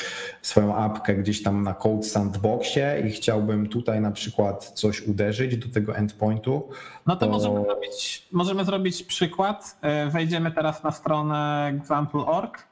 swoją 0.43 0.77
apkę 0.77 1.15
gdzieś 1.15 1.43
tam 1.43 1.63
na 1.63 1.75
Code 1.75 2.03
Sandboxie 2.03 3.03
i 3.07 3.11
chciałbym 3.11 3.69
tutaj 3.69 4.01
na 4.01 4.11
przykład 4.11 4.65
coś 4.65 5.07
uderzyć 5.07 5.57
do 5.57 5.75
tego 5.75 5.97
endpointu. 5.97 6.69
No 7.07 7.17
to, 7.17 7.27
to... 7.27 7.33
Możemy, 7.33 7.65
zrobić, 7.65 8.29
możemy 8.33 8.65
zrobić 8.65 9.03
przykład. 9.03 9.79
E, 9.83 10.11
wejdziemy 10.11 10.53
teraz 10.53 10.83
na 10.83 10.91
stronę 10.91 11.73
example.org 11.77 12.69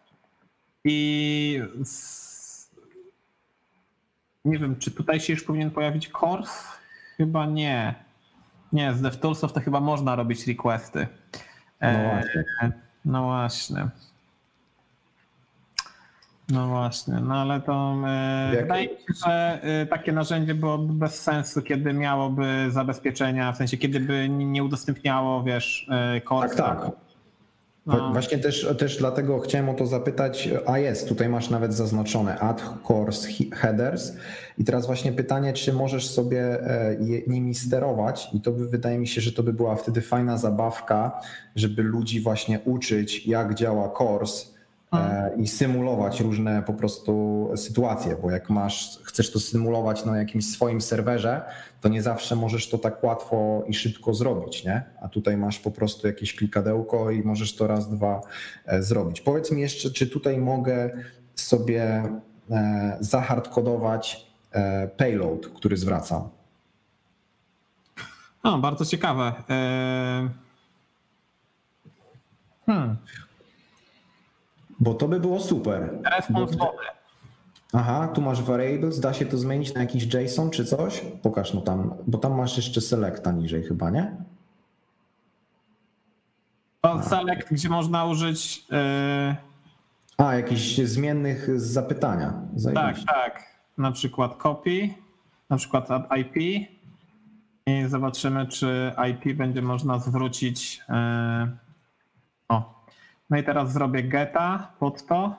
i 0.84 1.60
z 1.84 2.21
nie 4.44 4.58
wiem, 4.58 4.76
czy 4.76 4.90
tutaj 4.90 5.20
się 5.20 5.32
już 5.32 5.44
powinien 5.44 5.70
pojawić 5.70 6.10
course? 6.22 6.52
Chyba 7.16 7.46
nie. 7.46 7.94
Nie, 8.72 8.94
z 8.94 9.00
DevToolsów 9.00 9.52
to 9.52 9.60
chyba 9.60 9.80
można 9.80 10.16
robić 10.16 10.46
requesty. 10.46 11.06
No 11.80 11.88
e, 11.88 12.10
właśnie. 12.10 12.72
No 13.04 13.22
właśnie. 13.22 13.88
No 16.48 16.68
właśnie, 16.68 17.14
no 17.14 17.34
ale 17.34 17.60
to 17.60 17.94
e, 18.06 18.56
wydaje 18.60 18.88
mi 18.88 18.96
się, 18.96 19.14
że 19.26 19.60
e, 19.62 19.86
takie 19.86 20.12
narzędzie 20.12 20.54
byłoby 20.54 20.92
bez 20.92 21.22
sensu, 21.22 21.62
kiedy 21.62 21.92
miałoby 21.92 22.66
zabezpieczenia, 22.70 23.52
w 23.52 23.56
sensie 23.56 23.76
kiedy 23.76 24.00
by 24.00 24.28
nie 24.28 24.64
udostępniało, 24.64 25.42
wiesz, 25.42 25.86
core. 26.28 26.48
Tak, 26.48 26.56
tak. 26.56 26.90
No. 27.86 28.12
Właśnie 28.12 28.38
też, 28.38 28.66
też 28.78 28.96
dlatego 28.96 29.38
chciałem 29.38 29.68
o 29.68 29.74
to 29.74 29.86
zapytać, 29.86 30.48
a 30.66 30.78
jest, 30.78 31.08
tutaj 31.08 31.28
masz 31.28 31.50
nawet 31.50 31.74
zaznaczone 31.74 32.38
add 32.38 32.62
course 32.90 33.28
headers 33.52 34.12
i 34.58 34.64
teraz 34.64 34.86
właśnie 34.86 35.12
pytanie, 35.12 35.52
czy 35.52 35.72
możesz 35.72 36.10
sobie 36.10 36.66
e, 36.66 36.96
nimi 37.26 37.54
sterować 37.54 38.28
i 38.34 38.40
to 38.40 38.52
by, 38.52 38.68
wydaje 38.68 38.98
mi 38.98 39.06
się, 39.06 39.20
że 39.20 39.32
to 39.32 39.42
by 39.42 39.52
była 39.52 39.76
wtedy 39.76 40.00
fajna 40.00 40.38
zabawka, 40.38 41.20
żeby 41.56 41.82
ludzi 41.82 42.20
właśnie 42.20 42.60
uczyć, 42.64 43.26
jak 43.26 43.54
działa 43.54 43.94
course 43.98 44.46
i 45.36 45.48
symulować 45.48 46.20
różne 46.20 46.62
po 46.62 46.72
prostu 46.74 47.48
sytuacje, 47.56 48.16
bo 48.22 48.30
jak 48.30 48.50
masz, 48.50 48.98
chcesz 49.02 49.32
to 49.32 49.40
symulować 49.40 50.04
na 50.04 50.18
jakimś 50.18 50.50
swoim 50.50 50.80
serwerze, 50.80 51.42
to 51.80 51.88
nie 51.88 52.02
zawsze 52.02 52.36
możesz 52.36 52.68
to 52.68 52.78
tak 52.78 53.04
łatwo 53.04 53.64
i 53.66 53.74
szybko 53.74 54.14
zrobić, 54.14 54.64
nie? 54.64 54.82
A 55.02 55.08
tutaj 55.08 55.36
masz 55.36 55.58
po 55.58 55.70
prostu 55.70 56.06
jakieś 56.06 56.36
klikadełko 56.36 57.10
i 57.10 57.22
możesz 57.22 57.56
to 57.56 57.66
raz, 57.66 57.90
dwa 57.90 58.20
e, 58.66 58.82
zrobić. 58.82 59.20
Powiedz 59.20 59.52
mi 59.52 59.60
jeszcze, 59.60 59.90
czy 59.90 60.06
tutaj 60.06 60.38
mogę 60.38 60.90
sobie 61.34 62.02
e, 62.50 62.96
zahardkodować 63.00 64.32
payload, 64.96 65.48
który 65.48 65.76
zwracam? 65.76 66.28
O, 68.42 68.58
bardzo 68.58 68.84
ciekawe. 68.84 69.32
Hmm. 72.66 72.96
Bo 74.82 74.94
to 74.94 75.08
by 75.08 75.20
było 75.20 75.40
super. 75.40 75.98
Response 76.18 76.56
Aha, 77.72 78.08
tu 78.14 78.20
masz 78.20 78.42
variables, 78.42 79.00
da 79.00 79.12
się 79.12 79.26
to 79.26 79.38
zmienić 79.38 79.74
na 79.74 79.80
jakiś 79.80 80.14
JSON 80.14 80.50
czy 80.50 80.64
coś? 80.64 81.02
Pokaż 81.22 81.54
no 81.54 81.60
tam, 81.60 81.94
bo 82.06 82.18
tam 82.18 82.34
masz 82.34 82.56
jeszcze 82.56 82.80
selecta 82.80 83.32
niżej 83.32 83.62
chyba, 83.62 83.90
nie? 83.90 84.16
To 86.80 87.02
select, 87.02 87.48
gdzie 87.50 87.68
można 87.68 88.04
użyć... 88.04 88.64
Yy... 88.70 89.36
A, 90.18 90.34
jakichś 90.34 90.76
zmiennych 90.76 91.60
z 91.60 91.64
zapytania. 91.64 92.32
Zajebiście. 92.56 93.06
Tak, 93.06 93.14
tak. 93.24 93.42
Na 93.78 93.92
przykład 93.92 94.36
copy, 94.42 94.88
na 95.50 95.56
przykład 95.56 95.88
IP 96.20 96.36
i 97.66 97.88
zobaczymy, 97.88 98.46
czy 98.46 98.92
IP 99.10 99.36
będzie 99.36 99.62
można 99.62 99.98
zwrócić... 99.98 100.80
Yy... 100.88 101.61
No 103.32 103.38
i 103.38 103.44
teraz 103.44 103.72
zrobię 103.72 104.02
geta 104.02 104.72
pod 104.78 105.06
to. 105.06 105.36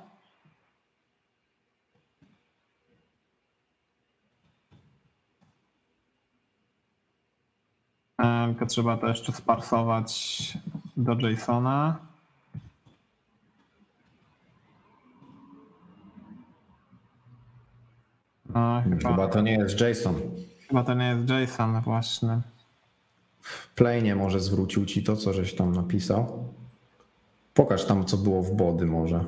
Tylko 8.46 8.66
trzeba 8.66 8.98
to 8.98 9.08
jeszcze 9.08 9.32
sparsować 9.32 10.54
do 10.98 11.14
JSONa. 11.14 12.00
No, 18.46 18.82
chyba, 18.84 19.10
chyba 19.10 19.28
to 19.28 19.42
nie 19.42 19.52
jest 19.52 19.82
JSON. 19.82 20.16
Chyba 20.68 20.84
to 20.84 20.94
nie 20.94 21.06
jest 21.06 21.30
JSON 21.30 21.82
właśnie. 21.82 22.42
W 23.40 23.74
plainie 23.74 24.16
może 24.16 24.40
zwrócił 24.40 24.86
ci 24.86 25.04
to, 25.04 25.16
co 25.16 25.34
żeś 25.34 25.56
tam 25.56 25.76
napisał. 25.76 26.54
Pokaż 27.54 27.86
tam, 27.86 28.06
co 28.06 28.18
było 28.18 28.42
w 28.44 28.52
body 28.52 28.86
może. 28.86 29.26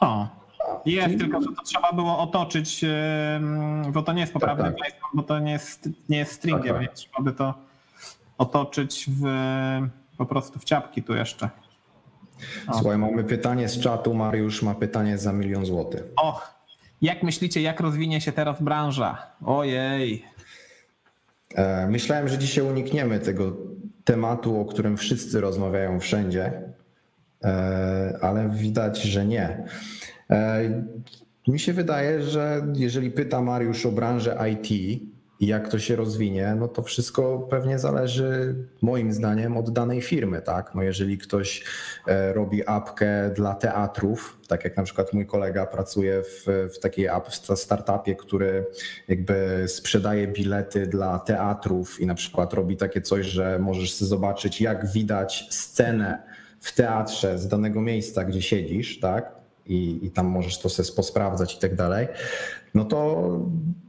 O, 0.00 0.28
jest, 0.86 1.18
tylko 1.18 1.40
że 1.40 1.48
to 1.56 1.62
trzeba 1.62 1.92
było 1.92 2.18
otoczyć, 2.18 2.84
bo 3.92 4.02
to 4.02 4.12
nie 4.12 4.20
jest 4.20 4.32
poprawny 4.32 4.64
tak, 4.64 4.78
tak. 4.78 5.00
bo 5.14 5.22
to 5.22 5.38
nie 5.38 5.52
jest, 5.52 5.88
nie 6.08 6.18
jest 6.18 6.32
stringiem, 6.32 6.76
tak, 6.76 6.86
tak. 6.86 6.94
trzeba 6.94 7.20
by 7.20 7.32
to 7.32 7.54
otoczyć 8.38 9.06
w, 9.08 9.24
po 10.18 10.26
prostu 10.26 10.58
w 10.58 10.64
ciapki 10.64 11.02
tu 11.02 11.14
jeszcze. 11.14 11.50
O. 12.68 12.74
Słuchaj, 12.74 12.98
mamy 12.98 13.24
pytanie 13.24 13.68
z 13.68 13.80
czatu. 13.80 14.14
Mariusz 14.14 14.62
ma 14.62 14.74
pytanie 14.74 15.18
za 15.18 15.32
milion 15.32 15.66
złotych. 15.66 16.02
Och, 16.16 16.54
jak 17.02 17.22
myślicie, 17.22 17.62
jak 17.62 17.80
rozwinie 17.80 18.20
się 18.20 18.32
teraz 18.32 18.62
branża? 18.62 19.18
Ojej. 19.44 20.24
E, 21.56 21.86
myślałem, 21.86 22.28
że 22.28 22.38
dzisiaj 22.38 22.64
unikniemy 22.64 23.20
tego 23.20 23.56
tematu, 24.04 24.60
o 24.60 24.64
którym 24.64 24.96
wszyscy 24.96 25.40
rozmawiają 25.40 26.00
wszędzie, 26.00 26.52
e, 27.44 28.18
ale 28.20 28.50
widać, 28.50 29.02
że 29.02 29.26
nie. 29.26 29.64
E, 30.30 30.60
mi 31.48 31.58
się 31.58 31.72
wydaje, 31.72 32.22
że 32.22 32.66
jeżeli 32.74 33.10
pyta 33.10 33.42
Mariusz 33.42 33.86
o 33.86 33.92
branżę 33.92 34.38
IT, 34.52 35.00
jak 35.40 35.68
to 35.68 35.78
się 35.78 35.96
rozwinie, 35.96 36.54
no 36.58 36.68
to 36.68 36.82
wszystko 36.82 37.46
pewnie 37.50 37.78
zależy 37.78 38.54
moim 38.82 39.12
zdaniem 39.12 39.56
od 39.56 39.70
danej 39.70 40.02
firmy, 40.02 40.42
tak? 40.42 40.74
No 40.74 40.82
jeżeli 40.82 41.18
ktoś 41.18 41.64
e, 42.06 42.32
robi 42.32 42.66
apkę 42.66 43.30
dla 43.30 43.54
teatrów, 43.54 44.38
tak 44.48 44.64
jak 44.64 44.76
na 44.76 44.82
przykład 44.82 45.12
mój 45.12 45.26
kolega 45.26 45.66
pracuje 45.66 46.22
w, 46.22 46.68
w 46.74 46.78
takiej 46.78 47.06
app, 47.06 47.28
w 47.28 47.56
startupie, 47.56 48.14
który 48.14 48.66
jakby 49.08 49.64
sprzedaje 49.68 50.28
bilety 50.28 50.86
dla 50.86 51.18
teatrów 51.18 52.00
i 52.00 52.06
na 52.06 52.14
przykład 52.14 52.54
robi 52.54 52.76
takie 52.76 53.00
coś, 53.00 53.26
że 53.26 53.58
możesz 53.58 53.96
zobaczyć 53.96 54.60
jak 54.60 54.92
widać 54.92 55.48
scenę 55.50 56.22
w 56.60 56.74
teatrze 56.74 57.38
z 57.38 57.48
danego 57.48 57.80
miejsca, 57.80 58.24
gdzie 58.24 58.42
siedzisz, 58.42 59.00
tak? 59.00 59.35
I, 59.66 60.06
i 60.06 60.10
tam 60.10 60.26
możesz 60.26 60.58
to 60.58 60.68
sobie 60.68 60.96
posprawdzać 60.96 61.54
i 61.54 61.58
tak 61.58 61.74
dalej, 61.74 62.08
no 62.76 62.84
to 62.84 63.26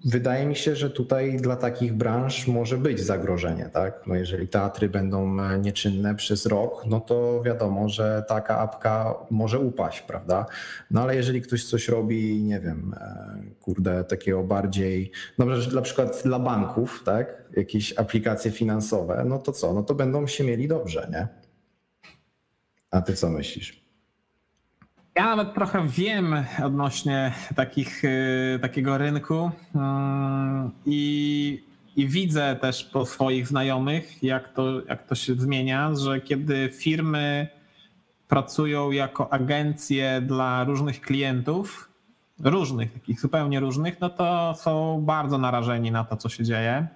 wydaje 0.06 0.46
mi 0.46 0.56
się, 0.56 0.76
że 0.76 0.90
tutaj 0.90 1.38
dla 1.38 1.56
takich 1.56 1.94
branż 1.94 2.48
może 2.48 2.78
być 2.78 3.00
zagrożenie, 3.00 3.70
tak? 3.74 4.08
No 4.08 4.16
jeżeli 4.16 4.48
teatry 4.48 4.90
będą 4.90 5.38
nieczynne 5.58 6.16
przez 6.16 6.46
rok, 6.46 6.84
no 6.86 7.00
to 7.00 7.42
wiadomo, 7.44 7.90
że 7.90 8.24
taka 8.28 8.60
apka 8.60 9.16
może 9.30 9.60
upaść, 9.60 10.02
prawda? 10.02 10.46
No 10.92 11.02
ale 11.02 11.16
jeżeli 11.16 11.42
ktoś 11.42 11.64
coś 11.64 11.88
robi, 11.88 12.44
nie 12.44 12.60
wiem, 12.60 12.96
e, 12.98 13.38
kurde, 13.62 14.04
takiego 14.04 14.44
bardziej, 14.44 15.12
no 15.38 15.46
na 15.74 15.82
przykład 15.82 16.22
dla 16.26 16.40
banków, 16.40 17.02
tak? 17.06 17.44
Jakieś 17.58 17.98
aplikacje 17.98 18.52
finansowe, 18.52 19.24
no 19.26 19.40
to 19.40 19.52
co? 19.52 19.74
No 19.74 19.84
to 19.84 19.96
będą 19.96 20.28
się 20.28 20.44
mieli 20.44 20.68
dobrze, 20.68 21.08
nie? 21.12 21.28
A 22.92 23.02
ty 23.02 23.14
co 23.14 23.30
myślisz? 23.30 23.87
Ja 25.18 25.36
nawet 25.36 25.54
trochę 25.54 25.88
wiem 25.88 26.36
odnośnie 26.64 27.34
takich, 27.56 28.04
y, 28.04 28.60
takiego 28.62 28.98
rynku 28.98 29.52
mm, 29.76 30.72
i, 30.86 31.64
i 31.96 32.08
widzę 32.08 32.56
też 32.62 32.84
po 32.84 33.06
swoich 33.06 33.48
znajomych, 33.48 34.24
jak 34.24 34.54
to, 34.54 34.86
jak 34.86 35.08
to 35.08 35.16
się 35.16 35.36
zmienia, 35.36 35.96
że 35.96 36.22
kiedy 36.22 36.70
firmy 36.74 37.48
pracują 38.28 38.92
jako 38.92 39.34
agencje 39.34 40.22
dla 40.22 40.64
różnych 40.64 41.02
klientów, 41.02 41.90
różnych, 42.40 42.94
takich 42.94 43.20
zupełnie 43.20 43.60
różnych, 43.60 44.00
no 44.00 44.10
to 44.10 44.56
są 44.58 45.02
bardzo 45.06 45.38
narażeni 45.38 45.92
na 45.92 46.04
to, 46.04 46.18
co 46.18 46.30
się 46.30 46.44
dzieje, 46.44 46.88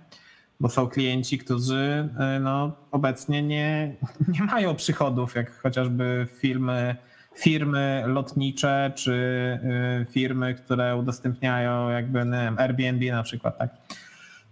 bo 0.59 0.69
są 0.69 0.88
klienci, 0.88 1.38
którzy 1.38 2.09
y, 2.38 2.39
no, 2.39 2.72
obecnie 2.91 3.43
nie, 3.43 3.95
nie 4.39 4.43
mają 4.43 4.76
przychodów, 4.76 5.36
jak 5.36 5.61
chociażby 5.61 6.28
firmy 6.39 6.95
firmy 7.36 8.04
lotnicze 8.08 8.92
czy 8.96 9.12
y, 10.02 10.06
firmy, 10.12 10.54
które 10.54 10.96
udostępniają 10.96 11.90
jakby 11.90 12.20
wiem, 12.20 12.60
Airbnb 12.60 13.12
na 13.12 13.24
przykład, 13.24 13.58
tak. 13.58 13.70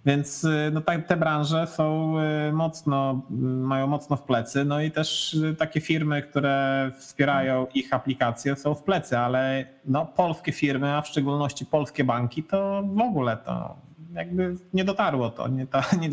Więc 0.06 0.44
y, 0.44 0.72
no, 0.74 0.82
te 1.08 1.18
branże 1.18 1.68
są 1.68 2.16
y, 2.50 2.54
mocno, 2.54 3.22
mają 3.62 3.88
mocno 3.88 4.16
w 4.16 4.24
plecy, 4.24 4.66
no 4.66 4.82
i 4.82 4.92
też 4.92 5.38
takie 5.58 5.82
firmy, 5.82 6.22
które 6.22 6.92
wspierają 6.98 7.68
ich 7.74 7.94
aplikacje 7.94 8.56
są 8.56 8.76
w 8.76 8.84
plecy, 8.84 9.18
ale 9.18 9.66
no, 9.86 10.06
polskie 10.06 10.52
firmy, 10.52 10.96
a 10.96 11.02
w 11.02 11.08
szczególności 11.08 11.66
polskie 11.66 12.04
banki, 12.04 12.44
to 12.44 12.84
w 12.84 13.02
ogóle 13.02 13.38
to 13.38 13.76
jakby 14.14 14.56
nie 14.74 14.86
dotarło 14.86 15.30
to, 15.30 15.48
nie, 15.48 15.68
to, 15.68 15.82
nie, 16.02 16.10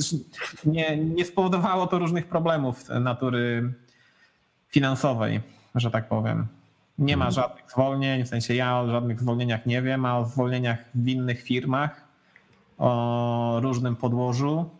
nie, 0.64 0.96
nie 0.96 1.24
spowodowało 1.24 1.86
to 1.86 1.98
różnych 1.98 2.26
problemów 2.26 2.88
natury 2.88 3.72
finansowej, 4.68 5.40
że 5.76 5.90
tak 5.90 6.08
powiem. 6.08 6.46
Nie 6.98 7.16
ma 7.16 7.26
mhm. 7.26 7.32
żadnych 7.32 7.70
zwolnień, 7.70 8.24
w 8.24 8.28
sensie 8.28 8.54
ja 8.54 8.80
o 8.80 8.90
żadnych 8.90 9.20
zwolnieniach 9.20 9.66
nie 9.66 9.82
wiem, 9.82 10.04
a 10.04 10.18
o 10.18 10.24
zwolnieniach 10.24 10.78
w 10.94 11.08
innych 11.08 11.42
firmach 11.42 12.04
o 12.78 13.58
różnym 13.62 13.96
podłożu 13.96 14.70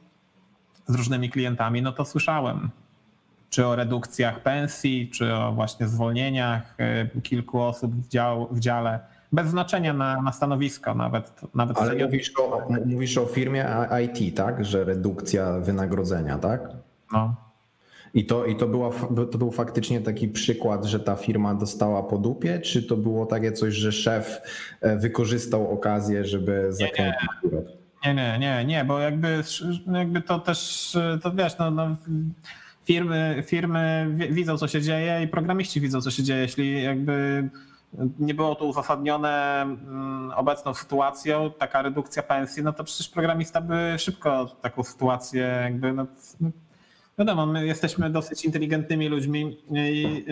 z 0.87 0.95
różnymi 0.95 1.31
klientami, 1.31 1.83
no 1.83 1.93
to 1.93 2.05
słyszałem. 2.05 2.71
Czy 3.51 3.67
o 3.67 3.77
redukcjach 3.77 4.43
pensji, 4.43 5.11
czy 5.11 5.35
o 5.35 5.53
właśnie 5.53 5.89
zwolnieniach 5.89 6.77
y, 7.17 7.21
kilku 7.21 7.61
osób 7.61 7.95
w, 7.95 8.09
dział, 8.09 8.49
w 8.51 8.61
dziale. 8.61 9.01
Bez 9.33 9.49
znaczenia 9.49 9.93
na, 9.93 10.23
na 10.23 10.33
stanowisko 10.33 10.95
nawet. 10.95 11.55
nawet 11.55 11.79
Ale 11.79 12.05
mówisz 12.05 12.33
o, 12.39 12.69
mówisz 12.87 13.19
o 13.19 13.27
firmie 13.27 13.67
IT, 14.05 14.37
tak? 14.37 14.65
Że 14.65 14.85
redukcja 14.85 15.53
wynagrodzenia, 15.53 16.39
tak? 16.39 16.69
No. 17.13 17.46
I 18.17 18.27
to, 18.27 18.47
i 18.47 18.57
to, 18.57 18.67
była, 18.67 18.91
to 19.31 19.39
był 19.39 19.51
faktycznie 19.51 20.01
taki 20.01 20.29
przykład, 20.29 20.85
że 20.85 21.01
ta 21.01 21.17
firma 21.17 21.55
dostała 21.55 22.03
po 22.03 22.19
dupie, 22.19 22.61
czy 22.61 22.83
to 22.83 22.97
było 22.97 23.27
takie 23.27 23.53
coś, 23.53 23.75
że 23.75 23.93
szef 23.93 24.41
e, 24.81 24.97
wykorzystał 24.97 25.73
okazję, 25.73 26.25
żeby 26.25 26.67
zakręcić 26.73 27.29
nie, 28.05 28.15
nie, 28.15 28.39
nie, 28.39 28.65
nie, 28.65 28.85
bo 28.85 28.99
jakby, 28.99 29.43
jakby 29.93 30.21
to 30.21 30.39
też, 30.39 30.91
to 31.23 31.33
wiesz, 31.33 31.59
no, 31.59 31.71
no, 31.71 31.97
firmy, 32.85 33.43
firmy 33.47 34.07
widzą, 34.31 34.59
co 34.59 34.69
się 34.69 34.83
dzieje 34.83 35.23
i 35.23 35.29
programiści 35.29 35.81
widzą, 35.81 36.01
co 36.01 36.11
się 36.11 36.23
dzieje. 36.23 36.41
Jeśli 36.41 36.83
jakby 36.83 37.49
nie 38.19 38.35
było 38.35 38.55
to 38.55 38.65
uzasadnione 38.65 39.63
mm, 39.63 40.31
obecną 40.37 40.75
sytuacją, 40.75 41.51
taka 41.59 41.83
redukcja 41.83 42.23
pensji, 42.23 42.63
no 42.63 42.73
to 42.73 42.85
przecież 42.85 43.09
programista 43.09 43.61
by 43.61 43.95
szybko 43.99 44.47
taką 44.47 44.83
sytuację 44.83 45.43
jakby 45.63 45.93
no, 45.93 46.07
Wiadomo, 47.19 47.47
my 47.47 47.67
jesteśmy 47.67 48.11
dosyć 48.11 48.45
inteligentnymi 48.45 49.09
ludźmi 49.09 49.59
i 49.71 50.25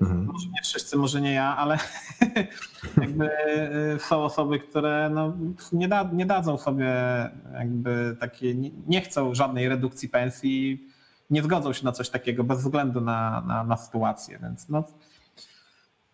mhm. 0.00 0.24
może 0.24 0.46
nie 0.48 0.62
wszyscy, 0.62 0.96
może 0.96 1.20
nie 1.20 1.32
ja, 1.32 1.56
ale 1.56 1.78
jakby 3.02 3.30
y, 3.94 3.98
są 3.98 4.24
osoby, 4.24 4.58
które 4.58 5.10
no, 5.14 5.36
nie, 5.72 5.88
da, 5.88 6.10
nie 6.12 6.26
dadzą 6.26 6.58
sobie 6.58 6.94
jakby 7.52 8.16
takie, 8.20 8.54
nie 8.86 9.00
chcą 9.00 9.34
żadnej 9.34 9.68
redukcji 9.68 10.08
pensji, 10.08 10.86
nie 11.30 11.42
zgodzą 11.42 11.72
się 11.72 11.84
na 11.84 11.92
coś 11.92 12.10
takiego 12.10 12.44
bez 12.44 12.58
względu 12.58 13.00
na, 13.00 13.40
na, 13.40 13.64
na 13.64 13.76
sytuację, 13.76 14.38
więc 14.42 14.68
no, 14.68 14.84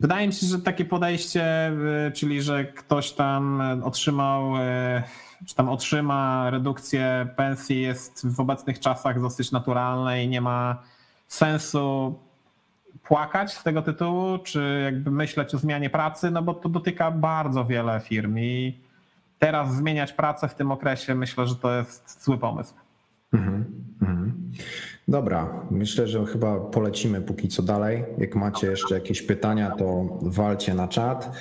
Wydaje 0.00 0.26
mi 0.26 0.32
się, 0.32 0.46
że 0.46 0.58
takie 0.58 0.84
podejście, 0.84 1.72
y, 2.08 2.12
czyli 2.12 2.42
że 2.42 2.64
ktoś 2.64 3.12
tam 3.12 3.62
otrzymał 3.84 4.56
y, 4.56 5.02
czy 5.46 5.54
tam 5.54 5.68
otrzyma 5.68 6.50
redukcję 6.50 7.28
pensji 7.36 7.82
jest 7.82 8.26
w 8.26 8.40
obecnych 8.40 8.80
czasach 8.80 9.20
dosyć 9.20 9.52
naturalne 9.52 10.24
i 10.24 10.28
nie 10.28 10.40
ma 10.40 10.82
sensu 11.28 12.18
płakać 13.02 13.52
z 13.52 13.62
tego 13.62 13.82
tytułu, 13.82 14.38
czy 14.38 14.80
jakby 14.84 15.10
myśleć 15.10 15.54
o 15.54 15.58
zmianie 15.58 15.90
pracy, 15.90 16.30
no 16.30 16.42
bo 16.42 16.54
to 16.54 16.68
dotyka 16.68 17.10
bardzo 17.10 17.64
wiele 17.64 18.00
firm 18.00 18.38
i 18.38 18.80
teraz 19.38 19.74
zmieniać 19.74 20.12
pracę 20.12 20.48
w 20.48 20.54
tym 20.54 20.72
okresie 20.72 21.14
myślę, 21.14 21.46
że 21.46 21.56
to 21.56 21.78
jest 21.78 22.24
zły 22.24 22.38
pomysł. 22.38 22.74
Mhm, 23.32 23.64
mhm. 24.02 24.52
Dobra, 25.08 25.48
myślę, 25.70 26.08
że 26.08 26.26
chyba 26.26 26.60
polecimy 26.60 27.20
póki 27.20 27.48
co 27.48 27.62
dalej. 27.62 28.04
Jak 28.18 28.36
macie 28.36 28.66
jeszcze 28.66 28.94
jakieś 28.94 29.22
pytania, 29.22 29.70
to 29.70 30.04
walcie 30.22 30.74
na 30.74 30.88
czat. 30.88 31.36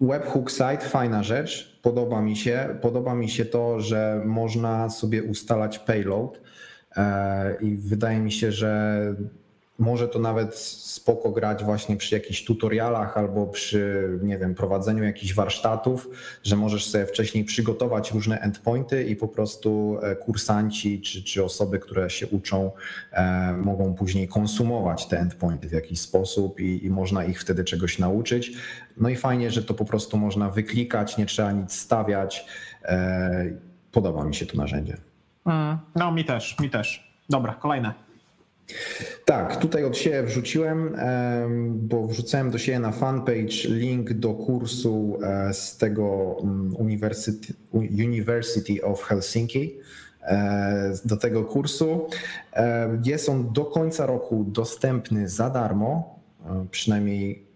Webhook 0.00 0.50
site, 0.50 0.80
fajna 0.80 1.22
rzecz, 1.22 1.80
podoba 1.82 2.22
mi 2.22 2.36
się. 2.36 2.78
Podoba 2.80 3.14
mi 3.14 3.28
się 3.28 3.44
to, 3.44 3.80
że 3.80 4.22
można 4.24 4.90
sobie 4.90 5.22
ustalać 5.22 5.78
payload 5.78 6.40
e, 6.96 7.56
i 7.60 7.76
wydaje 7.76 8.20
mi 8.20 8.32
się, 8.32 8.52
że 8.52 9.14
może 9.80 10.08
to 10.08 10.18
nawet 10.18 10.54
spoko 10.56 11.30
grać 11.30 11.64
właśnie 11.64 11.96
przy 11.96 12.14
jakichś 12.14 12.44
tutorialach 12.44 13.18
albo 13.18 13.46
przy, 13.46 14.08
nie 14.22 14.38
wiem, 14.38 14.54
prowadzeniu 14.54 15.04
jakichś 15.04 15.34
warsztatów, 15.34 16.08
że 16.42 16.56
możesz 16.56 16.90
sobie 16.90 17.06
wcześniej 17.06 17.44
przygotować 17.44 18.12
różne 18.12 18.40
endpointy 18.40 19.04
i 19.04 19.16
po 19.16 19.28
prostu 19.28 19.98
e, 20.02 20.16
kursanci 20.16 21.00
czy, 21.00 21.24
czy 21.24 21.44
osoby, 21.44 21.78
które 21.78 22.10
się 22.10 22.26
uczą, 22.26 22.72
e, 23.12 23.52
mogą 23.52 23.94
później 23.94 24.28
konsumować 24.28 25.06
te 25.06 25.18
endpointy 25.18 25.68
w 25.68 25.72
jakiś 25.72 26.00
sposób 26.00 26.60
i, 26.60 26.86
i 26.86 26.90
można 26.90 27.24
ich 27.24 27.40
wtedy 27.40 27.64
czegoś 27.64 27.98
nauczyć. 27.98 28.52
No 28.96 29.08
i 29.08 29.16
fajnie, 29.16 29.50
że 29.50 29.62
to 29.62 29.74
po 29.74 29.84
prostu 29.84 30.18
można 30.18 30.50
wyklikać, 30.50 31.16
nie 31.16 31.26
trzeba 31.26 31.52
nic 31.52 31.72
stawiać. 31.72 32.46
E, 32.84 33.50
podoba 33.92 34.24
mi 34.24 34.34
się 34.34 34.46
to 34.46 34.56
narzędzie. 34.56 34.96
Mm, 35.46 35.78
no, 35.94 36.12
mi 36.12 36.24
też, 36.24 36.58
mi 36.58 36.70
też. 36.70 37.10
Dobra, 37.28 37.54
kolejne. 37.54 38.09
Tak, 39.24 39.56
tutaj 39.56 39.84
od 39.84 39.96
siebie 39.96 40.22
wrzuciłem, 40.22 40.96
bo 41.72 42.06
wrzucałem 42.06 42.50
do 42.50 42.58
siebie 42.58 42.78
na 42.78 42.92
fanpage 42.92 43.68
link 43.68 44.12
do 44.12 44.34
kursu 44.34 45.18
e, 45.22 45.54
z 45.54 45.76
tego 45.76 46.36
mm, 46.42 46.76
University, 47.92 48.82
of 48.82 49.02
Helsinki. 49.02 49.78
E, 50.22 50.92
do 51.04 51.16
tego 51.16 51.44
kursu. 51.44 52.06
E, 52.52 53.00
jest 53.04 53.28
on 53.28 53.52
do 53.52 53.64
końca 53.64 54.06
roku 54.06 54.44
dostępny 54.48 55.28
za 55.28 55.50
darmo, 55.50 56.20
przynajmniej 56.70 57.49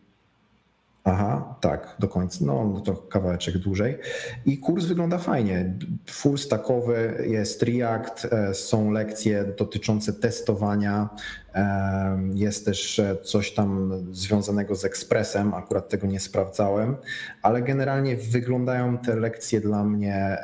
Aha, 1.07 1.57
tak, 1.61 1.97
do 1.99 2.09
końca. 2.09 2.39
No, 2.45 2.65
no 2.75 2.81
to 2.81 2.95
kawałeczek 2.95 3.59
dłużej. 3.59 3.99
I 4.47 4.59
kurs 4.59 4.85
wygląda 4.85 5.19
fajnie. 5.19 5.75
Full 6.11 6.39
stackowy 6.39 7.25
jest 7.29 7.63
React, 7.63 8.25
e, 8.25 8.55
są 8.55 8.91
lekcje 8.91 9.45
dotyczące 9.59 10.13
testowania. 10.13 11.09
e, 11.55 12.19
Jest 12.35 12.65
też 12.65 12.99
e, 12.99 13.17
coś 13.23 13.53
tam 13.55 13.91
związanego 14.13 14.75
z 14.75 14.85
Expressem, 14.85 15.55
akurat 15.55 15.89
tego 15.89 16.07
nie 16.07 16.21
sprawdzałem, 16.21 16.97
ale 17.43 17.63
generalnie 17.63 18.17
wyglądają 18.17 18.99
te 18.99 19.17
lekcje 19.17 19.61
dla 19.61 19.85
mnie 19.85 20.37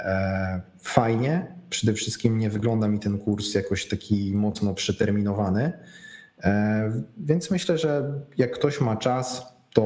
fajnie. 0.83 1.55
Przede 1.71 1.93
wszystkim 1.93 2.39
nie 2.39 2.51
wygląda 2.51 2.89
mi 2.89 2.99
ten 2.99 3.19
kurs 3.19 3.55
jakoś 3.55 3.89
taki 3.89 4.33
mocno 4.35 4.75
przeterminowany. 4.75 5.73
Więc 7.19 7.51
myślę, 7.51 7.79
że 7.79 8.13
jak 8.39 8.51
ktoś 8.53 8.81
ma 8.81 8.97
czas, 8.97 9.50
to 9.73 9.83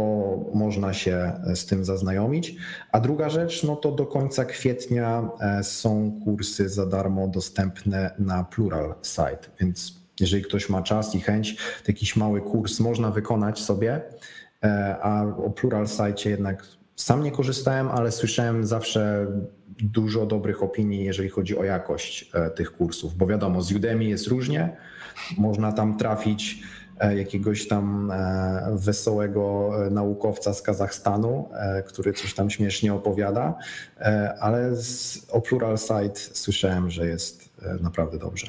można 0.55 0.93
się 0.93 1.32
z 1.55 1.66
tym 1.66 1.85
zaznajomić. 1.85 2.57
A 2.93 3.01
druga 3.01 3.28
rzecz, 3.28 3.62
no 3.62 3.76
to 3.76 3.93
do 3.93 4.07
końca 4.07 4.45
kwietnia 4.45 5.28
e, 5.41 5.64
są 5.64 6.20
kursy 6.24 6.68
za 6.68 6.87
darmo 6.87 7.28
dostępne 7.28 8.14
na 8.18 8.45
Plural 8.45 8.95
Site, 9.03 9.51
więc 9.61 10.05
jeżeli 10.20 10.43
ktoś 10.43 10.68
ma 10.68 10.82
czas 10.82 11.14
i 11.14 11.20
chęć, 11.20 11.57
to 11.57 11.85
jakiś 11.89 12.16
mały 12.16 12.41
kurs 12.41 12.80
można 12.80 13.11
wykonać 13.11 13.61
sobie, 13.61 14.01
e, 14.64 14.97
a 15.03 15.24
o 15.24 15.51
Plural 15.51 15.89
Site 15.89 16.30
jednak 16.30 16.66
sam 16.97 17.22
nie 17.22 17.30
korzystałem, 17.30 17.89
ale 17.89 18.12
słyszałem 18.12 18.66
zawsze 18.66 19.26
dużo 19.78 20.26
dobrych 20.26 20.62
opinii, 20.62 21.05
jeżeli 21.05 21.28
chodzi 21.28 21.59
o 21.59 21.64
jakość 21.64 22.30
e, 22.35 22.51
tych 22.51 22.72
kursów, 22.72 23.16
bo 23.16 23.26
wiadomo, 23.26 23.62
z 23.62 23.72
Udemy 23.72 24.05
jest 24.05 24.26
różnie, 24.26 24.76
można 25.39 25.72
tam 25.72 25.99
trafić 25.99 26.62
e, 26.62 26.84
jakiegoś 27.01 27.68
tam 27.68 28.11
e, 28.11 28.76
wesołego 28.76 29.70
e, 29.86 29.90
naukowca 29.90 30.55
z 30.55 30.62
Kazachstanu, 30.62 31.49
e, 31.53 31.82
który 31.82 32.12
coś 32.12 32.34
tam 32.34 32.51
śmiesznie 32.51 32.95
opowiada, 32.95 33.55
e, 33.99 34.34
ale 34.40 34.76
z, 34.76 35.18
o 35.30 35.40
Plural 35.40 35.78
Site 35.78 36.16
słyszałem, 36.16 36.90
że 36.90 37.07
jest 37.07 37.49
e, 37.62 37.82
naprawdę 37.82 38.18
dobrze. 38.18 38.47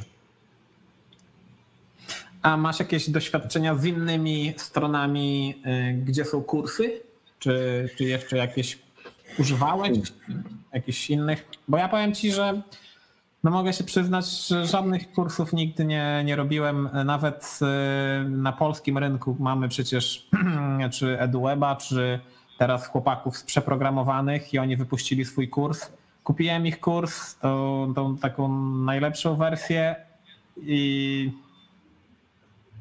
A 2.41 2.57
masz 2.57 2.79
jakieś 2.79 3.09
doświadczenia 3.09 3.75
z 3.75 3.85
innymi 3.85 4.53
stronami, 4.57 5.61
gdzie 6.05 6.25
są 6.25 6.43
kursy? 6.43 7.01
Czy, 7.39 7.89
czy 7.97 8.03
jeszcze 8.03 8.37
jakieś 8.37 8.79
używałeś? 9.39 9.99
Jakichś 10.73 11.09
innych? 11.09 11.45
Bo 11.67 11.77
ja 11.77 11.89
powiem 11.89 12.15
ci, 12.15 12.31
że 12.31 12.61
no 13.45 13.51
mogę 13.51 13.73
się 13.73 13.83
przyznać, 13.83 14.47
że 14.47 14.65
żadnych 14.65 15.11
kursów 15.11 15.53
nigdy 15.53 15.85
nie, 15.85 16.23
nie 16.25 16.35
robiłem. 16.35 16.89
Nawet 17.05 17.59
y, 18.25 18.29
na 18.29 18.51
polskim 18.51 18.97
rynku 18.97 19.35
mamy 19.39 19.69
przecież 19.69 20.29
czy 20.93 21.19
EduWeba, 21.19 21.75
czy 21.75 22.19
teraz 22.57 22.87
chłopaków 22.87 23.37
z 23.37 23.43
przeprogramowanych 23.43 24.53
i 24.53 24.59
oni 24.59 24.77
wypuścili 24.77 25.25
swój 25.25 25.49
kurs. 25.49 25.91
Kupiłem 26.23 26.67
ich 26.67 26.79
kurs, 26.79 27.35
tą, 27.35 27.93
tą 27.95 28.17
taką 28.17 28.65
najlepszą 28.75 29.35
wersję 29.35 29.95
i 30.57 31.31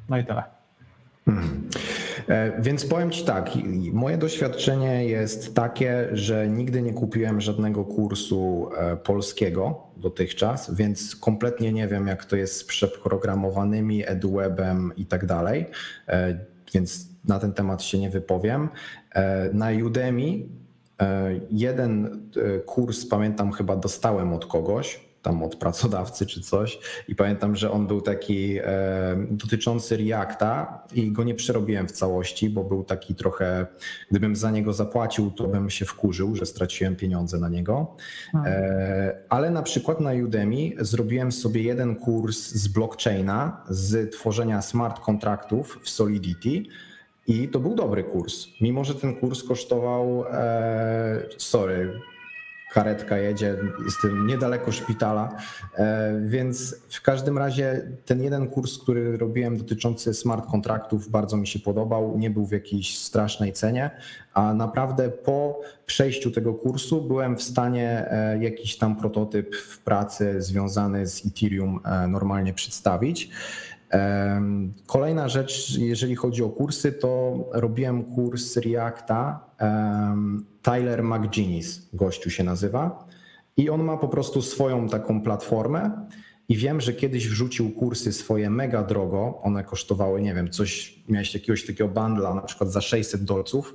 no 0.09 0.19
i 0.19 0.25
tyle. 0.25 0.43
E, 1.29 2.04
Więc 2.59 2.87
powiem 2.87 3.11
Ci 3.11 3.25
tak, 3.25 3.51
moje 3.93 4.19
doświadczenie 4.19 5.05
jest 5.05 5.55
takie, 5.55 6.09
że 6.13 6.49
nigdy 6.49 6.83
nie 6.83 6.93
kupiłem 6.93 7.41
żadnego 7.41 7.85
kursu 7.85 8.69
e, 8.77 8.97
polskiego 8.97 9.83
dotychczas, 9.97 10.75
więc 10.75 11.17
kompletnie 11.17 11.73
nie 11.73 11.89
wiem, 11.89 12.07
jak 12.07 12.25
to 12.25 12.37
jest 12.37 12.57
z 12.57 12.65
przeprogramowanymi 12.65 14.09
EduWebem 14.09 14.93
i 14.97 15.07
tak 15.07 15.27
dalej, 15.27 15.67
e, 16.09 16.39
więc 16.75 17.09
na 17.25 17.39
ten 17.39 17.53
temat 17.53 17.83
się 17.83 17.99
nie 17.99 18.11
wypowiem. 18.11 18.69
E, 19.15 19.51
Na 19.53 19.69
Udemy 19.87 20.23
e, 21.03 21.41
jeden 21.51 22.23
e, 22.37 22.59
kurs, 22.61 23.07
pamiętam, 23.07 23.53
chyba 23.53 23.77
dostałem 23.77 24.33
od 24.33 24.47
kogoś, 24.47 25.14
tam 25.25 25.43
od 25.43 25.57
pracodawcy 25.57 26.27
czy 26.27 26.41
coś 26.41 26.79
i 27.09 27.15
pamiętam, 27.15 27.57
że 27.57 27.71
on 27.71 27.87
był 27.87 28.01
taki 28.01 28.59
e, 28.59 28.65
dotyczący 29.31 29.97
Reacta 29.97 30.83
i 30.95 31.13
go 31.13 31.25
nie 31.25 31.35
przerobiłem 31.35 31.89
w 31.89 31.93
całości, 31.93 32.51
bo 32.51 32.65
był 32.65 32.85
taki 32.85 33.15
trochę, 33.15 33.67
gdybym 34.11 34.37
za 34.37 34.51
niego 34.51 34.73
zapłacił, 34.73 35.31
to 35.31 35.49
bym 35.49 35.71
się 35.71 35.85
wkurzył, 35.85 36.35
że 36.35 36.47
straciłem 36.47 36.97
pieniądze 36.97 37.39
na 37.39 37.49
niego. 37.49 37.97
E, 38.35 39.19
ale 39.29 39.51
na 39.51 39.63
przykład 39.63 40.01
na 40.01 40.13
Udemy 40.25 40.71
zrobiłem 40.79 41.33
sobie 41.33 41.63
jeden 41.63 41.97
kurs 41.97 42.39
z 42.39 42.69
blockchaina, 42.69 43.65
z 43.69 44.13
tworzenia 44.13 44.63
smart 44.63 45.01
kontraktów 45.01 45.81
w 45.83 45.91
Solidity 45.91 46.63
i 47.27 47.49
to 47.49 47.61
był 47.61 47.75
dobry 47.75 48.05
kurs. 48.05 48.47
Mimo, 48.61 48.85
że 48.85 48.95
ten 48.95 49.17
kurs 49.17 49.43
kosztował, 49.43 50.25
e, 50.31 51.23
sorry, 51.39 52.01
karetka 52.75 53.19
jedzie, 53.19 53.57
jestem 53.85 54.27
niedaleko 54.27 54.73
szpitala, 54.73 55.37
e, 55.75 56.21
więc 56.27 56.77
w 56.91 57.03
każdym 57.03 57.39
razie 57.39 57.89
ten 58.05 58.23
jeden 58.23 58.49
kurs, 58.49 58.79
który 58.79 59.17
robiłem 59.17 59.57
dotyczący 59.57 60.15
smart 60.15 60.51
kontraktów 60.51 61.09
bardzo 61.09 61.37
mi 61.37 61.47
się 61.47 61.59
podobał, 61.59 62.19
nie 62.19 62.31
był 62.31 62.47
w 62.47 62.53
jakiejś 62.53 62.99
strasznej 62.99 63.53
cenie, 63.53 63.91
a 64.35 64.55
naprawdę 64.55 65.09
po 65.09 65.61
przejściu 65.87 66.31
tego 66.31 66.55
kursu 66.55 67.03
byłem 67.03 67.37
w 67.37 67.43
stanie 67.43 68.11
e, 68.11 68.39
jakiś 68.45 68.79
tam 68.79 68.97
prototyp 68.97 69.57
w 69.57 69.79
pracy 69.79 70.43
związany 70.43 71.07
z 71.07 71.27
Ethereum 71.27 71.81
e, 71.85 72.09
normalnie 72.09 72.55
przedstawić. 72.55 73.31
Kolejna 74.87 75.29
rzecz, 75.29 75.79
jeżeli 75.79 76.15
chodzi 76.15 76.43
o 76.43 76.49
kursy, 76.49 76.93
to 76.93 77.35
robiłem 77.53 78.05
kurs 78.05 78.57
Reacta. 78.57 79.47
Tyler 80.63 81.03
McGinnis, 81.03 81.89
gościu 81.93 82.31
się 82.31 82.45
nazywa. 82.45 83.07
I 83.57 83.71
on 83.71 83.83
ma 83.83 83.97
po 83.97 84.09
prostu 84.09 84.43
swoją 84.43 84.89
taką 84.89 85.23
platformę. 85.23 86.07
I 86.49 86.57
wiem, 86.57 86.81
że 86.81 86.93
kiedyś 86.93 87.29
wrzucił 87.29 87.71
kursy 87.71 88.13
swoje 88.13 88.51
mega 88.51 88.83
drogo. 88.83 89.41
One 89.43 89.65
kosztowały, 89.65 90.23
nie 90.23 90.35
wiem, 90.35 90.51
coś, 90.51 91.03
miałeś 91.09 91.35
jakiegoś 91.35 91.67
takiego 91.67 91.89
bundla 91.89 92.35
na 92.35 92.43
przykład 92.43 92.71
za 92.71 92.81
600 92.81 93.25
dolców 93.25 93.75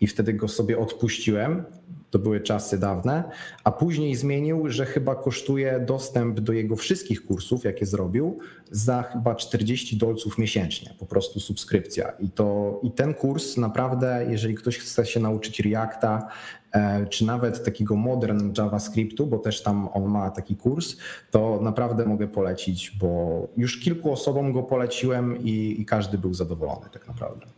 i 0.00 0.06
wtedy 0.06 0.32
go 0.32 0.48
sobie 0.48 0.78
odpuściłem. 0.78 1.64
To 2.10 2.18
były 2.18 2.40
czasy 2.40 2.78
dawne, 2.78 3.24
a 3.64 3.72
później 3.72 4.16
zmienił, 4.16 4.70
że 4.70 4.86
chyba 4.86 5.14
kosztuje 5.14 5.80
dostęp 5.86 6.40
do 6.40 6.52
jego 6.52 6.76
wszystkich 6.76 7.26
kursów, 7.26 7.64
jakie 7.64 7.86
zrobił, 7.86 8.38
za 8.70 9.02
chyba 9.02 9.34
40 9.34 9.96
dolców 9.96 10.38
miesięcznie, 10.38 10.94
po 10.98 11.06
prostu 11.06 11.40
subskrypcja. 11.40 12.10
I, 12.10 12.30
to, 12.30 12.80
I 12.82 12.90
ten 12.90 13.14
kurs 13.14 13.56
naprawdę, 13.56 14.26
jeżeli 14.28 14.54
ktoś 14.54 14.78
chce 14.78 15.06
się 15.06 15.20
nauczyć 15.20 15.60
Reacta, 15.60 16.28
e, 16.72 17.06
czy 17.06 17.26
nawet 17.26 17.64
takiego 17.64 17.96
modern 17.96 18.52
JavaScriptu, 18.58 19.26
bo 19.26 19.38
też 19.38 19.62
tam 19.62 19.88
on 19.92 20.04
ma 20.04 20.30
taki 20.30 20.56
kurs, 20.56 20.96
to 21.30 21.60
naprawdę 21.62 22.06
mogę 22.06 22.28
polecić, 22.28 22.90
bo 23.00 23.40
już 23.56 23.80
kilku 23.80 24.12
osobom 24.12 24.52
go 24.52 24.62
poleciłem 24.62 25.38
i, 25.42 25.80
i 25.80 25.84
każdy 25.84 26.18
był 26.18 26.34
zadowolony 26.34 26.86
tak 26.92 27.08
naprawdę. 27.08 27.55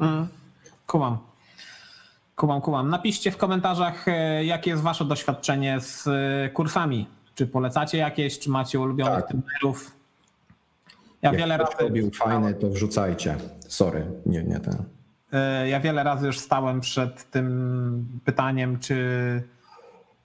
Mm, 0.00 0.28
kumam. 0.86 1.18
Kumam, 2.36 2.60
kumam. 2.60 2.88
Napiszcie 2.90 3.30
w 3.30 3.36
komentarzach, 3.36 4.08
e, 4.08 4.44
jakie 4.44 4.70
jest 4.70 4.82
wasze 4.82 5.04
doświadczenie 5.04 5.80
z 5.80 6.06
e, 6.06 6.50
kursami. 6.50 7.06
Czy 7.34 7.46
polecacie 7.46 7.98
jakieś, 7.98 8.38
czy 8.38 8.50
macie 8.50 8.80
ulubionych 8.80 9.14
Tak. 9.14 9.26
trenerów? 9.28 9.96
Ja 11.22 11.30
Jak 11.30 11.38
wiele 11.40 11.56
razy 11.56 11.72
robił 11.80 12.10
fajny, 12.10 12.54
to 12.54 12.68
wrzucajcie. 12.70 13.36
Sorry, 13.68 14.06
nie, 14.26 14.42
nie 14.44 14.60
ten. 14.60 14.76
E, 15.32 15.68
Ja 15.68 15.80
wiele 15.80 16.02
razy 16.04 16.26
już 16.26 16.38
stałem 16.38 16.80
przed 16.80 17.30
tym 17.30 18.20
pytaniem, 18.24 18.78
czy 18.78 18.96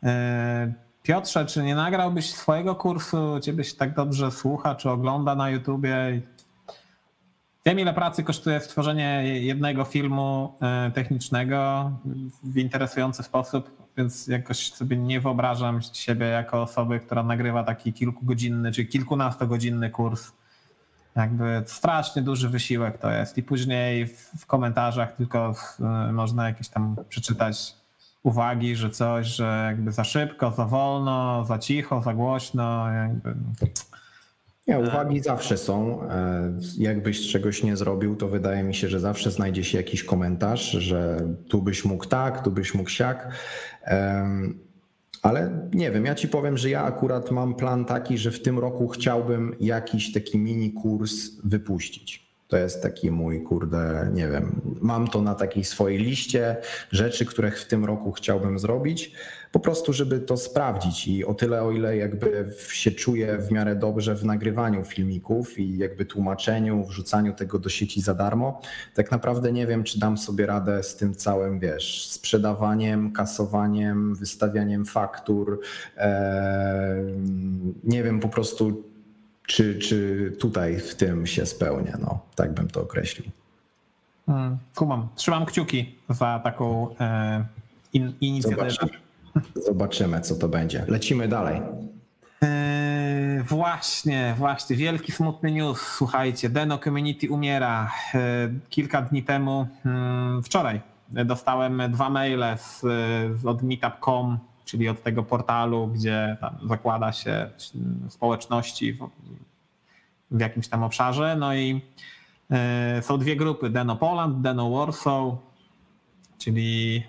e, 0.04 0.74
Piotrze, 1.04 1.46
czy 1.46 1.64
nie 1.64 1.76
nagrałbyś 1.76 2.34
swojego 2.34 2.76
kursu? 2.76 3.40
Ciebie 3.40 3.64
się 3.64 3.76
tak 3.76 3.94
dobrze 3.96 4.32
słucha, 4.32 4.76
czy 4.76 4.90
ogląda 4.90 5.36
na 5.36 5.50
YouTubie? 5.50 6.22
Wiem, 7.68 7.80
ile 7.80 7.94
pracy 7.94 8.24
kosztuje 8.24 8.60
stworzenie 8.60 9.24
jednego 9.42 9.84
filmu 9.84 10.54
e, 10.62 10.92
technicznego 10.92 11.92
w 12.44 12.58
interesujący 12.58 13.24
sposób, 13.24 13.90
więc 13.98 14.28
jakoś 14.28 14.74
sobie 14.74 14.98
nie 14.98 15.20
wyobrażam 15.20 15.82
siebie 15.94 16.26
jako 16.26 16.62
osoby, 16.62 17.00
która 17.00 17.24
nagrywa 17.24 17.64
taki 17.64 17.94
kilkugodzinny 17.94 18.72
czy 18.72 18.86
kilkunastogodzinny 18.86 19.90
kurs 19.90 20.32
jakby 21.16 21.64
strasznie 21.66 22.22
duży 22.22 22.50
wysiłek 22.50 22.98
to 22.98 23.12
jest. 23.12 23.38
I 23.38 23.44
później 23.44 24.08
w, 24.08 24.46
komentarzach 24.46 25.16
tylko 25.16 25.56
y, 26.10 26.14
można 26.14 26.48
jakieś 26.48 26.70
tam 26.70 26.96
przeczytać 27.10 27.76
uwagi, 28.24 28.76
że 28.76 28.90
coś, 28.90 29.28
że 29.28 29.64
jakby 29.68 29.92
za 29.92 30.04
szybko, 30.04 30.52
za 30.52 30.66
wolno, 30.66 31.46
za 31.46 31.58
cicho, 31.58 32.02
za 32.02 32.14
głośno. 32.14 32.92
Jakby. 32.92 33.36
Nie, 34.68 34.80
uwagi 34.80 35.20
zawsze 35.20 35.58
są. 35.58 36.04
E, 36.04 36.52
Jakbyś 36.78 37.32
czegoś 37.32 37.64
nie 37.64 37.78
zrobił, 37.78 38.16
to 38.16 38.28
wydaje 38.28 38.64
mi 38.64 38.76
się, 38.76 38.88
że 38.90 39.00
zawsze 39.00 39.32
znajdzie 39.32 39.64
się 39.64 39.78
jakiś 39.78 40.04
komentarz, 40.04 40.72
że 40.72 41.22
tu 41.48 41.62
byś 41.62 41.86
mógł 41.86 42.06
tak, 42.06 42.44
tu 42.44 42.52
byś 42.52 42.74
mógł 42.74 42.90
siak. 42.90 43.32
Ale 45.22 45.70
nie 45.74 45.92
wiem, 45.92 46.06
ja 46.06 46.16
ci 46.16 46.28
powiem, 46.28 46.58
że 46.58 46.70
ja 46.70 46.84
akurat 46.84 47.32
mam 47.32 47.56
plan 47.56 47.86
taki, 47.86 48.18
że 48.18 48.32
w 48.32 48.42
tym 48.42 48.60
roku 48.60 48.88
chciałbym 48.88 49.56
jakiś 49.60 50.14
taki 50.14 50.38
mini 50.38 50.72
kurs 50.74 51.14
wypuścić. 51.44 52.27
To 52.48 52.58
jest 52.58 52.84
taki 52.84 53.12
mój, 53.12 53.42
kurde, 53.42 54.10
nie 54.14 54.28
wiem, 54.28 54.62
mam 54.82 55.08
to 55.08 55.22
na 55.22 55.36
takiej 55.36 55.64
swojej 55.64 56.00
liście 56.00 56.58
rzeczy, 56.92 57.26
które 57.26 57.52
w 57.52 57.66
tym 57.66 57.86
roku 57.86 58.12
chciałbym 58.12 58.60
zrobić, 58.60 59.12
po 59.52 59.60
prostu, 59.60 59.94
żeby 59.94 60.20
to 60.20 60.38
sprawdzić 60.38 61.08
i 61.08 61.26
o 61.26 61.34
tyle, 61.34 61.64
o 61.64 61.72
ile 61.72 61.98
jakby 61.98 62.50
się 62.70 62.92
czuję 62.92 63.38
w 63.38 63.52
miarę 63.52 63.76
dobrze 63.76 64.16
w 64.16 64.26
nagrywaniu 64.26 64.84
filmików 64.84 65.60
i 65.60 65.78
jakby 65.78 66.06
tłumaczeniu, 66.06 66.86
wrzucaniu 66.86 67.34
tego 67.34 67.60
do 67.60 67.70
sieci 67.70 68.02
za 68.02 68.14
darmo, 68.14 68.62
tak 68.94 69.12
naprawdę 69.12 69.52
nie 69.52 69.68
wiem, 69.68 69.84
czy 69.84 70.00
dam 70.00 70.18
sobie 70.18 70.46
radę 70.46 70.84
z 70.84 70.96
tym 70.96 71.16
całym, 71.16 71.60
wiesz, 71.60 72.08
sprzedawaniem, 72.08 73.12
kasowaniem, 73.12 74.16
wystawianiem 74.16 74.86
faktur, 74.86 75.60
e, 75.98 77.04
nie 77.84 78.04
wiem 78.04 78.20
po 78.20 78.30
prostu, 78.30 78.84
czy, 79.48 79.80
czy 79.80 80.32
tutaj 80.40 80.80
w 80.80 80.96
tym 80.96 81.28
się 81.28 81.46
spełnię. 81.46 81.94
No, 82.02 82.20
tak 82.36 82.54
bym 82.54 82.68
to 82.68 82.82
określił. 82.82 83.32
Hmm, 84.26 84.58
kumam. 84.76 85.08
Trzymam 85.16 85.46
kciuki 85.46 85.96
za 86.10 86.40
taką 86.44 86.96
e, 87.00 87.46
in, 87.94 88.14
inicjatywę. 88.22 88.70
Zobaczymy. 88.72 89.02
Zobaczymy, 89.66 90.22
co 90.22 90.36
to 90.36 90.48
będzie. 90.48 90.86
Lecimy 90.88 91.28
dalej. 91.28 91.62
E, 92.44 93.44
właśnie, 93.48 94.36
właśnie. 94.38 94.76
Wielki 94.76 95.12
smutny 95.12 95.52
news. 95.52 95.82
Słuchajcie, 95.82 96.50
Deno 96.50 96.78
Community 96.78 97.30
umiera. 97.30 97.92
E, 98.16 98.20
kilka 98.70 99.02
dni 99.02 99.24
temu, 99.24 99.68
hmm, 99.84 100.44
wczoraj, 100.44 100.82
dostałem 101.10 101.82
dwa 101.90 102.10
maile 102.10 102.58
z, 102.58 102.80
z 103.42 103.46
od 103.46 103.64
meetup.com, 103.64 104.40
czyli 104.68 104.90
od 104.90 105.04
tego 105.04 105.24
portalu, 105.24 105.88
gdzie 105.88 106.38
zakłada 106.68 107.12
się 107.12 107.50
społeczności 108.10 108.94
w, 108.94 109.10
w 110.32 110.40
jakimś 110.40 110.68
tam 110.68 110.84
obszarze. 110.84 111.36
No 111.40 111.56
i 111.56 111.82
e, 112.52 113.02
są 113.02 113.18
dwie 113.18 113.36
grupy: 113.36 113.70
Deno 113.70 113.96
Poland, 113.96 114.42
Deno 114.42 114.70
Warsaw, 114.70 115.24
czyli 116.38 117.04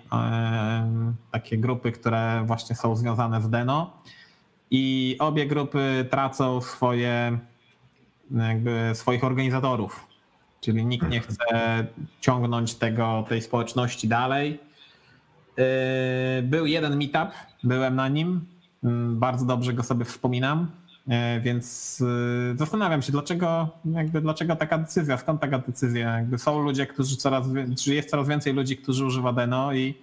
takie 1.31 1.57
grupy, 1.57 1.91
które 1.91 2.43
właśnie 2.45 2.75
są 2.75 2.95
związane 2.95 3.41
z 3.41 3.49
Deno. 3.49 3.93
I 4.71 5.15
obie 5.19 5.45
grupy 5.45 6.07
tracą 6.11 6.61
swoje, 6.61 7.39
swoich 8.93 9.23
organizatorów. 9.23 10.07
Czyli 10.61 10.85
nikt 10.85 11.09
nie 11.09 11.19
chce 11.19 11.87
ciągnąć 12.21 12.75
tego, 12.75 13.25
tej 13.29 13.41
społeczności 13.41 14.07
dalej. 14.07 14.68
E, 15.59 16.41
był 16.41 16.65
jeden 16.65 16.97
meetup, 16.97 17.29
byłem 17.63 17.95
na 17.95 18.07
nim. 18.07 18.45
Mm, 18.83 19.19
bardzo 19.19 19.45
dobrze 19.45 19.73
go 19.73 19.83
sobie 19.83 20.05
wspominam. 20.05 20.67
E, 21.09 21.39
więc 21.39 21.97
e, 22.53 22.57
zastanawiam 22.57 23.01
się, 23.01 23.11
dlaczego, 23.11 23.69
jakby, 23.85 24.21
dlaczego 24.21 24.55
taka 24.55 24.77
decyzja, 24.77 25.17
skąd 25.17 25.41
taka 25.41 25.59
decyzja? 25.59 26.17
Jakby 26.17 26.37
są 26.37 26.59
ludzie, 26.59 26.87
którzy 26.87 27.15
coraz, 27.15 27.45
jest 27.87 28.09
coraz 28.09 28.27
więcej 28.27 28.53
ludzi, 28.53 28.77
którzy 28.77 29.05
używa 29.05 29.33
Deno 29.33 29.73
i 29.73 29.93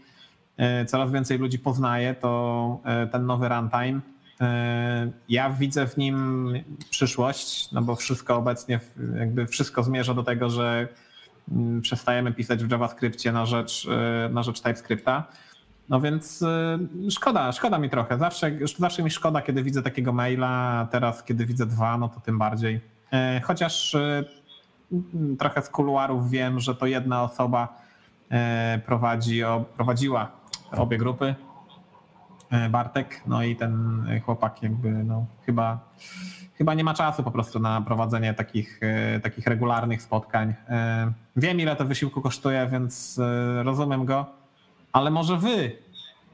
coraz 0.86 1.12
więcej 1.12 1.38
ludzi 1.38 1.58
poznaje 1.58 2.14
to 2.14 2.80
ten 3.12 3.26
nowy 3.26 3.48
runtime. 3.48 4.00
Ja 5.28 5.50
widzę 5.50 5.86
w 5.86 5.96
nim 5.96 6.52
przyszłość, 6.90 7.72
no 7.72 7.82
bo 7.82 7.96
wszystko 7.96 8.36
obecnie, 8.36 8.80
jakby 9.18 9.46
wszystko 9.46 9.82
zmierza 9.82 10.14
do 10.14 10.22
tego, 10.22 10.50
że 10.50 10.88
mm, 11.52 11.82
przestajemy 11.82 12.32
pisać 12.32 12.64
w 12.64 12.70
JavaScriptie 12.70 13.32
na 13.32 13.46
rzecz, 13.46 13.88
na 14.30 14.42
rzecz 14.42 14.60
TypeScripta. 14.60 15.24
No 15.88 16.00
więc 16.00 16.42
y, 16.42 17.10
szkoda, 17.10 17.52
szkoda 17.52 17.78
mi 17.78 17.90
trochę. 17.90 18.18
Zawsze, 18.18 18.50
zawsze 18.78 19.02
mi 19.02 19.10
szkoda, 19.10 19.42
kiedy 19.42 19.62
widzę 19.62 19.82
takiego 19.82 20.12
maila, 20.12 20.88
teraz 20.90 21.24
kiedy 21.24 21.46
widzę 21.46 21.66
dwa, 21.66 21.98
no 21.98 22.08
to 22.08 22.20
tym 22.20 22.38
bardziej. 22.38 22.80
E, 23.12 23.40
chociaż 23.44 23.94
y, 23.94 24.24
trochę 25.38 25.62
z 25.62 25.68
kuluarów 25.68 26.30
wiem, 26.30 26.60
że 26.60 26.74
to 26.74 26.86
jedna 26.86 27.22
osoba 27.22 27.80
e, 28.30 28.80
prowadzi, 28.86 29.42
prowadziła 29.76 30.30
obie 30.72 30.98
grupy, 30.98 31.34
e, 32.50 32.68
Bartek, 32.68 33.22
no 33.26 33.42
i 33.42 33.56
ten 33.56 34.04
chłopak 34.24 34.62
jakby 34.62 34.90
no, 34.90 35.26
chyba, 35.46 35.78
chyba 36.54 36.74
nie 36.74 36.84
ma 36.84 36.94
czasu 36.94 37.22
po 37.22 37.30
prostu 37.30 37.58
na 37.58 37.80
prowadzenie 37.80 38.34
takich, 38.34 38.80
takich 39.22 39.46
regularnych 39.46 40.02
spotkań. 40.02 40.54
Wiem 41.36 41.60
ile 41.60 41.76
to 41.76 41.84
wysiłku 41.84 42.22
kosztuje, 42.22 42.68
więc 42.72 43.20
rozumiem 43.64 44.04
go 44.04 44.35
ale 44.96 45.10
może 45.10 45.36
wy, 45.36 45.72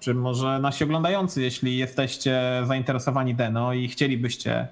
czy 0.01 0.15
może 0.15 0.59
nasi 0.59 0.85
oglądający, 0.85 1.43
jeśli 1.43 1.77
jesteście 1.77 2.63
zainteresowani 2.65 3.35
Deno 3.35 3.73
i 3.73 3.89
chcielibyście, 3.89 4.69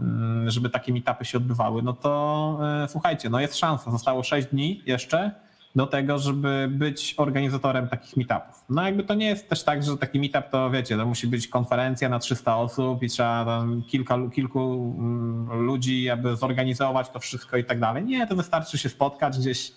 mm, 0.00 0.50
żeby 0.50 0.70
takie 0.70 0.92
meetupy 0.92 1.24
się 1.24 1.38
odbywały, 1.38 1.82
no 1.82 1.92
to 1.92 2.58
e, 2.84 2.88
słuchajcie, 2.88 3.30
no 3.30 3.40
jest 3.40 3.56
szansa, 3.56 3.90
zostało 3.90 4.22
6 4.22 4.48
dni 4.48 4.82
jeszcze 4.86 5.30
do 5.76 5.86
tego, 5.86 6.18
żeby 6.18 6.68
być 6.70 7.14
organizatorem 7.16 7.88
takich 7.88 8.16
meetupów. 8.16 8.64
No 8.68 8.82
jakby 8.82 9.04
to 9.04 9.14
nie 9.14 9.26
jest 9.26 9.48
też 9.48 9.64
tak, 9.64 9.82
że 9.82 9.96
taki 9.96 10.20
meetup 10.20 10.50
to 10.50 10.70
wiecie, 10.70 10.96
to 10.96 11.06
musi 11.06 11.26
być 11.26 11.48
konferencja 11.48 12.08
na 12.08 12.18
300 12.18 12.56
osób 12.56 13.02
i 13.02 13.08
trzeba 13.08 13.44
tam 13.44 13.82
kilka, 13.82 14.18
kilku 14.34 14.94
mm, 14.98 15.60
ludzi, 15.60 16.10
aby 16.10 16.36
zorganizować 16.36 17.10
to 17.10 17.20
wszystko 17.20 17.56
i 17.56 17.64
tak 17.64 17.80
dalej. 17.80 18.04
Nie, 18.04 18.26
to 18.26 18.36
wystarczy 18.36 18.78
się 18.78 18.88
spotkać 18.88 19.38
gdzieś 19.38 19.72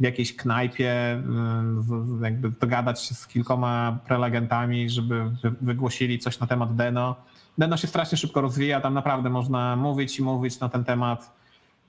w 0.00 0.04
jakiejś 0.04 0.36
knajpie, 0.36 1.22
y, 2.20 2.24
jakby 2.24 2.50
dogadać 2.50 3.02
się 3.02 3.14
z 3.14 3.26
kilkoma 3.26 3.98
prelegentami, 4.06 4.90
żeby 4.90 5.30
wygłosili 5.60 6.18
coś 6.18 6.38
na 6.40 6.46
temat 6.46 6.76
Deno. 6.76 7.16
Deno 7.58 7.76
się 7.76 7.86
strasznie 7.86 8.18
szybko 8.18 8.40
rozwija, 8.40 8.80
tam 8.80 8.94
naprawdę 8.94 9.30
można 9.30 9.76
mówić 9.76 10.18
i 10.18 10.22
mówić 10.22 10.60
na 10.60 10.68
ten 10.68 10.84
temat. 10.84 11.36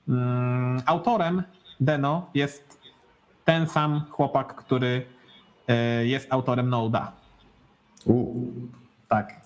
Mm, 0.08 0.82
autorem 0.86 1.42
Deno 1.80 2.30
jest 2.34 2.80
ten 3.44 3.66
sam 3.66 4.04
chłopak, 4.10 4.54
który 4.54 5.06
y, 6.02 6.06
jest 6.06 6.32
autorem 6.32 6.68
Noda. 6.68 7.12
Tak. 9.08 9.40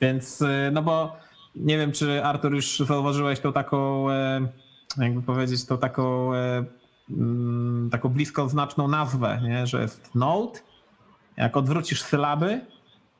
Więc, 0.00 0.40
y, 0.42 0.70
no 0.72 0.82
bo 0.82 1.16
nie 1.56 1.78
wiem, 1.78 1.92
czy 1.92 2.24
Artur 2.24 2.54
już 2.54 2.78
zauważyłeś 2.78 3.40
tą 3.40 3.52
taką, 3.52 4.06
jakby 4.98 5.22
powiedzieć, 5.22 5.66
tą 5.66 5.78
taką 5.78 6.32
Mm, 6.36 6.66
taką 7.90 8.08
blisko 8.08 8.48
znaczną 8.48 8.88
nazwę, 8.88 9.40
nie? 9.42 9.66
że 9.66 9.82
jest 9.82 10.14
Node. 10.14 10.58
Jak 11.36 11.56
odwrócisz 11.56 12.02
sylaby, 12.02 12.60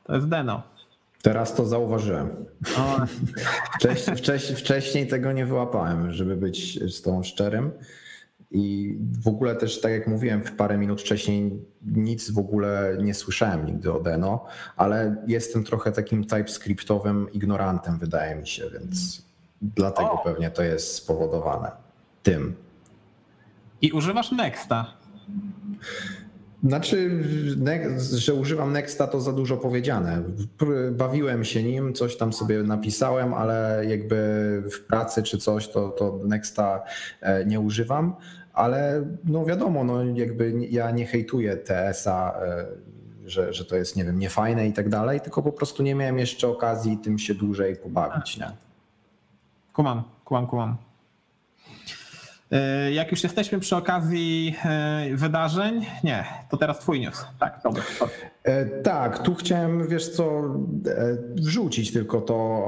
to 0.03 0.15
jest 0.15 0.27
Deno. 0.27 0.63
Teraz 1.21 1.55
to 1.55 1.65
zauważyłem. 1.65 2.29
Wcześniej, 3.75 4.15
wcześniej, 4.23 4.57
wcześniej 4.57 5.07
tego 5.07 5.31
nie 5.31 5.45
wyłapałem, 5.45 6.11
żeby 6.11 6.35
być 6.35 6.79
z 6.93 7.01
tą 7.01 7.23
szczerym. 7.23 7.71
I 8.51 8.95
w 9.23 9.27
ogóle 9.27 9.55
też, 9.55 9.81
tak 9.81 9.91
jak 9.91 10.07
mówiłem 10.07 10.41
parę 10.57 10.77
minut 10.77 11.01
wcześniej, 11.01 11.65
nic 11.85 12.31
w 12.31 12.37
ogóle 12.37 12.97
nie 13.01 13.13
słyszałem 13.13 13.65
nigdy 13.65 13.93
o 13.93 13.99
Deno, 13.99 14.45
ale 14.77 15.15
jestem 15.27 15.63
trochę 15.63 15.91
takim 15.91 16.25
TypeScriptowym 16.25 17.31
ignorantem, 17.33 17.97
wydaje 17.99 18.35
mi 18.35 18.47
się, 18.47 18.63
więc 18.69 19.21
dlatego 19.61 20.11
o. 20.11 20.17
pewnie 20.17 20.51
to 20.51 20.63
jest 20.63 20.95
spowodowane 20.95 21.71
tym. 22.23 22.55
I 23.81 23.91
używasz 23.91 24.31
Nexta. 24.31 24.93
Znaczy, 26.63 27.23
że 28.15 28.33
używam 28.33 28.73
Nexta 28.73 29.07
to 29.07 29.21
za 29.21 29.33
dużo 29.33 29.57
powiedziane. 29.57 30.23
Bawiłem 30.91 31.43
się 31.43 31.63
nim, 31.63 31.93
coś 31.93 32.17
tam 32.17 32.33
sobie 32.33 32.63
napisałem, 32.63 33.33
ale 33.33 33.83
jakby 33.87 34.15
w 34.71 34.79
pracy 34.79 35.23
czy 35.23 35.37
coś 35.37 35.69
to, 35.69 35.89
to 35.89 36.19
Nexta 36.23 36.83
e, 37.21 37.45
nie 37.45 37.59
używam. 37.59 38.15
Ale 38.53 39.05
no 39.23 39.45
wiadomo, 39.45 39.83
no 39.83 40.03
jakby 40.03 40.53
ja 40.69 40.91
nie 40.91 41.05
hejtuję 41.05 41.57
TS-a, 41.57 42.39
e, 42.41 42.65
że, 43.25 43.53
że 43.53 43.65
to 43.65 43.75
jest, 43.75 43.95
nie 43.95 44.05
wiem, 44.05 44.19
niefajne 44.19 44.67
i 44.67 44.73
tak 44.73 44.89
dalej, 44.89 45.21
tylko 45.21 45.43
po 45.43 45.51
prostu 45.51 45.83
nie 45.83 45.95
miałem 45.95 46.19
jeszcze 46.19 46.47
okazji 46.47 46.97
tym 46.97 47.19
się 47.19 47.35
dłużej 47.35 47.75
pobawić. 47.75 48.37
Nie? 48.37 48.51
Kumam, 49.73 50.03
kumam, 50.25 50.47
kumam. 50.47 50.86
E, 52.51 52.91
jak 52.91 53.11
już 53.11 53.23
jesteśmy 53.23 53.59
przy 53.59 53.75
okazji 53.75 54.55
e, 54.65 55.07
wydarzeń, 55.13 55.85
nie, 56.03 56.25
to 56.49 56.57
teraz 56.57 56.79
twój 56.79 56.99
news. 56.99 57.25
Tak, 57.39 57.59
dobra. 57.63 57.83
E, 58.43 58.65
tak, 58.65 59.23
tu 59.23 59.35
chciałem, 59.35 59.87
wiesz 59.87 60.09
co, 60.09 60.43
wrzucić 61.35 61.93
tylko 61.93 62.21
to, 62.21 62.67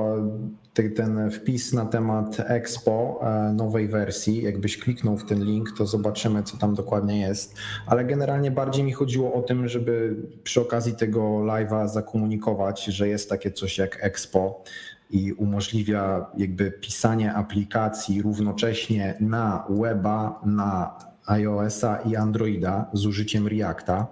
ten 0.95 1.31
wpis 1.31 1.73
na 1.73 1.85
temat 1.85 2.37
Expo 2.39 3.21
nowej 3.53 3.87
wersji. 3.87 4.43
Jakbyś 4.43 4.77
kliknął 4.77 5.17
w 5.17 5.25
ten 5.25 5.43
link, 5.43 5.69
to 5.77 5.85
zobaczymy, 5.85 6.43
co 6.43 6.57
tam 6.57 6.75
dokładnie 6.75 7.19
jest. 7.19 7.55
Ale 7.87 8.05
generalnie 8.05 8.51
bardziej 8.51 8.83
mi 8.83 8.93
chodziło 8.93 9.33
o 9.33 9.41
tym, 9.41 9.67
żeby 9.67 10.15
przy 10.43 10.61
okazji 10.61 10.95
tego 10.95 11.21
live'a 11.21 11.87
zakomunikować, 11.87 12.85
że 12.85 13.07
jest 13.07 13.29
takie 13.29 13.51
coś 13.51 13.77
jak 13.77 14.03
Expo 14.03 14.63
i 15.09 15.33
umożliwia 15.33 16.25
jakby 16.37 16.71
pisanie 16.71 17.33
aplikacji 17.33 18.21
równocześnie 18.21 19.17
na 19.19 19.67
weba, 19.69 20.41
na 20.45 20.97
iOS-a 21.25 21.97
i 21.97 22.15
Androida 22.15 22.89
z 22.93 23.05
użyciem 23.05 23.47
Reacta. 23.47 24.07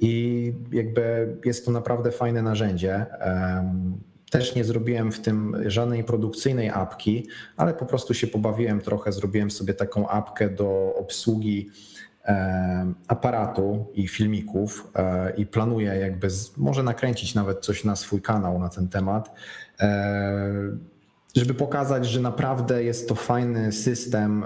I 0.00 0.52
jakby 0.72 1.36
jest 1.44 1.64
to 1.64 1.70
naprawdę 1.70 2.10
fajne 2.10 2.42
narzędzie. 2.42 3.06
też 4.30 4.54
nie 4.54 4.64
zrobiłem 4.64 5.12
w 5.12 5.20
tym 5.20 5.56
żadnej 5.66 6.04
produkcyjnej 6.04 6.70
apki, 6.70 7.28
ale 7.56 7.74
po 7.74 7.86
prostu 7.86 8.14
się 8.14 8.26
pobawiłem 8.26 8.80
trochę, 8.80 9.12
zrobiłem 9.12 9.50
sobie 9.50 9.74
taką 9.74 10.08
apkę 10.08 10.50
do 10.50 10.94
obsługi 10.94 11.70
aparatu 13.08 13.86
i 13.94 14.08
filmików 14.08 14.90
e, 14.94 15.32
i 15.36 15.46
planuję 15.46 15.94
jakby 15.94 16.30
z, 16.30 16.56
może 16.56 16.82
nakręcić 16.82 17.34
nawet 17.34 17.60
coś 17.64 17.84
na 17.84 17.96
swój 17.96 18.22
kanał 18.22 18.58
na 18.58 18.68
ten 18.68 18.88
temat 18.88 19.34
żeby 21.36 21.54
pokazać, 21.54 22.06
że 22.06 22.20
naprawdę 22.20 22.84
jest 22.84 23.08
to 23.08 23.14
fajny 23.14 23.72
system, 23.72 24.44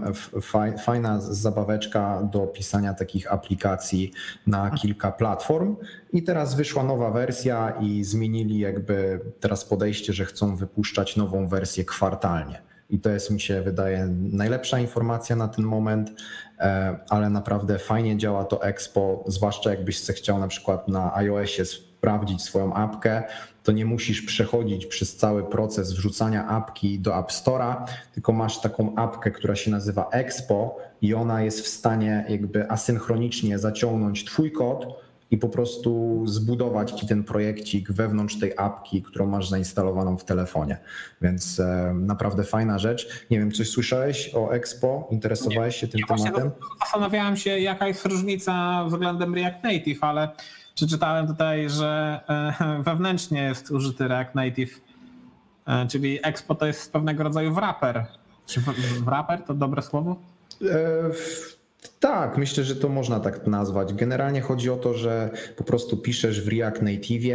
fajna 0.85 1.21
zabaweczka 1.21 2.23
do 2.23 2.41
pisania 2.41 2.95
takich 2.95 3.33
aplikacji 3.33 4.13
na 4.47 4.71
kilka 4.71 5.13
platform. 5.13 5.77
I 6.13 6.23
teraz 6.23 6.55
wyszła 6.55 6.83
nowa 6.83 7.11
wersja 7.11 7.73
i 7.81 8.05
zmienili 8.05 8.59
jakby 8.59 9.21
teraz 9.41 9.65
podejście, 9.65 10.13
że 10.13 10.25
chcą 10.25 10.57
wypuszczać 10.57 11.17
nową 11.17 11.49
wersję 11.49 11.85
kwartalnie. 11.85 12.63
I 12.91 13.01
to 13.01 13.11
jest 13.11 13.31
mi 13.31 13.41
się 13.41 13.63
wydaje 13.63 14.07
najlepsza 14.33 14.79
informacja 14.79 15.37
na 15.37 15.49
ten 15.49 15.65
moment, 15.65 16.11
e, 16.59 16.97
ale 17.09 17.31
naprawdę 17.31 17.79
fajnie 17.79 18.17
działa 18.17 18.45
to 18.45 18.63
Expo, 18.63 19.25
zwłaszcza 19.27 19.71
jakbyś 19.71 20.01
chciał 20.01 20.39
na 20.39 20.49
przykład 20.49 20.89
na 20.89 21.15
iOSie 21.15 21.65
sprawdzić 21.65 22.43
swoją 22.43 22.75
apkę, 22.75 23.23
to 23.63 23.73
nie 23.73 23.85
musisz 23.85 24.23
przechodzić 24.23 24.87
przez 24.87 25.17
cały 25.17 25.45
proces 25.45 25.93
wrzucania 25.93 26.47
apki 26.47 26.99
do 26.99 27.19
App 27.19 27.31
Store'a, 27.31 27.85
tylko 28.15 28.33
masz 28.33 28.61
taką 28.61 28.95
apkę, 28.95 29.31
która 29.31 29.57
się 29.57 29.71
nazywa 29.71 30.09
Expo 30.13 30.77
i 31.03 31.15
ona 31.15 31.43
jest 31.43 31.61
w 31.61 31.69
stanie 31.69 32.25
jakby 32.29 32.71
asynchronicznie 32.71 33.59
zaciągnąć 33.59 34.25
twój 34.25 34.53
kod 34.53 34.87
i 35.31 35.39
po 35.39 35.49
prostu 35.49 36.23
zbudować 36.27 36.91
ci 36.91 37.07
ten 37.07 37.25
projekcik 37.25 37.93
wewnątrz 37.93 38.39
tej 38.39 38.53
apki, 38.57 39.03
którą 39.03 39.27
masz 39.27 39.49
zainstalowaną 39.49 40.17
w 40.17 40.25
telefonie. 40.25 40.79
Więc 41.23 41.61
e, 41.61 41.95
naprawdę 41.95 42.45
fajna 42.45 42.79
rzecz. 42.79 43.27
Nie 43.31 43.39
wiem, 43.39 43.53
coś 43.53 43.71
słyszałeś 43.71 44.35
o 44.35 44.51
Expo? 44.51 45.09
Interesowałeś 45.11 45.77
się 45.77 45.89
tym 45.89 46.01
tematem? 46.09 46.51
Zastanawiałem 46.81 47.37
się, 47.37 47.59
jaka 47.59 47.89
jest 47.89 48.07
różnica 48.07 48.85
względem 48.85 49.35
React 49.35 49.65
Native, 49.65 50.05
ale 50.05 50.29
Przeczytałem 50.75 51.27
tutaj, 51.27 51.71
że 51.71 52.21
e, 52.29 52.83
wewnętrznie 52.91 53.43
jest 53.43 53.71
użyty 53.71 54.09
React 54.09 54.35
Native, 54.35 54.81
e, 55.67 55.87
czyli 55.87 56.19
Expo 56.23 56.55
to 56.55 56.67
jest 56.67 56.93
pewnego 56.93 57.23
rodzaju 57.23 57.55
wrapper. 57.55 58.07
Czy 58.47 58.61
wrapper 59.05 59.43
to 59.43 59.55
dobre 59.55 59.83
słowo? 59.83 60.17
E, 62.01 62.09
tak, 62.09 62.39
myślę, 62.39 62.65
że 62.65 62.77
to 62.77 62.89
można 62.89 63.21
tak 63.21 63.47
nazwać. 63.47 63.95
Generalnie 63.95 64.41
chodzi 64.41 64.71
o 64.71 64.77
to, 64.77 64.95
że 64.95 65.31
po 65.57 65.65
prostu 65.65 65.97
piszesz 65.97 66.45
w 66.45 66.49
React 66.49 66.83
Native 66.83 67.35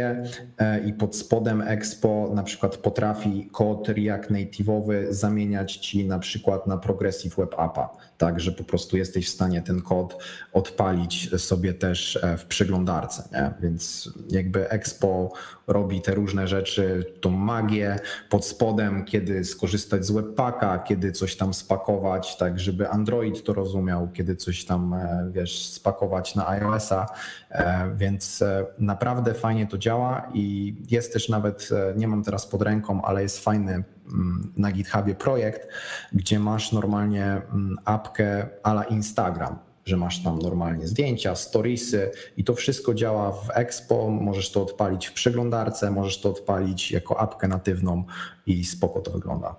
i 0.86 0.92
pod 0.92 1.16
spodem 1.16 1.62
Expo 1.62 2.30
na 2.34 2.42
przykład 2.42 2.76
potrafi 2.76 3.48
kod 3.52 3.88
React 3.88 4.30
Native'owy 4.30 5.06
zamieniać 5.10 5.76
ci 5.76 6.04
na 6.04 6.18
przykład 6.18 6.66
na 6.66 6.76
Progressive 6.76 7.36
Web 7.36 7.54
Appa 7.58 7.96
tak, 8.18 8.40
że 8.40 8.52
po 8.52 8.64
prostu 8.64 8.96
jesteś 8.96 9.26
w 9.26 9.32
stanie 9.32 9.62
ten 9.62 9.82
kod 9.82 10.24
odpalić 10.52 11.40
sobie 11.40 11.74
też 11.74 12.16
e, 12.16 12.36
w 12.38 12.44
przeglądarce, 12.44 13.28
nie? 13.32 13.50
więc 13.60 14.10
jakby 14.30 14.70
Expo 14.70 15.32
robi 15.66 16.00
te 16.00 16.14
różne 16.14 16.48
rzeczy, 16.48 17.14
tą 17.20 17.30
magię 17.30 17.98
pod 18.30 18.44
spodem, 18.44 19.04
kiedy 19.04 19.44
skorzystać 19.44 20.06
z 20.06 20.10
Webpacka, 20.10 20.78
kiedy 20.78 21.12
coś 21.12 21.36
tam 21.36 21.54
spakować, 21.54 22.36
tak 22.36 22.60
żeby 22.60 22.88
Android 22.88 23.44
to 23.44 23.54
rozumiał, 23.54 24.08
kiedy 24.12 24.36
coś 24.36 24.55
tam, 24.64 24.94
e, 24.94 25.28
wiesz, 25.30 25.66
spakować 25.66 26.34
na 26.34 26.48
iOS-a, 26.48 27.06
e, 27.50 27.90
więc 27.96 28.44
naprawdę 28.78 29.34
fajnie 29.34 29.66
to 29.66 29.78
działa 29.78 30.28
i 30.34 30.74
jest 30.90 31.12
też 31.12 31.28
nawet, 31.28 31.68
nie 31.96 32.08
mam 32.08 32.24
teraz 32.24 32.46
pod 32.46 32.62
ręką, 32.62 33.02
ale 33.02 33.22
jest 33.22 33.44
fajny 33.44 33.84
Mm, 34.12 34.52
na 34.56 34.72
GitHubie 34.72 35.14
projekt, 35.14 35.68
gdzie 36.12 36.38
masz 36.38 36.72
normalnie 36.72 37.24
mm, 37.24 37.76
apkę 37.84 38.48
ala 38.62 38.84
Instagram, 38.84 39.58
że 39.84 39.96
masz 39.96 40.22
tam 40.22 40.38
normalnie 40.38 40.86
zdjęcia, 40.86 41.34
storiesy 41.34 42.10
i 42.36 42.44
to 42.44 42.54
wszystko 42.54 42.94
działa 42.94 43.32
w 43.32 43.50
Expo. 43.50 44.10
Możesz 44.10 44.52
to 44.52 44.62
odpalić 44.62 45.06
w 45.06 45.12
przeglądarce, 45.12 45.90
możesz 45.90 46.20
to 46.20 46.30
odpalić 46.30 46.92
jako 46.92 47.20
apkę 47.20 47.48
natywną 47.48 48.04
i 48.46 48.64
spoko 48.64 49.00
to 49.00 49.10
wygląda. 49.10 49.56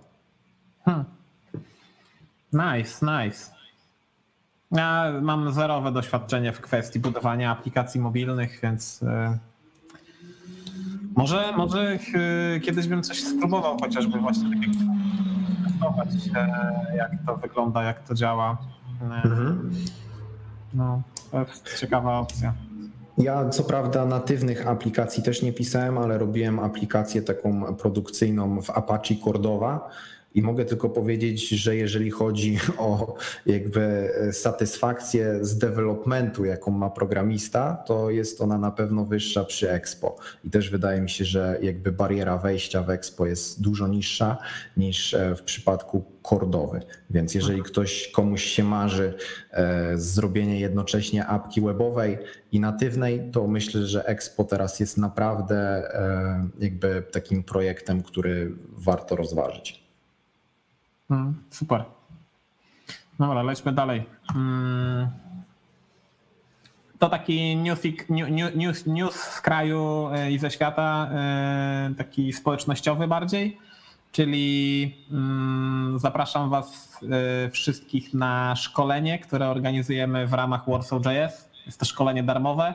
Hmm. 0.85 1.05
Nice, 2.53 3.05
nice. 3.05 3.56
Ja 4.71 5.13
mam 5.21 5.53
zerowe 5.53 5.91
doświadczenie 5.91 6.53
w 6.53 6.61
kwestii 6.61 6.99
budowania 6.99 7.51
aplikacji 7.51 8.01
mobilnych, 8.01 8.59
więc 8.63 9.01
y, 9.01 9.07
może, 11.15 11.53
może 11.57 11.99
e, 12.55 12.59
kiedyś 12.59 12.87
bym 12.87 13.03
coś 13.03 13.23
spróbował, 13.23 13.77
chociażby 13.81 14.19
właśnie 14.19 14.49
e, 16.35 16.95
jak 16.97 17.11
to 17.25 17.37
wygląda, 17.37 17.83
jak 17.83 18.07
to 18.07 18.15
działa. 18.15 18.57
E, 19.01 19.05
mhm. 19.05 19.71
No, 20.73 21.01
to 21.31 21.39
jest 21.39 21.79
ciekawa 21.79 22.19
opcja. 22.19 22.53
Ja 23.17 23.49
co 23.49 23.63
prawda 23.63 24.05
natywnych 24.05 24.67
aplikacji 24.67 25.23
też 25.23 25.41
nie 25.41 25.53
pisałem, 25.53 25.97
ale 25.97 26.17
robiłem 26.17 26.59
aplikację 26.59 27.21
taką 27.21 27.75
produkcyjną 27.75 28.61
w 28.61 28.69
Apache 28.69 29.15
Cordova 29.23 29.89
i 30.37 30.41
mogę 30.41 30.65
tylko 30.65 30.89
powiedzieć, 30.89 31.49
że 31.49 31.75
jeżeli 31.75 32.11
chodzi 32.11 32.57
o 32.77 33.15
jakby 33.45 34.11
satysfakcję 34.31 35.45
z 35.45 35.57
developmentu, 35.57 36.45
jaką 36.45 36.71
ma 36.71 36.89
programista, 36.89 37.83
to 37.85 38.09
jest 38.09 38.41
ona 38.41 38.57
na 38.57 38.71
pewno 38.71 39.05
wyższa 39.05 39.43
przy 39.43 39.71
Expo. 39.71 40.15
I 40.43 40.49
też 40.49 40.69
wydaje 40.69 41.01
mi 41.01 41.09
się, 41.09 41.25
że 41.25 41.59
jakby 41.61 41.91
bariera 41.91 42.37
wejścia 42.37 42.83
w 42.83 42.89
Expo 42.89 43.25
jest 43.25 43.61
dużo 43.61 43.87
niższa 43.87 44.37
niż 44.77 45.13
e, 45.13 45.35
w 45.35 45.41
przypadku 45.41 46.03
kordowy. 46.21 46.81
Więc 47.09 47.35
jeżeli 47.35 47.63
ktoś 47.63 48.07
komuś 48.07 48.43
się 48.43 48.63
marzy 48.63 49.13
e, 49.51 49.97
zrobienie 49.97 50.59
jednocześnie 50.59 51.25
apki 51.25 51.61
webowej 51.61 52.17
i 52.51 52.59
natywnej, 52.59 53.31
to 53.31 53.47
myślę, 53.47 53.85
że 53.85 54.05
Expo 54.05 54.43
teraz 54.43 54.79
jest 54.79 54.97
naprawdę 54.97 55.57
e, 55.57 56.49
jakby 56.59 57.03
takim 57.11 57.43
projektem, 57.43 58.03
który 58.03 58.51
warto 58.77 59.15
rozważyć. 59.15 59.86
Hmm, 61.09 61.43
super. 61.49 61.83
Dobra, 63.19 63.43
lećmy 63.43 63.71
dalej. 63.71 64.03
Hmm. 64.33 65.07
To 66.99 67.09
taki 67.09 67.57
newsik, 67.57 68.09
news, 68.55 68.85
news 68.85 69.15
z 69.15 69.41
kraju 69.41 70.09
e, 70.13 70.31
i 70.31 70.39
ze 70.39 70.51
świata, 70.51 71.09
e, 71.11 71.93
taki 71.97 72.33
społecznościowy 72.33 73.07
bardziej, 73.07 73.57
czyli 74.11 74.95
hmm, 75.09 75.99
zapraszam 75.99 76.49
Was 76.49 76.99
e, 77.03 77.49
wszystkich 77.49 78.13
na 78.13 78.55
szkolenie, 78.55 79.19
które 79.19 79.49
organizujemy 79.49 80.27
w 80.27 80.33
ramach 80.33 80.69
Warsaw.js. 80.69 81.49
Jest 81.65 81.79
to 81.79 81.85
szkolenie 81.85 82.23
darmowe. 82.23 82.73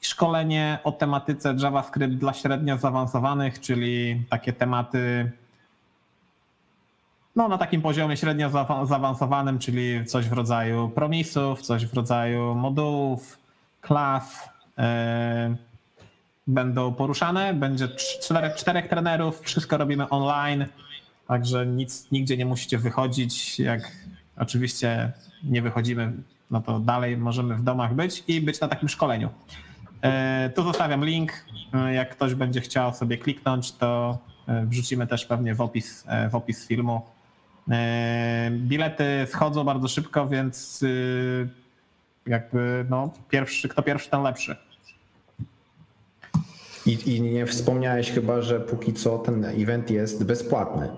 Szkolenie 0.00 0.78
o 0.84 0.92
tematyce 0.92 1.56
JavaScript 1.58 2.14
dla 2.14 2.32
średnio 2.32 2.78
zaawansowanych, 2.78 3.60
czyli 3.60 4.24
takie 4.30 4.52
tematy 4.52 5.32
no, 7.36 7.48
na 7.48 7.58
takim 7.58 7.82
poziomie 7.82 8.16
średnio 8.16 8.50
zaawansowanym, 8.86 9.58
czyli 9.58 10.04
coś 10.06 10.28
w 10.28 10.32
rodzaju 10.32 10.88
promisów, 10.88 11.62
coś 11.62 11.86
w 11.86 11.94
rodzaju 11.94 12.54
modułów, 12.54 13.38
klas 13.80 14.48
yy, 14.78 14.84
będą 16.46 16.94
poruszane. 16.94 17.54
Będzie 17.54 17.88
czterech, 17.88 18.54
czterech 18.54 18.88
trenerów, 18.88 19.40
wszystko 19.40 19.76
robimy 19.76 20.08
online, 20.08 20.66
także 21.28 21.66
nic 21.66 22.10
nigdzie 22.12 22.36
nie 22.36 22.46
musicie 22.46 22.78
wychodzić. 22.78 23.58
Jak 23.58 23.92
oczywiście 24.36 25.12
nie 25.44 25.62
wychodzimy, 25.62 26.12
no 26.50 26.60
to 26.60 26.80
dalej 26.80 27.16
możemy 27.16 27.56
w 27.56 27.62
domach 27.62 27.94
być 27.94 28.24
i 28.28 28.40
być 28.40 28.60
na 28.60 28.68
takim 28.68 28.88
szkoleniu. 28.88 29.30
Yy, 30.02 30.10
tu 30.50 30.62
zostawiam 30.62 31.04
link. 31.04 31.32
Yy, 31.74 31.94
jak 31.94 32.10
ktoś 32.10 32.34
będzie 32.34 32.60
chciał 32.60 32.94
sobie 32.94 33.18
kliknąć, 33.18 33.72
to 33.72 34.18
wrzucimy 34.64 35.06
też 35.06 35.26
pewnie 35.26 35.54
w 35.54 35.60
opis, 35.60 36.04
w 36.30 36.34
opis 36.34 36.66
filmu 36.66 37.02
E, 37.02 37.13
bilety 38.50 39.04
schodzą 39.26 39.64
bardzo 39.64 39.88
szybko, 39.88 40.28
więc 40.28 40.82
y, 40.82 41.48
jakby 42.26 42.86
no, 42.90 43.10
pierwszy, 43.30 43.68
kto 43.68 43.82
pierwszy, 43.82 44.10
ten 44.10 44.22
lepszy. 44.22 44.56
I, 46.86 47.16
I 47.16 47.20
nie 47.20 47.46
wspomniałeś 47.46 48.10
chyba, 48.10 48.42
że 48.42 48.60
póki 48.60 48.92
co 48.92 49.18
ten 49.18 49.44
event 49.44 49.90
jest 49.90 50.24
bezpłatny. 50.24 50.88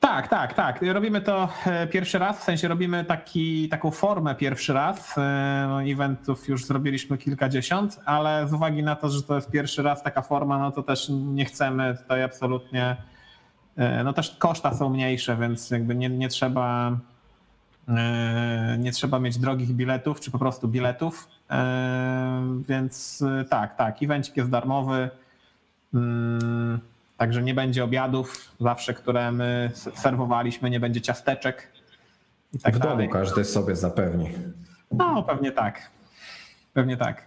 Tak, 0.00 0.28
tak, 0.28 0.54
tak. 0.54 0.82
Robimy 0.82 1.20
to 1.20 1.48
e, 1.66 1.86
pierwszy 1.86 2.18
raz, 2.18 2.40
w 2.40 2.42
sensie 2.42 2.68
robimy 2.68 3.04
taki, 3.04 3.68
taką 3.68 3.90
formę 3.90 4.34
pierwszy 4.34 4.72
raz. 4.72 5.18
E, 5.18 5.66
no, 5.68 5.82
eventów 5.82 6.48
już 6.48 6.64
zrobiliśmy 6.64 7.18
kilkadziesiąt, 7.18 8.00
ale 8.04 8.48
z 8.48 8.52
uwagi 8.52 8.82
na 8.82 8.96
to, 8.96 9.08
że 9.08 9.22
to 9.22 9.34
jest 9.34 9.50
pierwszy 9.50 9.82
raz 9.82 10.02
taka 10.02 10.22
forma, 10.22 10.58
no 10.58 10.72
to 10.72 10.82
też 10.82 11.08
nie 11.08 11.44
chcemy 11.44 11.96
tutaj 11.96 12.22
absolutnie 12.22 12.82
E, 12.90 13.11
no 14.04 14.12
też 14.12 14.36
koszta 14.38 14.74
są 14.74 14.88
mniejsze, 14.88 15.36
więc 15.36 15.70
jakby 15.70 15.94
nie, 15.94 16.08
nie 16.08 16.28
trzeba 16.28 16.96
e, 17.88 18.76
nie 18.78 18.92
trzeba 18.92 19.18
mieć 19.18 19.38
drogich 19.38 19.72
biletów, 19.72 20.20
czy 20.20 20.30
po 20.30 20.38
prostu 20.38 20.68
biletów. 20.68 21.28
E, 21.50 22.62
więc 22.68 23.24
tak, 23.50 23.76
tak, 23.76 24.02
evencik 24.02 24.36
jest 24.36 24.50
darmowy. 24.50 25.10
Mm, 25.94 26.80
Także 27.16 27.42
nie 27.42 27.54
będzie 27.54 27.84
obiadów 27.84 28.52
zawsze, 28.60 28.94
które 28.94 29.32
my 29.32 29.70
serwowaliśmy, 29.94 30.70
nie 30.70 30.80
będzie 30.80 31.00
ciasteczek 31.00 31.72
i 32.52 32.58
tak 32.58 32.76
w 32.76 32.78
dalej. 32.78 33.08
domu 33.08 33.10
każdy 33.10 33.44
sobie 33.44 33.76
zapewni. 33.76 34.30
No, 34.92 35.22
pewnie 35.22 35.52
tak. 35.52 35.90
Pewnie 36.72 36.96
tak. 36.96 37.26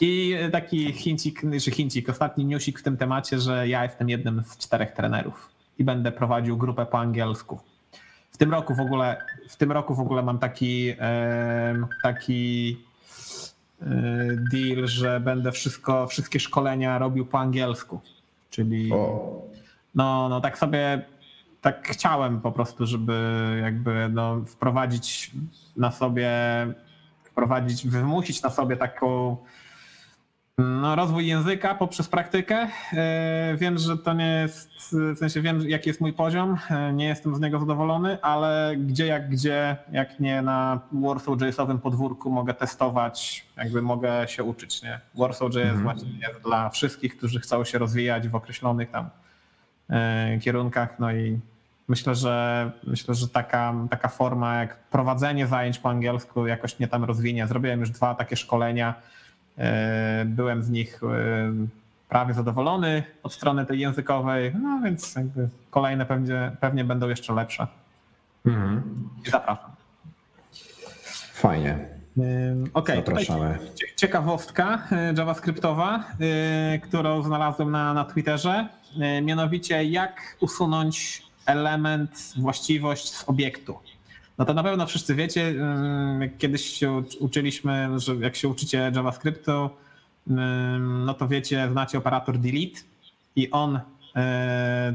I 0.00 0.36
taki 0.52 0.92
chincik, 0.92 1.42
czy 1.64 1.70
chincik, 1.70 2.08
ostatni 2.08 2.44
newsik 2.44 2.78
w 2.78 2.82
tym 2.82 2.96
temacie, 2.96 3.40
że 3.40 3.68
ja 3.68 3.84
jestem 3.84 4.08
jednym 4.08 4.42
z 4.44 4.56
czterech 4.56 4.92
trenerów 4.92 5.50
i 5.78 5.84
będę 5.84 6.12
prowadził 6.12 6.56
grupę 6.56 6.86
po 6.86 6.98
angielsku. 6.98 7.60
W 8.30 8.36
tym 8.36 8.50
roku 8.50 8.74
w 8.74 8.80
ogóle, 8.80 9.24
w 9.48 9.56
tym 9.56 9.72
roku 9.72 9.94
w 9.94 10.00
ogóle 10.00 10.22
mam 10.22 10.38
taki, 10.38 10.94
taki 12.02 12.76
e, 13.82 13.86
deal, 14.52 14.86
że 14.86 15.20
będę 15.20 15.52
wszystko, 15.52 16.06
wszystkie 16.06 16.40
szkolenia 16.40 16.98
robił 16.98 17.26
po 17.26 17.38
angielsku. 17.38 18.00
Czyli 18.50 18.90
no, 19.94 20.28
no 20.28 20.40
tak 20.40 20.58
sobie 20.58 21.04
tak 21.60 21.88
chciałem 21.88 22.40
po 22.40 22.52
prostu, 22.52 22.86
żeby 22.86 23.12
jakby 23.62 24.08
no, 24.12 24.40
wprowadzić 24.46 25.30
na 25.76 25.90
sobie, 25.90 26.30
wprowadzić, 27.24 27.86
wymusić 27.86 28.42
na 28.42 28.50
sobie 28.50 28.76
taką 28.76 29.36
no, 30.60 30.96
rozwój 30.96 31.26
języka 31.26 31.74
poprzez 31.74 32.08
praktykę. 32.08 32.68
E, 32.92 33.56
Wiem, 33.56 33.78
że 33.78 33.98
to 33.98 34.12
nie 34.12 34.26
jest, 34.26 34.70
w 35.14 35.18
sensie 35.18 35.40
wiem, 35.40 35.68
jaki 35.68 35.88
jest 35.88 36.00
mój 36.00 36.12
poziom, 36.12 36.56
e, 36.70 36.92
nie 36.92 37.04
jestem 37.04 37.34
z 37.34 37.40
niego 37.40 37.58
zadowolony, 37.58 38.22
ale 38.22 38.74
gdzie 38.76 39.06
jak 39.06 39.30
gdzie, 39.30 39.76
jak 39.92 40.20
nie 40.20 40.42
na 40.42 40.80
Warsaw 40.92 41.40
JS-owym 41.40 41.78
podwórku 41.78 42.30
mogę 42.30 42.54
testować, 42.54 43.46
jakby 43.56 43.82
mogę 43.82 44.28
się 44.28 44.44
uczyć, 44.44 44.82
nie? 44.82 45.00
Warsaw 45.14 45.54
JS 45.54 45.80
właśnie 45.80 46.10
jest 46.28 46.40
dla 46.42 46.70
wszystkich, 46.70 47.16
którzy 47.16 47.40
chcą 47.40 47.64
się 47.64 47.78
rozwijać 47.78 48.28
w 48.28 48.34
określonych 48.34 48.90
tam 48.90 49.10
e, 49.90 50.38
kierunkach, 50.38 50.98
no 50.98 51.12
i 51.12 51.40
myślę, 51.88 52.14
że 52.14 52.70
myślę, 52.86 53.14
że 53.14 53.28
taka, 53.28 53.74
taka 53.90 54.08
forma 54.08 54.54
jak 54.54 54.76
prowadzenie 54.76 55.46
zajęć 55.46 55.78
po 55.78 55.88
angielsku 55.90 56.46
jakoś 56.46 56.78
mnie 56.78 56.88
tam 56.88 57.04
rozwinie. 57.04 57.46
Zrobiłem 57.46 57.80
już 57.80 57.90
dwa 57.90 58.14
takie 58.14 58.36
szkolenia, 58.36 58.94
byłem 60.26 60.62
z 60.62 60.70
nich 60.70 61.00
e, 61.04 61.06
prawie 62.08 62.34
zadowolony 62.34 63.02
od 63.22 63.32
strony 63.32 63.66
tej 63.66 63.80
językowej, 63.80 64.54
no 64.62 64.80
więc 64.84 65.14
jakby 65.14 65.48
kolejne 65.70 66.06
pewnie, 66.06 66.52
pewnie 66.60 66.84
będą 66.84 67.08
jeszcze 67.08 67.32
lepsze. 67.32 67.66
mhm. 68.46 68.82
Zapraszam. 69.26 69.70
fajnie. 71.32 71.78
Ym, 72.18 72.64
Okej, 72.74 73.02
tutaj 73.02 73.24
Zapraszamy. 73.24 73.58
cie- 73.74 73.96
ciekawostka 73.96 74.82
javascriptowa, 75.16 76.04
którą 76.82 77.22
znalazłem 77.22 77.70
na, 77.70 77.94
na 77.94 78.04
Twitterze. 78.04 78.68
Mianowicie, 79.22 79.84
jak 79.84 80.36
usunąć 80.40 81.22
element, 81.46 82.32
właściwość 82.38 83.14
z 83.14 83.28
obiektu. 83.28 83.78
No 84.40 84.46
to 84.46 84.54
na 84.54 84.62
pewno 84.62 84.86
wszyscy 84.86 85.14
wiecie, 85.14 85.54
jak 86.20 86.38
kiedyś 86.38 86.64
się 86.66 86.88
ucz- 86.88 87.16
uczyliśmy, 87.20 87.88
że 87.96 88.16
jak 88.16 88.36
się 88.36 88.48
uczycie 88.48 88.92
JavaScriptu, 88.94 89.70
no 90.80 91.14
to 91.14 91.28
wiecie, 91.28 91.68
znacie 91.72 91.98
operator 91.98 92.38
delete 92.38 92.80
i 93.36 93.50
on 93.50 93.76
y, 93.76 93.80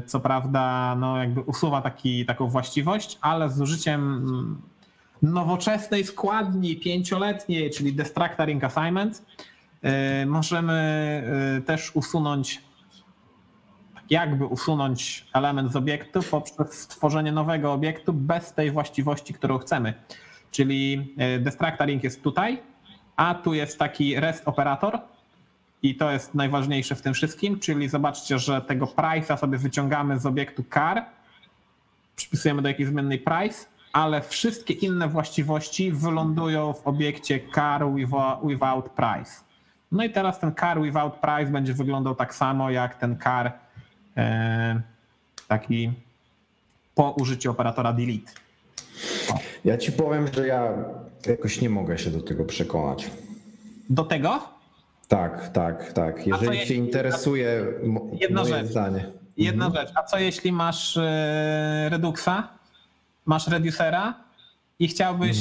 co 0.06 0.20
prawda 0.20 0.96
no 0.98 1.18
jakby 1.18 1.40
usuwa 1.40 1.82
taki, 1.82 2.26
taką 2.26 2.48
właściwość, 2.48 3.18
ale 3.20 3.50
z 3.50 3.60
użyciem 3.60 4.62
nowoczesnej 5.22 6.04
składni 6.04 6.76
pięcioletniej, 6.76 7.70
czyli 7.70 7.92
Destructoring 7.92 8.64
Assignment, 8.64 9.22
yy, 9.82 9.90
możemy 10.26 11.54
yy, 11.54 11.62
też 11.62 11.90
usunąć, 11.94 12.62
jakby 14.10 14.46
usunąć 14.46 15.26
element 15.32 15.72
z 15.72 15.76
obiektu 15.76 16.20
poprzez 16.30 16.72
stworzenie 16.72 17.32
nowego 17.32 17.72
obiektu 17.72 18.12
bez 18.12 18.52
tej 18.52 18.70
właściwości, 18.70 19.34
którą 19.34 19.58
chcemy. 19.58 19.94
Czyli 20.50 21.14
yy, 21.16 21.38
Destructoring 21.38 22.04
jest 22.04 22.22
tutaj, 22.22 22.62
a 23.16 23.34
tu 23.34 23.54
jest 23.54 23.78
taki 23.78 24.20
rest 24.20 24.48
operator 24.48 24.98
i 25.82 25.94
to 25.94 26.10
jest 26.10 26.34
najważniejsze 26.34 26.94
w 26.94 27.02
tym 27.02 27.14
wszystkim, 27.14 27.58
czyli 27.60 27.88
zobaczcie, 27.88 28.38
że 28.38 28.60
tego 28.60 28.86
price'a 28.86 29.38
sobie 29.38 29.58
wyciągamy 29.58 30.18
z 30.18 30.26
obiektu 30.26 30.64
car, 30.74 31.04
przypisujemy 32.16 32.62
do 32.62 32.68
jakiejś 32.68 32.88
zmiennej 32.88 33.18
price, 33.18 33.66
ale 33.92 34.22
wszystkie 34.22 34.74
inne 34.74 35.08
właściwości 35.08 35.92
wylądują 35.92 36.72
w 36.72 36.86
obiekcie 36.86 37.40
car 37.54 37.82
with- 37.82 38.48
without 38.48 38.90
price. 38.90 39.32
No 39.92 40.04
i 40.04 40.10
teraz 40.10 40.40
ten 40.40 40.54
car 40.54 40.82
without 40.82 41.14
price 41.14 41.46
będzie 41.46 41.74
wyglądał 41.74 42.14
tak 42.14 42.34
samo 42.34 42.70
jak 42.70 42.94
ten 42.94 43.18
car 43.18 43.46
e, 43.46 43.52
taki 45.48 45.92
po 46.94 47.10
użyciu 47.10 47.50
operatora 47.50 47.92
delete. 47.92 48.32
Ja 49.64 49.78
ci 49.78 49.92
powiem, 49.92 50.26
że 50.32 50.46
ja 50.46 50.72
jakoś 51.26 51.60
nie 51.60 51.70
mogę 51.70 51.98
się 51.98 52.10
do 52.10 52.20
tego 52.22 52.44
przekonać. 52.44 53.10
Do 53.90 54.04
tego 54.04 54.48
Tak, 55.08 55.48
tak, 55.48 55.92
tak. 55.92 56.26
Jeżeli 56.26 56.52
cię 56.52 56.58
jeśli- 56.60 56.76
interesuje 56.76 57.64
mo- 57.84 58.06
Jedna 58.20 58.42
moje 58.42 58.54
rzecz. 58.54 58.66
zdanie. 58.66 59.04
jedna 59.36 59.66
Mhm. 59.66 59.86
rzecz, 59.86 59.96
a 59.96 60.02
co 60.02 60.18
jeśli 60.18 60.52
masz 60.52 60.96
e, 60.96 61.88
Reduxa, 61.90 62.48
masz 63.26 63.48
Reducera 63.48 64.14
i 64.78 64.88
chciałbyś 64.88 65.38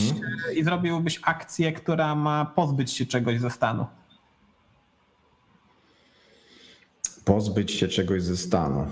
e, 0.49 0.53
i 0.53 0.63
zrobiłbyś 0.63 1.19
akcję, 1.23 1.71
która 1.73 2.15
ma 2.15 2.45
pozbyć 2.45 2.91
się 2.91 3.05
czegoś 3.05 3.39
ze 3.39 3.49
stanu? 3.49 3.85
Pozbyć 7.25 7.71
się 7.71 7.87
czegoś 7.87 8.23
ze 8.23 8.37
stanu. 8.37 8.87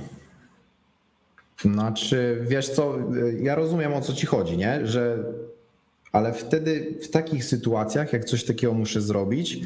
Znaczy, 1.62 2.42
wiesz 2.48 2.70
co, 2.70 2.98
ja 3.40 3.56
rozumiem 3.56 3.94
o 3.94 4.02
co 4.02 4.14
ci 4.14 4.26
chodzi, 4.26 4.58
nie? 4.58 4.88
Że, 4.88 5.24
ale 6.12 6.34
wtedy 6.34 6.98
w 7.02 7.10
takich 7.10 7.46
sytuacjach, 7.46 8.14
jak 8.14 8.26
coś 8.26 8.44
takiego 8.44 8.74
muszę 8.74 9.02
zrobić, 9.02 9.60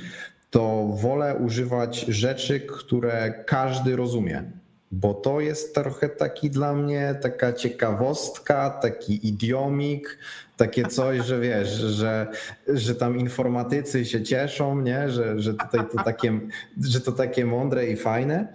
to 0.51 0.87
wolę 1.01 1.35
używać 1.35 1.99
rzeczy, 1.99 2.59
które 2.59 3.43
każdy 3.47 3.95
rozumie. 3.95 4.43
Bo 4.91 5.13
to 5.13 5.39
jest 5.39 5.75
trochę 5.75 6.09
taki 6.09 6.49
dla 6.49 6.73
mnie 6.73 7.15
taka 7.21 7.53
ciekawostka, 7.53 8.69
taki 8.69 9.27
idiomik, 9.27 10.17
takie 10.57 10.85
coś, 10.85 11.25
że 11.25 11.39
wiesz, 11.39 11.69
że, 11.69 12.27
że 12.67 12.95
tam 12.95 13.19
informatycy 13.19 14.05
się 14.05 14.23
cieszą, 14.23 14.81
nie? 14.81 15.09
Że, 15.09 15.39
że 15.39 15.53
tutaj 15.53 15.81
to 15.97 16.03
takie, 16.03 16.39
że 16.81 17.01
to 17.01 17.11
takie 17.11 17.45
mądre 17.45 17.87
i 17.87 17.95
fajne, 17.95 18.47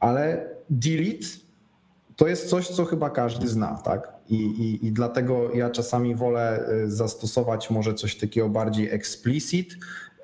ale 0.00 0.48
delete 0.70 1.26
to 2.16 2.28
jest 2.28 2.48
coś, 2.48 2.68
co 2.68 2.84
chyba 2.84 3.10
każdy 3.10 3.48
zna, 3.48 3.78
tak? 3.84 4.12
I, 4.28 4.34
i, 4.36 4.86
I 4.86 4.92
dlatego 4.92 5.54
ja 5.54 5.70
czasami 5.70 6.14
wolę 6.14 6.68
y, 6.84 6.90
zastosować 6.90 7.70
może 7.70 7.94
coś 7.94 8.16
takiego 8.16 8.48
bardziej 8.48 8.90
explicit, 8.90 9.76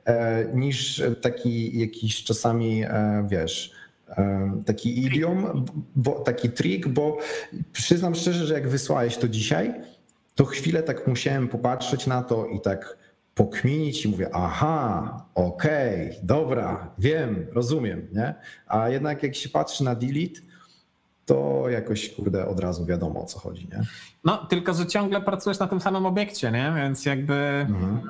e, 0.04 0.44
niż 0.54 1.02
taki 1.20 1.78
jakiś 1.78 2.24
czasami, 2.24 2.82
e, 2.84 3.26
wiesz, 3.30 3.72
taki 4.66 5.04
idiom, 5.04 5.64
bo, 5.96 6.12
taki 6.12 6.50
trik, 6.50 6.88
bo 6.88 7.18
przyznam 7.72 8.14
szczerze, 8.14 8.46
że 8.46 8.54
jak 8.54 8.68
wysłałeś 8.68 9.16
to 9.16 9.28
dzisiaj, 9.28 9.74
to 10.34 10.44
chwilę 10.44 10.82
tak 10.82 11.07
musiałem 11.07 11.48
popatrzeć 11.48 12.07
na 12.07 12.22
to 12.22 12.46
i 12.46 12.61
tak 12.61 12.96
pokminić 13.34 14.04
i 14.04 14.09
mówię, 14.09 14.28
aha, 14.32 15.26
okej, 15.34 16.12
dobra, 16.22 16.94
wiem, 16.98 17.46
rozumiem, 17.53 18.08
nie? 18.12 18.34
A 18.66 18.88
jednak 18.88 19.22
jak 19.22 19.34
się 19.34 19.49
patrzy 19.49 19.84
na 19.84 19.95
delete, 19.95 20.41
to 21.26 21.64
jakoś, 21.68 22.08
kurde, 22.14 22.49
od 22.49 22.61
razu 22.61 22.87
wiadomo 22.87 23.22
o 23.22 23.26
co 23.26 23.38
chodzi, 23.38 23.68
nie? 23.72 23.83
No, 24.26 24.36
tylko 24.36 24.74
że 24.74 24.86
ciągle 24.86 25.20
pracujesz 25.20 25.58
na 25.58 25.66
tym 25.66 25.80
samym 25.80 26.07
obiekcie, 26.07 26.50
nie? 26.53 26.72
Więc 26.76 27.04
jakby 27.04 27.34
Mhm. 27.68 28.00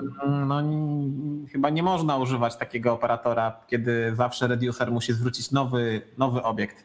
no, 0.48 0.60
n- 0.60 1.46
chyba 1.52 1.70
nie 1.70 1.82
można 1.82 2.16
używać 2.16 2.56
takiego 2.56 2.92
operatora, 2.92 3.56
kiedy 3.66 4.12
zawsze 4.16 4.46
reducer 4.46 4.92
musi 4.92 5.12
zwrócić 5.12 5.50
nowy, 5.50 6.02
nowy 6.18 6.42
obiekt. 6.42 6.84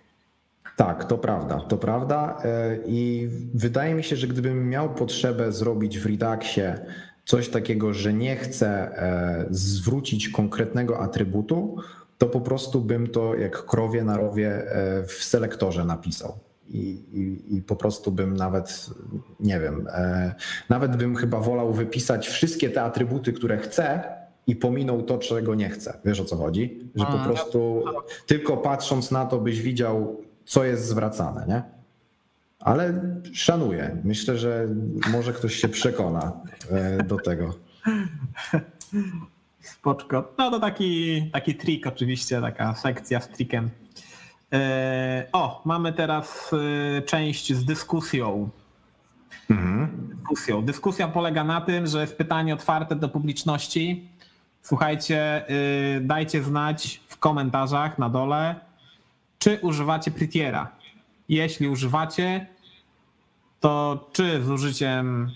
Tak, 0.78 1.06
to 1.06 1.18
prawda, 1.18 1.60
to 1.60 1.78
prawda. 1.78 2.38
E, 2.44 2.78
I 2.86 3.30
wydaje 3.54 3.94
mi 3.96 4.04
się, 4.04 4.16
że 4.16 4.28
gdybym 4.28 4.70
miał 4.70 4.90
potrzebę 4.90 5.52
zrobić 5.52 6.00
w 6.00 6.06
Reduxie 6.06 6.86
coś 7.26 7.50
takiego, 7.50 7.94
że 7.94 8.14
nie 8.14 8.36
chcę 8.36 8.68
e, 8.98 9.46
zwrócić 9.50 10.30
konkretnego 10.30 11.00
atrybutu, 11.00 11.78
to 12.18 12.28
po 12.28 12.42
prostu 12.42 12.82
bym 12.82 13.08
to 13.08 13.36
jak 13.36 13.66
krowie 13.66 14.04
na 14.04 14.18
rowie 14.18 14.72
e, 14.72 15.04
w 15.04 15.12
selektorze 15.12 15.86
napisał. 15.86 16.38
I, 16.74 16.80
i, 17.14 17.56
I 17.58 17.62
po 17.62 17.76
prostu 17.76 18.12
bym 18.12 18.38
nawet, 18.38 18.90
nie 19.40 19.60
wiem, 19.60 19.88
e, 19.94 20.36
nawet 20.70 20.96
bym 20.96 21.16
chyba 21.16 21.40
wolał 21.40 21.74
wypisać 21.74 22.28
wszystkie 22.28 22.70
te 22.70 22.82
atrybuty, 22.84 23.34
które 23.34 23.58
chcę 23.58 24.04
i 24.48 24.56
pominął 24.56 25.02
to, 25.02 25.18
czego 25.18 25.56
nie 25.56 25.70
chcę. 25.70 26.00
Wiesz 26.06 26.20
o 26.20 26.26
co 26.26 26.36
chodzi? 26.38 26.90
Że 26.96 27.06
po 27.06 27.12
Mm. 27.14 27.26
prostu 27.26 27.84
tylko 28.26 28.58
patrząc 28.58 29.12
na 29.12 29.26
to 29.26 29.40
byś 29.40 29.62
widział, 29.62 30.22
co 30.46 30.64
jest 30.64 30.86
zwracane, 30.86 31.46
nie? 31.48 31.64
Ale 32.60 33.02
szanuję. 33.34 33.98
Myślę, 34.04 34.38
że 34.38 34.68
może 35.12 35.34
ktoś 35.34 35.56
się 35.56 35.70
przekona 35.70 36.32
e, 36.72 37.04
do 37.04 37.18
tego. 37.18 37.54
Spoczko. 39.62 40.34
No 40.38 40.52
to 40.52 40.60
taki, 40.60 41.22
taki 41.34 41.56
trik 41.56 41.88
oczywiście, 41.88 42.42
taka 42.42 42.76
sekcja 42.76 43.20
z 43.22 43.28
trikiem. 43.30 43.70
E, 44.54 45.28
o, 45.32 45.62
mamy 45.66 45.94
teraz 45.94 46.52
e, 46.98 47.02
część 47.02 47.54
z 47.54 47.66
dyskusją. 47.66 48.50
Dyskusją. 50.16 50.62
Dyskusja 50.62 51.08
polega 51.08 51.44
na 51.44 51.62
tym, 51.62 51.88
że 51.88 52.02
jest 52.02 52.18
pytanie 52.18 52.54
otwarte 52.54 52.96
do 52.96 53.10
publiczności. 53.10 54.10
Słuchajcie, 54.62 55.50
y, 55.98 56.02
dajcie 56.02 56.44
znać 56.44 57.02
w 57.08 57.18
komentarzach 57.18 58.00
na 58.00 58.10
dole, 58.10 58.56
czy 59.40 59.60
używacie 59.62 60.12
Prettiera. 60.12 60.72
Jeśli 61.30 61.68
używacie, 61.68 62.48
to 63.60 64.10
czy 64.14 64.44
z 64.44 64.50
użyciem, 64.50 65.32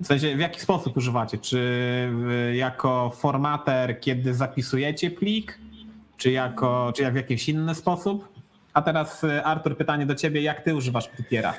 w 0.00 0.06
sensie 0.06 0.36
w 0.36 0.40
jaki 0.40 0.60
sposób 0.60 0.96
używacie? 0.96 1.38
Czy 1.38 1.58
y, 2.50 2.56
jako 2.56 3.10
formater, 3.16 4.00
kiedy 4.00 4.34
zapisujecie 4.34 5.10
plik, 5.10 5.58
czy 6.22 6.30
jako, 6.30 6.92
czy 6.96 7.02
jak 7.02 7.12
w 7.12 7.16
jakiś 7.16 7.48
inny 7.48 7.74
sposób? 7.74 8.28
A 8.74 8.82
teraz 8.82 9.24
y, 9.24 9.44
Artur, 9.44 9.76
pytanie 9.76 10.06
do 10.06 10.14
ciebie, 10.14 10.42
jak 10.42 10.60
ty 10.60 10.74
używasz 10.74 11.08
Prettiera? 11.08 11.54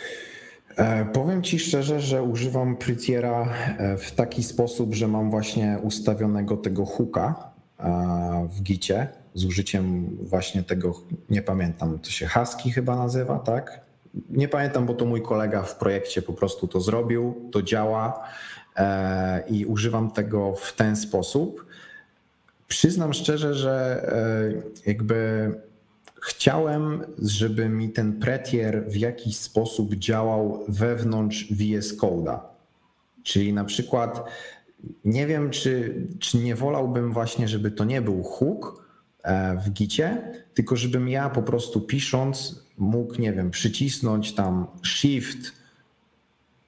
E, 0.76 1.06
Powiem 1.06 1.44
Ci 1.44 1.60
szczerze, 1.60 2.00
że 2.00 2.24
używam 2.24 2.76
Prettiera 2.76 3.48
e, 3.78 3.98
w 3.98 4.12
taki 4.12 4.44
sposób, 4.44 4.94
że 4.94 5.08
mam 5.08 5.30
właśnie 5.30 5.78
ustawionego 5.82 6.58
tego 6.58 6.86
hooka 6.86 7.52
e, 7.80 8.48
w 8.52 8.62
gicie 8.62 9.08
z 9.34 9.46
użyciem 9.46 10.18
właśnie 10.22 10.64
tego, 10.64 10.94
nie 11.30 11.42
pamiętam, 11.42 12.00
to 12.00 12.10
się 12.10 12.28
Husky 12.28 12.72
chyba 12.72 12.96
nazywa, 12.96 13.40
tak? 13.40 13.82
Nie 14.30 14.48
pamiętam, 14.48 14.86
bo 14.86 14.94
to 14.94 15.06
mój 15.06 15.22
kolega 15.22 15.62
w 15.64 15.76
projekcie 15.76 16.22
po 16.22 16.34
prostu 16.34 16.68
to 16.68 16.82
zrobił, 16.82 17.50
to 17.52 17.62
działa 17.62 18.28
i 19.50 19.66
używam 19.66 20.12
tego 20.12 20.54
w 20.56 20.74
ten 20.74 20.96
sposób. 20.96 21.66
Przyznam 22.74 23.14
szczerze, 23.14 23.54
że 23.54 24.06
e, 24.86 24.90
jakby 24.90 25.52
chciałem, 26.22 27.04
żeby 27.22 27.70
mi 27.70 27.90
ten 27.90 28.20
Prettier 28.20 28.84
w 28.88 28.96
jakiś 28.96 29.38
sposób 29.38 29.96
działał 29.96 30.66
wewnątrz 30.68 31.48
VS 31.52 31.98
Code'a. 31.98 32.40
Czyli 33.24 33.54
na 33.54 33.66
przykład 33.66 34.30
nie 35.06 35.28
wiem, 35.28 35.50
czy, 35.50 35.96
czy 36.20 36.38
nie 36.38 36.56
wolałbym 36.56 37.14
właśnie, 37.14 37.48
żeby 37.48 37.72
to 37.72 37.86
nie 37.86 38.02
był 38.02 38.24
hook 38.24 38.86
e, 39.24 39.58
w 39.58 39.70
gicie, 39.70 40.32
tylko 40.54 40.76
żebym 40.76 41.10
ja 41.10 41.30
po 41.30 41.44
prostu 41.44 41.82
pisząc 41.82 42.64
mógł, 42.78 43.22
nie 43.22 43.34
wiem, 43.34 43.52
przycisnąć 43.52 44.36
tam 44.36 44.68
shift 44.84 45.52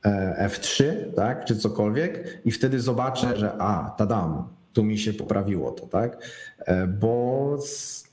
e, 0.03 0.49
F3, 0.49 0.84
tak, 1.15 1.45
czy 1.45 1.56
cokolwiek 1.56 2.41
i 2.45 2.52
wtedy 2.52 2.80
zobaczę, 2.80 3.38
że 3.38 3.57
a, 3.57 3.95
tadam, 3.98 4.56
tu 4.76 4.84
mi 4.84 4.98
się 4.98 5.14
poprawiło 5.14 5.72
to, 5.72 5.88
tak, 5.88 6.18
E, 6.66 6.88
bo 6.88 7.58
z, 7.62 8.04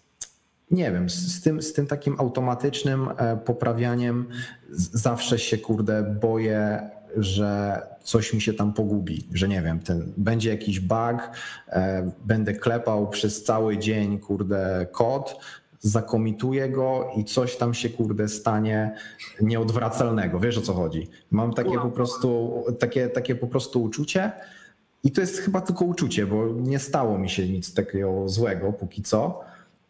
nie 0.70 0.92
wiem, 0.92 1.10
z, 1.10 1.40
tym, 1.42 1.62
z 1.62 1.72
tym 1.72 1.86
takim 1.86 2.20
automatycznym 2.20 3.08
e, 3.16 3.36
poprawianiem 3.36 4.28
zawsze 4.92 5.38
się, 5.38 5.58
kurde, 5.58 6.02
boję, 6.20 6.90
że 7.16 7.82
coś 8.02 8.32
mi 8.32 8.40
się 8.40 8.54
tam 8.54 8.72
pogubi, 8.72 9.28
że 9.34 9.48
nie 9.48 9.62
wiem, 9.62 9.80
ten, 9.80 10.12
będzie 10.16 10.50
jakiś 10.50 10.80
bug, 10.80 11.30
e, 11.68 12.10
będę 12.24 12.54
klepał 12.54 13.08
przez 13.08 13.44
cały 13.44 13.78
dzień, 13.78 14.18
kurde, 14.18 14.86
kod, 14.92 15.36
zakomituję 15.80 16.68
go 16.68 17.10
i 17.16 17.24
coś 17.24 17.56
tam 17.56 17.74
się, 17.74 17.90
kurde, 17.90 18.28
stanie 18.28 18.94
nieodwracalnego. 19.40 20.40
Wiesz 20.40 20.58
o 20.58 20.62
co 20.62 20.74
chodzi? 20.74 21.08
Mam 21.30 21.54
takie 21.54 21.78
po 21.78 21.90
prostu, 21.90 22.64
takie, 22.78 23.08
takie 23.08 23.34
po 23.34 23.46
prostu 23.46 23.82
uczucie, 23.82 24.32
i 25.04 25.10
to 25.10 25.20
jest 25.20 25.38
chyba 25.38 25.60
tylko 25.60 25.84
uczucie, 25.84 26.26
bo 26.26 26.48
nie 26.48 26.78
stało 26.78 27.18
mi 27.18 27.30
się 27.30 27.48
nic 27.48 27.74
takiego 27.74 28.28
złego 28.28 28.72
póki 28.72 29.02
co. 29.02 29.40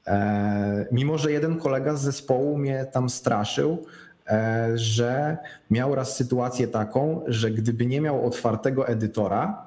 E, 0.07 0.87
mimo, 0.93 1.19
że 1.19 1.33
jeden 1.33 1.59
kolega 1.59 1.97
z 1.97 2.03
zespołu 2.03 2.59
mnie 2.59 2.87
tam 2.93 3.11
straszył, 3.11 3.87
e, 4.27 4.71
że 4.75 5.37
miał 5.71 5.95
raz 5.95 6.17
sytuację 6.17 6.69
taką, 6.69 7.21
że 7.27 7.51
gdyby 7.51 7.87
nie 7.87 8.01
miał 8.01 8.27
otwartego 8.27 8.89
edytora, 8.89 9.67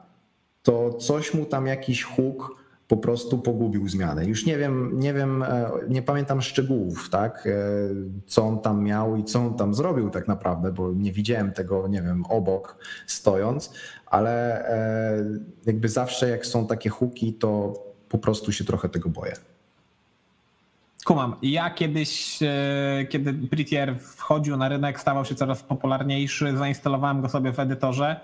to 0.63 0.93
coś 0.93 1.33
mu 1.33 1.45
tam 1.45 1.67
jakiś 1.67 2.03
hook 2.03 2.64
po 2.87 2.97
prostu 2.97 3.37
pogubił 3.37 3.89
zmianę. 3.89 4.25
Już 4.25 4.45
nie 4.45 4.57
wiem, 4.57 4.99
nie 4.99 5.13
wiem, 5.13 5.43
e, 5.43 5.71
nie 5.89 6.01
pamiętam 6.01 6.41
szczegółów, 6.41 7.09
tak, 7.09 7.47
e, 7.47 7.51
co 8.25 8.43
on 8.43 8.59
tam 8.59 8.83
miał 8.83 9.15
i 9.15 9.23
co 9.23 9.39
on 9.39 9.53
tam 9.53 9.73
zrobił 9.73 10.09
tak 10.09 10.27
naprawdę, 10.27 10.71
bo 10.71 10.91
nie 10.91 11.11
widziałem 11.11 11.51
tego, 11.51 11.87
nie 11.87 12.01
wiem, 12.01 12.23
obok 12.29 12.77
stojąc, 13.07 13.73
ale 14.05 14.65
e, 14.69 15.25
jakby 15.65 15.89
zawsze 15.89 16.29
jak 16.29 16.45
są 16.45 16.67
takie 16.67 16.89
hooki, 16.89 17.33
to 17.33 17.73
po 18.09 18.17
prostu 18.17 18.51
się 18.51 18.63
trochę 18.63 18.89
tego 18.89 19.09
boję. 19.09 19.33
Kumam. 21.05 21.35
Ja 21.41 21.69
kiedyś, 21.69 22.39
kiedy 23.09 23.33
Prettier 23.33 23.99
wchodził 23.99 24.57
na 24.57 24.69
rynek, 24.69 24.99
stawał 24.99 25.25
się 25.25 25.35
coraz 25.35 25.63
popularniejszy, 25.63 26.57
zainstalowałem 26.57 27.21
go 27.21 27.29
sobie 27.29 27.53
w 27.53 27.59
edytorze 27.59 28.19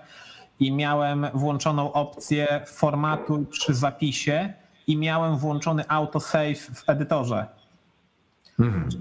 i 0.62 0.72
miałem 0.72 1.26
włączoną 1.34 1.92
opcję 1.92 2.60
formatu 2.66 3.46
przy 3.50 3.74
zapisie 3.74 4.52
i 4.86 4.96
miałem 4.96 5.36
włączony 5.36 5.88
autosave 5.88 6.58
w 6.58 6.88
edytorze. 6.88 7.46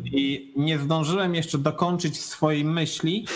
I 0.06 0.54
nie 0.58 0.80
zdążyłem 0.80 1.36
jeszcze 1.36 1.58
dokończyć 1.58 2.20
swojej 2.20 2.66
myśli, 2.66 3.28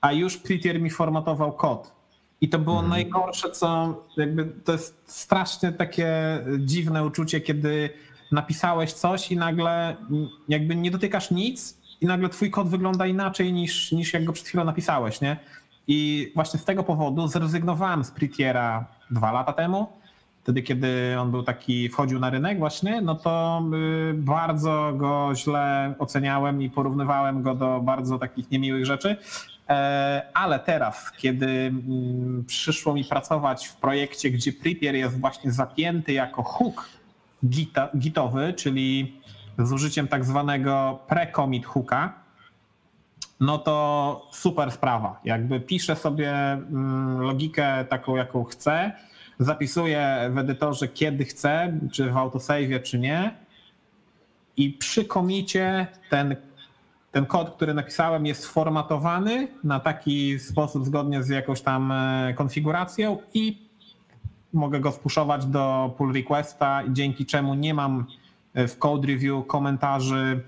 a 0.00 0.12
już 0.12 0.36
Prettier 0.36 0.80
mi 0.80 0.90
formatował 0.90 1.52
kod. 1.52 1.92
I 2.40 2.48
to 2.48 2.58
było 2.58 2.82
najgorsze, 2.82 3.50
co 3.50 3.94
jakby 4.16 4.44
to 4.64 4.72
jest 4.72 5.02
strasznie 5.06 5.72
takie 5.72 6.38
dziwne 6.58 7.04
uczucie, 7.04 7.40
kiedy 7.40 7.90
napisałeś 8.32 8.92
coś 8.92 9.32
i 9.32 9.36
nagle 9.36 9.96
jakby 10.48 10.76
nie 10.76 10.90
dotykasz 10.90 11.30
nic 11.30 11.78
i 12.00 12.06
nagle 12.06 12.28
twój 12.28 12.50
kod 12.50 12.68
wygląda 12.68 13.06
inaczej 13.06 13.52
niż, 13.52 13.92
niż 13.92 14.12
jak 14.12 14.24
go 14.24 14.32
przed 14.32 14.46
chwilą 14.48 14.64
napisałeś, 14.64 15.20
nie? 15.20 15.36
I 15.88 16.32
właśnie 16.34 16.60
z 16.60 16.64
tego 16.64 16.82
powodu 16.82 17.28
zrezygnowałem 17.28 18.04
z 18.04 18.10
Prettiera 18.10 18.84
dwa 19.10 19.32
lata 19.32 19.52
temu. 19.52 19.86
Wtedy, 20.42 20.62
kiedy 20.62 21.16
on 21.20 21.30
był 21.30 21.42
taki, 21.42 21.88
wchodził 21.88 22.20
na 22.20 22.30
rynek 22.30 22.58
właśnie, 22.58 23.00
no 23.00 23.14
to 23.14 23.62
y, 24.10 24.14
bardzo 24.14 24.92
go 24.96 25.32
źle 25.34 25.94
oceniałem 25.98 26.62
i 26.62 26.70
porównywałem 26.70 27.42
go 27.42 27.54
do 27.54 27.80
bardzo 27.80 28.18
takich 28.18 28.50
niemiłych 28.50 28.86
rzeczy. 28.86 29.16
E, 29.68 30.22
Ale 30.34 30.58
teraz, 30.58 31.12
kiedy 31.12 31.46
mm, 31.46 32.44
przyszło 32.46 32.94
mi 32.94 33.04
pracować 33.04 33.66
w 33.66 33.76
projekcie, 33.76 34.30
gdzie 34.30 34.52
Prettier 34.52 34.94
jest 34.94 35.20
właśnie 35.20 35.52
zapięty 35.52 36.12
jako 36.12 36.42
hook 36.42 36.88
gita, 37.46 37.88
gitowy, 37.98 38.52
czyli 38.56 39.20
z 39.58 39.72
użyciem 39.72 40.08
tak 40.08 40.24
zwanego 40.24 40.98
pre-commit 41.08 41.64
hooka, 41.64 42.21
no 43.42 43.58
to 43.58 44.28
super 44.30 44.70
sprawa. 44.70 45.20
Jakby 45.24 45.60
piszę 45.60 45.96
sobie 45.96 46.32
mm, 46.32 47.20
logikę 47.20 47.84
taką, 47.84 48.16
jaką 48.16 48.44
chcę, 48.44 48.92
zapisuję 49.38 50.30
w 50.34 50.38
edytorze 50.38 50.88
kiedy 50.88 51.24
chcę, 51.24 51.78
czy 51.92 52.10
w 52.10 52.16
autosave, 52.16 52.82
czy 52.82 52.98
nie. 52.98 53.34
I 54.56 54.70
przy 54.70 55.04
komicie 55.04 55.86
ten, 56.10 56.36
ten 57.12 57.26
kod, 57.26 57.50
który 57.50 57.74
napisałem, 57.74 58.26
jest 58.26 58.46
formatowany 58.46 59.48
na 59.64 59.80
taki 59.80 60.38
sposób 60.38 60.84
zgodnie 60.84 61.22
z 61.22 61.28
jakąś 61.28 61.60
tam 61.60 61.92
e, 61.92 62.34
konfiguracją 62.34 63.18
i 63.34 63.68
mogę 64.52 64.80
go 64.80 64.92
spuszować 64.92 65.46
do 65.46 65.94
pull 65.98 66.12
requesta, 66.12 66.82
dzięki 66.88 67.26
czemu 67.26 67.54
nie 67.54 67.74
mam 67.74 68.06
e, 68.54 68.68
w 68.68 68.78
code 68.78 69.06
review 69.06 69.46
komentarzy 69.46 70.40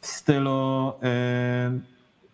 w 0.00 0.06
stylu 0.06 0.92
e, 1.02 1.91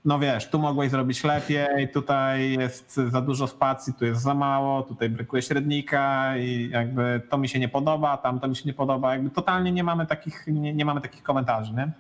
no 0.09 0.19
wiesz, 0.19 0.51
tu 0.51 0.59
mogłeś 0.59 0.91
zrobić 0.91 1.25
lepiej, 1.25 1.89
tutaj 1.89 2.53
jest 2.53 2.95
za 2.97 3.21
dużo 3.21 3.47
spacji, 3.47 3.95
tu 3.95 4.05
jest 4.05 4.23
za 4.23 4.35
mało, 4.35 4.83
tutaj 4.83 5.11
brakuje 5.11 5.43
średnika 5.43 6.37
i 6.37 6.69
jakby 6.73 7.23
to 7.31 7.39
mi 7.39 7.49
się 7.49 7.59
nie 7.59 7.69
podoba, 7.69 8.17
tam 8.17 8.41
to 8.41 8.49
mi 8.49 8.57
się 8.57 8.63
nie 8.67 8.75
podoba, 8.75 9.13
jakby 9.13 9.31
totalnie 9.31 9.73
nie 9.73 9.85
mamy 9.85 10.07
takich, 10.07 10.47
nie, 10.47 10.75
nie 10.75 10.85
mamy 10.85 11.01
takich 11.01 11.23
komentarzy, 11.23 11.73
nie? 11.75 11.93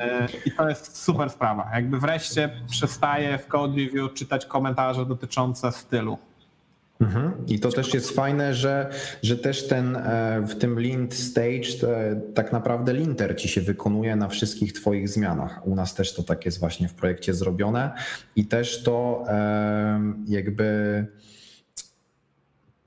E, 0.00 0.28
I 0.46 0.52
to 0.52 0.68
jest 0.68 0.96
super 0.96 1.30
sprawa. 1.30 1.70
Jakby 1.74 1.98
wreszcie 2.00 2.50
przestaję 2.70 3.38
w 3.38 3.46
code 3.46 3.76
review 3.76 4.14
czytać 4.14 4.46
komentarze 4.46 5.06
dotyczące 5.06 5.72
stylu. 5.72 6.18
Mhm. 7.00 7.32
I 7.46 7.60
to 7.60 7.72
też 7.72 7.94
jest 7.94 8.10
fajne, 8.10 8.54
że, 8.54 8.90
że 9.22 9.36
też 9.36 9.68
ten 9.68 9.96
e, 9.96 10.42
w 10.48 10.54
tym 10.54 10.80
lint 10.80 11.14
stage 11.14 11.88
tak 12.34 12.52
naprawdę 12.52 12.94
linter 12.94 13.36
ci 13.36 13.48
się 13.48 13.60
wykonuje 13.60 14.16
na 14.16 14.28
wszystkich 14.28 14.72
twoich 14.72 15.08
zmianach. 15.08 15.66
U 15.66 15.74
nas 15.74 15.94
też 15.94 16.14
to 16.14 16.22
tak 16.22 16.46
jest 16.46 16.60
właśnie 16.60 16.88
w 16.88 16.94
projekcie 16.94 17.34
zrobione 17.34 17.92
i 18.36 18.46
też 18.46 18.82
to 18.82 19.24
e, 19.28 20.00
jakby 20.28 21.06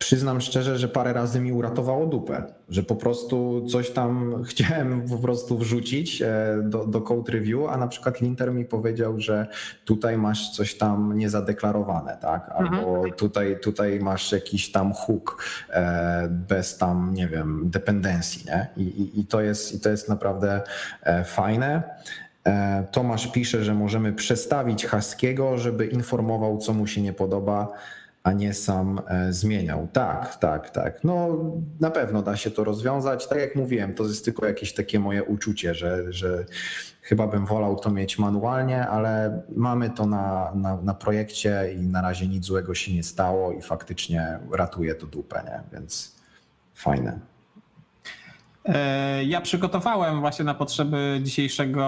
przyznam 0.02 0.41
szczerze, 0.41 0.78
że 0.78 0.88
parę 0.88 1.14
razy 1.14 1.40
mi 1.40 1.53
uratowało 1.53 2.06
dupę, 2.06 2.44
że 2.69 2.84
po 2.84 2.95
prostu 2.95 3.65
coś 3.69 3.90
tam 3.90 4.36
chciałem 4.49 5.10
po 5.10 5.18
prostu 5.18 5.57
wrzucić 5.57 6.22
e, 6.22 6.57
do, 6.64 6.88
do 6.88 7.02
code 7.02 7.32
review, 7.32 7.69
a 7.69 7.78
na 7.78 7.88
przykład 7.88 8.22
linter 8.22 8.53
mi 8.53 8.65
powiedział, 8.65 9.19
że 9.19 9.48
tutaj 9.86 10.18
masz 10.18 10.52
coś 10.52 10.78
tam 10.78 11.18
niezadeklarowane, 11.18 12.18
tak? 12.22 12.49
Albo 12.49 12.95
mhm. 12.95 13.14
tutaj, 13.14 13.60
tutaj 13.60 13.99
masz 13.99 14.32
jakiś 14.32 14.72
tam 14.72 14.94
hook 14.94 15.44
e, 15.69 16.28
bez 16.30 16.78
tam, 16.78 17.14
nie 17.14 17.28
wiem, 17.28 17.69
dependencji, 17.69 18.45
nie? 18.45 18.68
I, 18.78 18.84
i, 18.84 19.19
i 19.19 19.26
to, 19.26 19.41
jest, 19.41 19.73
i 19.73 19.80
to 19.80 19.90
jest 19.90 20.10
naprawdę 20.10 20.61
e, 21.03 21.23
fajne. 21.23 21.84
Tomasz 22.91 23.28
pisze, 23.28 23.64
że 23.64 23.73
możemy 23.73 24.14
przestawić 24.14 24.86
Haskiego, 24.86 25.57
żeby 25.57 25.86
informował, 25.86 26.57
co 26.57 26.73
mu 26.73 26.88
się 26.88 27.02
nie 27.02 27.14
podoba 27.14 27.68
a 28.23 28.31
nie 28.31 28.53
sam 28.53 29.02
e, 29.07 29.34
zmieniał. 29.34 29.88
Tak, 29.93 30.35
tak, 30.35 30.69
tak. 30.69 31.03
No 31.03 31.38
na 31.80 31.91
pewno 31.91 32.22
da 32.22 32.38
się 32.38 32.52
to 32.52 32.64
rozwiązać. 32.64 33.27
Tak 33.27 33.39
jak 33.39 33.56
mówiłem, 33.56 33.93
to 33.93 34.03
jest 34.03 34.26
tylko 34.26 34.45
jakieś 34.45 34.73
takie 34.73 34.99
moje 34.99 35.23
uczucie, 35.23 35.76
że, 35.76 36.14
że 36.14 36.45
chyba 37.02 37.27
bym 37.27 37.45
wolał 37.45 37.80
to 37.80 37.91
mieć 37.91 38.19
manualnie, 38.19 38.88
ale 38.88 39.41
mamy 39.56 39.89
to 39.89 40.06
na, 40.06 40.52
na, 40.56 40.81
na 40.81 40.93
projekcie 40.93 41.73
i 41.77 41.88
na 41.88 42.02
razie 42.02 42.27
nic 42.27 42.45
złego 42.45 42.76
się 42.76 42.93
nie 42.93 43.03
stało 43.03 43.52
i 43.52 43.61
faktycznie 43.61 44.39
ratuje 44.52 44.95
to 44.95 45.07
dupę, 45.07 45.43
nie? 45.45 45.77
więc 45.77 46.15
fajne. 46.73 47.19
E, 48.65 49.23
ja 49.23 49.41
przygotowałem 49.41 50.19
właśnie 50.19 50.45
na 50.45 50.53
potrzeby 50.53 51.19
dzisiejszego, 51.23 51.85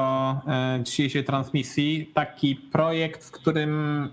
e, 0.48 0.80
dzisiejszej 0.84 1.24
transmisji 1.24 2.12
taki 2.14 2.56
projekt, 2.56 3.24
w 3.24 3.32
którym 3.32 4.10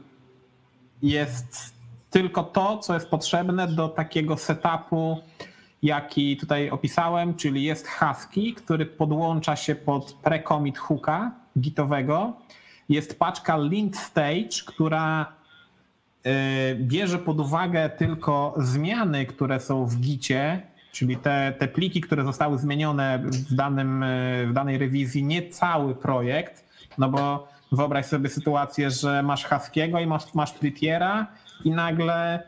jest 1.02 1.79
tylko 2.10 2.42
to, 2.42 2.78
co 2.78 2.94
jest 2.94 3.08
potrzebne 3.08 3.68
do 3.68 3.88
takiego 3.88 4.36
setupu, 4.36 5.18
jaki 5.82 6.36
tutaj 6.36 6.70
opisałem, 6.70 7.34
czyli 7.34 7.62
jest 7.62 7.88
Husky, 7.88 8.54
który 8.54 8.86
podłącza 8.86 9.56
się 9.56 9.74
pod 9.74 10.16
pre-commit 10.22 10.78
hooka 10.78 11.30
gitowego. 11.58 12.32
Jest 12.88 13.18
paczka 13.18 13.58
lint 13.58 13.96
stage, 13.96 14.64
która 14.66 15.32
y, 16.26 16.30
bierze 16.74 17.18
pod 17.18 17.40
uwagę 17.40 17.90
tylko 17.90 18.54
zmiany, 18.56 19.26
które 19.26 19.60
są 19.60 19.86
w 19.86 19.96
gicie, 19.96 20.62
czyli 20.92 21.16
te, 21.16 21.54
te 21.58 21.68
pliki, 21.68 22.00
które 22.00 22.24
zostały 22.24 22.58
zmienione 22.58 23.22
w, 23.24 23.54
danym, 23.54 24.02
y, 24.02 24.46
w 24.48 24.52
danej 24.52 24.78
rewizji, 24.78 25.24
nie 25.24 25.48
cały 25.48 25.94
projekt, 25.94 26.64
no 26.98 27.08
bo 27.08 27.48
wyobraź 27.72 28.06
sobie 28.06 28.28
sytuację, 28.28 28.90
że 28.90 29.22
masz 29.22 29.44
Haskiego 29.44 30.00
i 30.00 30.06
masz, 30.06 30.34
masz 30.34 30.52
Prettiera 30.52 31.26
i 31.64 31.70
nagle 31.70 32.42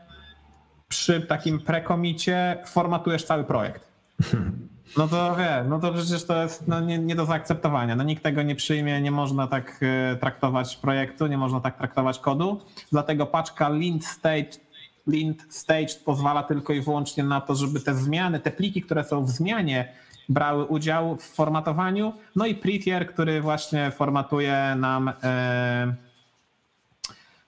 przy 0.87 1.21
takim 1.21 1.59
prekomicie 1.59 2.57
formatujesz 2.65 3.23
cały 3.23 3.43
projekt. 3.43 3.87
No 4.97 5.07
to 5.07 5.35
wie, 5.35 5.65
no 5.69 5.79
to 5.79 5.93
przecież 5.93 6.25
to 6.25 6.43
jest 6.43 6.67
no, 6.67 6.79
nie, 6.79 6.99
nie, 6.99 7.15
do 7.15 7.25
zaakceptowania. 7.25 7.95
No, 7.95 8.03
nikt 8.03 8.23
tego 8.23 8.43
nie 8.43 8.55
przyjmie, 8.55 9.01
nie 9.01 9.11
można 9.11 9.47
tak 9.47 9.79
e, 9.81 10.15
traktować 10.15 10.75
projektu, 10.75 11.27
nie 11.27 11.37
można 11.37 11.59
tak 11.59 11.77
traktować 11.77 12.19
kodu. 12.19 12.61
Dlatego 12.91 13.25
paczka 13.25 13.69
lint 13.69 14.05
stage, 14.05 14.49
lint 15.07 15.45
stage 15.49 15.93
pozwala 16.05 16.43
tylko 16.43 16.73
i 16.73 16.81
wyłącznie 16.81 17.23
na 17.23 17.41
to, 17.41 17.55
żeby 17.55 17.79
te 17.79 17.95
zmiany, 17.95 18.39
te 18.39 18.51
pliki, 18.51 18.81
które 18.81 19.03
są 19.03 19.25
w 19.25 19.29
zmianie, 19.29 19.93
brały 20.29 20.65
udział 20.65 21.17
w 21.17 21.23
formatowaniu. 21.23 22.13
No 22.35 22.45
i 22.45 22.55
Prettier, 22.55 23.07
który 23.07 23.41
właśnie 23.41 23.91
formatuje 23.91 24.75
nam. 24.77 25.13
E, 25.23 25.93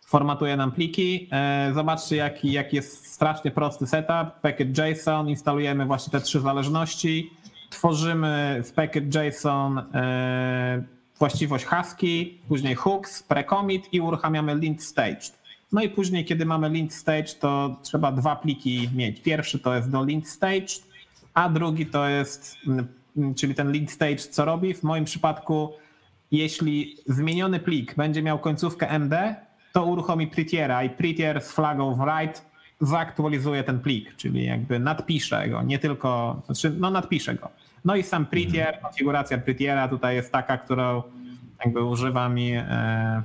formatuje 0.06 0.58
nam 0.58 0.72
pliki. 0.72 1.30
E, 1.32 1.72
zobaczcie, 1.76 2.16
jaki, 2.16 2.52
jest 2.52 3.08
strasznie 3.08 3.52
prosty 3.52 3.88
setup. 3.88 4.40
Package 4.42 4.92
JSON, 4.92 5.30
instalujemy 5.30 5.86
właśnie 5.86 6.12
te 6.12 6.22
trzy 6.22 6.42
zależności, 6.42 7.32
tworzymy 7.70 8.62
w 8.66 8.72
package 8.72 9.28
JSON 9.28 9.78
e, 9.78 10.84
właściwość 11.20 11.66
Husky, 11.66 12.38
później 12.48 12.76
hooks, 12.76 13.24
precommit 13.24 13.94
i 13.94 14.02
uruchamiamy 14.02 14.56
lint 14.56 14.84
staged. 14.84 15.46
No 15.72 15.82
i 15.82 15.90
później, 15.90 16.26
kiedy 16.26 16.46
mamy 16.46 16.70
lint 16.70 16.94
stage, 16.94 17.34
to 17.40 17.80
trzeba 17.82 18.12
dwa 18.12 18.36
pliki 18.36 18.90
mieć. 18.96 19.22
Pierwszy 19.22 19.60
to 19.60 19.76
jest 19.76 19.90
do 19.90 20.04
lint 20.04 20.28
staged, 20.28 20.84
a 21.34 21.50
drugi 21.50 21.86
to 21.86 22.10
jest, 22.10 22.58
czyli 23.36 23.56
ten 23.56 23.72
lint 23.72 23.92
stage 23.92 24.18
co 24.18 24.46
robi? 24.46 24.74
W 24.74 24.84
moim 24.84 25.06
przypadku, 25.06 25.74
jeśli 26.32 26.98
zmieniony 27.08 27.60
plik 27.60 27.96
będzie 27.96 28.22
miał 28.22 28.40
końcówkę 28.40 28.90
MD, 28.90 29.36
to 29.76 29.86
uruchomi 29.86 30.28
Prettiera 30.28 30.84
i 30.84 30.90
Prettier 30.90 31.42
z 31.42 31.52
flagą 31.52 31.96
write 31.96 32.42
zaktualizuje 32.82 33.64
ten 33.64 33.80
plik, 33.80 34.16
czyli 34.16 34.46
jakby 34.46 34.80
nadpisze 34.80 35.50
go, 35.50 35.64
nie 35.64 35.80
tylko, 35.80 36.42
znaczy 36.46 36.76
no 36.80 36.92
nadpisze 36.92 37.36
go. 37.36 37.50
No 37.86 37.96
i 37.96 38.04
sam 38.04 38.26
Prettier, 38.26 38.68
mhm. 38.68 38.84
konfiguracja 38.84 39.38
Prettiera 39.38 39.88
tutaj 39.88 40.16
jest 40.16 40.32
taka, 40.32 40.58
którą 40.58 41.04
jakby 41.66 41.84
używam 41.84 42.40
i 42.40 42.52
e, 42.54 43.24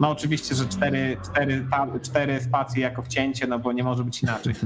no 0.00 0.10
oczywiście, 0.10 0.54
że 0.54 0.66
cztery, 0.68 1.16
cztery, 1.24 1.66
cztery 2.02 2.40
spacje 2.40 2.82
jako 2.82 3.02
wcięcie, 3.02 3.46
no 3.46 3.58
bo 3.58 3.72
nie 3.72 3.84
może 3.84 4.04
być 4.04 4.22
inaczej. 4.22 4.54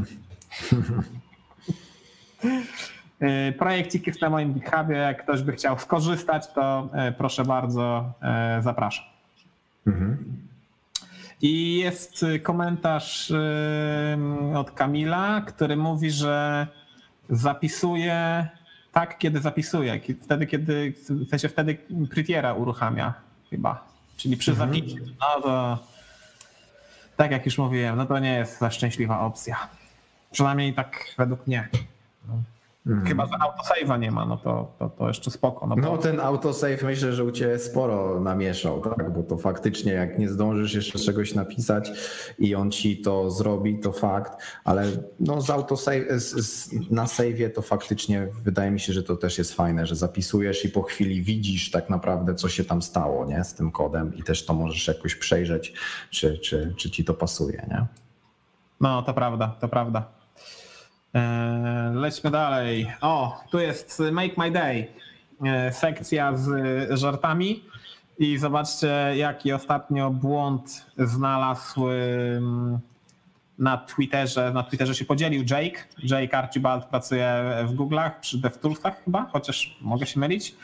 E, 3.20 3.52
projekcik 3.52 4.06
jest 4.06 4.20
na 4.20 4.30
moim 4.30 4.54
GitHubie, 4.54 4.96
jak 4.96 5.22
ktoś 5.22 5.42
by 5.42 5.52
chciał 5.52 5.78
skorzystać, 5.78 6.52
to 6.52 6.88
e, 6.92 7.12
proszę 7.12 7.44
bardzo, 7.44 8.12
zapraszam. 8.60 9.04
Mhm. 9.86 10.45
I 11.42 11.76
jest 11.76 12.24
komentarz 12.42 13.32
od 14.54 14.70
Kamila, 14.70 15.40
który 15.40 15.76
mówi, 15.76 16.10
że 16.10 16.66
zapisuje 17.30 18.48
tak, 18.92 19.18
kiedy 19.18 19.40
zapisuje. 19.40 20.00
Wtedy, 20.22 20.46
kiedy, 20.46 20.94
w 21.08 21.28
sensie 21.30 21.48
wtedy 21.48 21.78
Prettiera 22.10 22.54
uruchamia 22.54 23.14
chyba. 23.50 23.84
Czyli 24.16 24.36
przy 24.36 24.50
mhm. 24.50 24.70
zapisie. 24.70 24.96
No 25.20 25.40
to 25.42 25.78
tak 27.16 27.30
jak 27.30 27.46
już 27.46 27.58
mówiłem, 27.58 27.96
no 27.96 28.06
to 28.06 28.18
nie 28.18 28.34
jest 28.34 28.58
za 28.58 28.70
szczęśliwa 28.70 29.20
opcja. 29.20 29.68
Przynajmniej 30.32 30.74
tak 30.74 31.14
według 31.18 31.46
mnie. 31.46 31.68
Mhm. 32.86 33.06
Chyba, 33.06 33.26
że 33.26 33.32
autosave'a 33.32 33.98
nie 33.98 34.10
ma, 34.10 34.26
no 34.26 34.36
to, 34.36 34.74
to, 34.78 34.88
to 34.88 35.08
jeszcze 35.08 35.30
spoko. 35.30 35.66
No, 35.66 35.76
no 35.76 35.98
ten 35.98 36.20
autosave 36.20 36.82
myślę, 36.82 37.12
że 37.12 37.24
u 37.24 37.30
Ciebie 37.30 37.58
sporo 37.58 38.20
namieszał, 38.20 38.80
tak? 38.80 39.12
Bo 39.12 39.22
to 39.22 39.36
faktycznie 39.36 39.92
jak 39.92 40.18
nie 40.18 40.28
zdążysz 40.28 40.74
jeszcze 40.74 40.98
czegoś 40.98 41.34
napisać 41.34 41.90
i 42.38 42.54
on 42.54 42.70
Ci 42.70 43.00
to 43.00 43.30
zrobi, 43.30 43.78
to 43.78 43.92
fakt, 43.92 44.42
ale 44.64 44.84
no 45.20 45.40
z 45.40 45.50
autosave, 45.50 46.20
z, 46.20 46.46
z, 46.46 46.70
na 46.90 47.04
save'ie 47.04 47.50
to 47.50 47.62
faktycznie 47.62 48.28
wydaje 48.44 48.70
mi 48.70 48.80
się, 48.80 48.92
że 48.92 49.02
to 49.02 49.16
też 49.16 49.38
jest 49.38 49.54
fajne, 49.54 49.86
że 49.86 49.96
zapisujesz 49.96 50.64
i 50.64 50.68
po 50.68 50.82
chwili 50.82 51.22
widzisz 51.22 51.70
tak 51.70 51.90
naprawdę, 51.90 52.34
co 52.34 52.48
się 52.48 52.64
tam 52.64 52.82
stało, 52.82 53.24
nie? 53.24 53.44
Z 53.44 53.54
tym 53.54 53.70
kodem 53.70 54.14
i 54.14 54.22
też 54.22 54.46
to 54.46 54.54
możesz 54.54 54.88
jakoś 54.88 55.14
przejrzeć, 55.14 55.72
czy, 56.10 56.38
czy, 56.38 56.74
czy 56.76 56.90
Ci 56.90 57.04
to 57.04 57.14
pasuje, 57.14 57.66
nie? 57.70 57.86
No, 58.80 59.02
to 59.02 59.14
prawda, 59.14 59.56
to 59.60 59.68
prawda. 59.68 60.15
E, 61.16 61.92
lećmy 61.94 62.30
dalej. 62.30 62.92
O, 63.00 63.40
tu 63.50 63.58
jest 63.58 64.02
Make 64.12 64.36
My 64.36 64.50
Day, 64.50 64.86
e, 65.44 65.72
sekcja 65.72 66.36
z 66.36 66.48
żartami. 66.98 67.64
I 68.18 68.38
zobaczcie, 68.38 69.12
jaki 69.16 69.52
ostatnio 69.52 70.10
błąd 70.10 70.86
znalazł 70.98 71.84
na 73.58 73.78
Twitterze. 73.78 74.52
Na 74.52 74.62
Twitterze 74.62 74.94
się 74.94 75.04
podzielił 75.04 75.44
Jake. 75.50 75.84
Jake 76.02 76.38
Archibald 76.38 76.84
pracuje 76.84 77.42
w 77.66 77.74
Google'ach 77.74 78.10
przy 78.20 78.38
DevToolsach 78.38 79.04
chyba, 79.04 79.26
chociaż 79.32 79.78
mogę 79.80 80.06
się 80.06 80.20
mylić. 80.20 80.54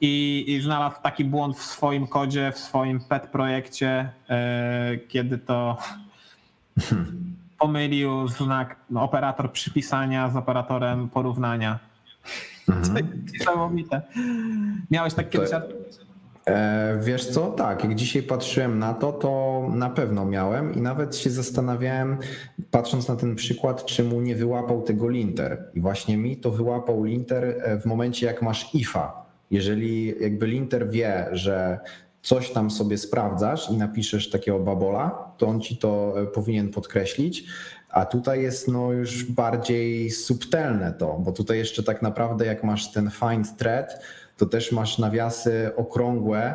I, 0.00 0.44
I, 0.48 0.60
znalazł 0.60 0.96
taki 1.02 1.24
błąd 1.24 1.56
w 1.56 1.62
swoim 1.62 2.06
kodzie, 2.06 2.52
w 2.52 2.58
swoim 2.58 3.00
pet 3.00 3.26
projekcie, 3.26 4.12
e, 4.28 4.98
kiedy 5.08 5.38
to 5.38 5.78
pomylił 7.58 8.28
znak 8.28 8.76
no, 8.90 9.02
operator 9.02 9.52
przypisania 9.52 10.30
z 10.30 10.36
operatorem 10.36 11.08
porównania. 11.08 11.78
Mhm. 12.68 13.24
Niesamowite. 13.32 14.02
Miałeś 14.90 15.14
tak 15.14 15.30
kiedyś... 15.30 15.50
E, 16.48 16.98
wiesz 17.02 17.26
co, 17.26 17.46
tak, 17.46 17.84
jak 17.84 17.94
dzisiaj 17.94 18.22
patrzyłem 18.22 18.78
na 18.78 18.94
to, 18.94 19.12
to 19.12 19.62
na 19.74 19.90
pewno 19.90 20.24
miałem 20.24 20.74
i 20.74 20.80
nawet 20.80 21.16
się 21.16 21.30
zastanawiałem, 21.30 22.18
patrząc 22.70 23.08
na 23.08 23.16
ten 23.16 23.34
przykład, 23.34 23.84
czy 23.84 24.04
mu 24.04 24.20
nie 24.20 24.36
wyłapał 24.36 24.82
tego 24.82 25.08
linter. 25.08 25.64
I 25.74 25.80
właśnie 25.80 26.16
mi 26.16 26.36
to 26.36 26.50
wyłapał 26.50 27.04
linter 27.04 27.44
e, 27.44 27.80
w 27.80 27.86
momencie, 27.86 28.26
jak 28.26 28.42
masz 28.42 28.74
ifa. 28.74 29.26
Jeżeli 29.50 30.14
jakby 30.20 30.46
linter 30.46 30.90
wie, 30.90 31.26
że 31.32 31.78
coś 32.28 32.50
tam 32.50 32.70
sobie 32.70 32.98
sprawdzasz 32.98 33.70
i 33.70 33.76
napiszesz 33.76 34.30
takiego 34.30 34.58
babola, 34.58 35.32
to 35.38 35.46
on 35.46 35.60
ci 35.60 35.76
to 35.76 36.14
e, 36.22 36.26
powinien 36.26 36.70
podkreślić. 36.70 37.44
A 37.88 38.06
tutaj 38.06 38.42
jest 38.42 38.68
no 38.68 38.92
już 38.92 39.24
bardziej 39.24 40.10
subtelne 40.10 40.92
to, 40.92 41.18
bo 41.18 41.32
tutaj 41.32 41.58
jeszcze 41.58 41.82
tak 41.82 42.02
naprawdę 42.02 42.46
jak 42.46 42.64
masz 42.64 42.92
ten 42.92 43.10
find 43.10 43.56
thread, 43.56 44.00
to 44.36 44.46
też 44.46 44.72
masz 44.72 44.98
nawiasy 44.98 45.70
okrągłe 45.76 46.54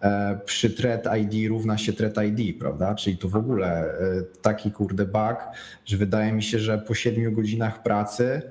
e, 0.00 0.40
przy 0.44 0.70
thread 0.70 1.08
ID 1.18 1.48
równa 1.48 1.78
się 1.78 1.92
thread 1.92 2.14
ID, 2.24 2.58
prawda? 2.58 2.94
Czyli 2.94 3.18
to 3.18 3.28
w 3.28 3.36
ogóle 3.36 3.68
e, 3.68 4.22
taki 4.42 4.70
kurde 4.70 5.04
bug, 5.04 5.36
że 5.84 5.96
wydaje 5.96 6.32
mi 6.32 6.42
się, 6.42 6.58
że 6.58 6.78
po 6.78 6.94
siedmiu 6.94 7.32
godzinach 7.32 7.82
pracy 7.82 8.42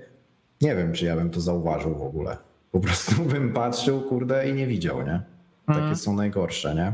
nie 0.61 0.75
wiem, 0.75 0.93
czy 0.93 1.05
ja 1.05 1.15
bym 1.15 1.29
to 1.29 1.41
zauważył 1.41 1.95
w 1.95 2.01
ogóle. 2.01 2.37
Po 2.71 2.79
prostu 2.79 3.15
bym 3.33 3.53
patrzył, 3.53 4.01
kurde, 4.01 4.49
i 4.49 4.53
nie 4.53 4.67
widział, 4.67 5.05
nie? 5.05 5.38
Takie 5.73 5.95
są 5.95 6.13
najgorsze, 6.13 6.75
nie? 6.75 6.93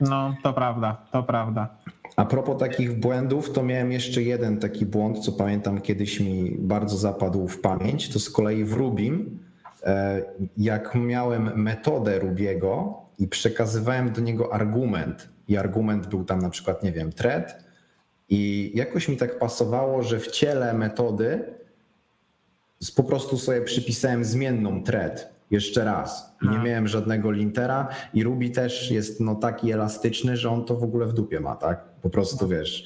No, 0.00 0.34
to 0.42 0.52
prawda, 0.52 0.96
to 1.12 1.22
prawda. 1.22 1.68
A 2.16 2.24
propos 2.24 2.58
takich 2.58 3.00
błędów, 3.00 3.52
to 3.52 3.62
miałem 3.62 3.92
jeszcze 3.92 4.22
jeden 4.22 4.58
taki 4.58 4.86
błąd, 4.86 5.18
co 5.18 5.32
pamiętam 5.32 5.80
kiedyś 5.80 6.20
mi 6.20 6.56
bardzo 6.58 6.96
zapadł 6.96 7.48
w 7.48 7.60
pamięć. 7.60 8.08
To 8.08 8.18
z 8.18 8.30
kolei 8.30 8.64
w 8.64 8.72
Rubim, 8.72 9.38
e, 9.82 10.22
jak 10.56 10.94
miałem 10.94 11.62
metodę 11.62 12.18
Rubiego 12.18 12.98
i 13.18 13.28
przekazywałem 13.28 14.12
do 14.12 14.20
niego 14.20 14.54
argument, 14.54 15.28
i 15.48 15.56
argument 15.56 16.06
był 16.06 16.24
tam 16.24 16.38
na 16.38 16.50
przykład, 16.50 16.82
nie 16.82 16.92
wiem, 16.92 17.12
thread, 17.12 17.64
i 18.28 18.72
jakoś 18.74 19.08
mi 19.08 19.16
tak 19.16 19.38
pasowało, 19.38 20.02
że 20.02 20.18
w 20.18 20.30
ciele 20.30 20.74
metody 20.74 21.44
po 22.96 23.04
prostu 23.04 23.38
sobie 23.38 23.62
przypisałem 23.62 24.24
zmienną 24.24 24.82
thread 24.82 25.39
jeszcze 25.50 25.84
raz. 25.84 26.36
I 26.42 26.48
nie 26.48 26.58
miałem 26.58 26.88
żadnego 26.88 27.30
lintera 27.30 27.88
i 28.14 28.24
Ruby 28.24 28.50
też 28.50 28.90
jest 28.90 29.20
no 29.20 29.34
taki 29.34 29.72
elastyczny, 29.72 30.36
że 30.36 30.50
on 30.50 30.64
to 30.64 30.76
w 30.76 30.82
ogóle 30.82 31.06
w 31.06 31.12
dupie 31.12 31.40
ma, 31.40 31.56
tak? 31.56 31.84
Po 32.02 32.10
prostu 32.10 32.48
wiesz, 32.48 32.84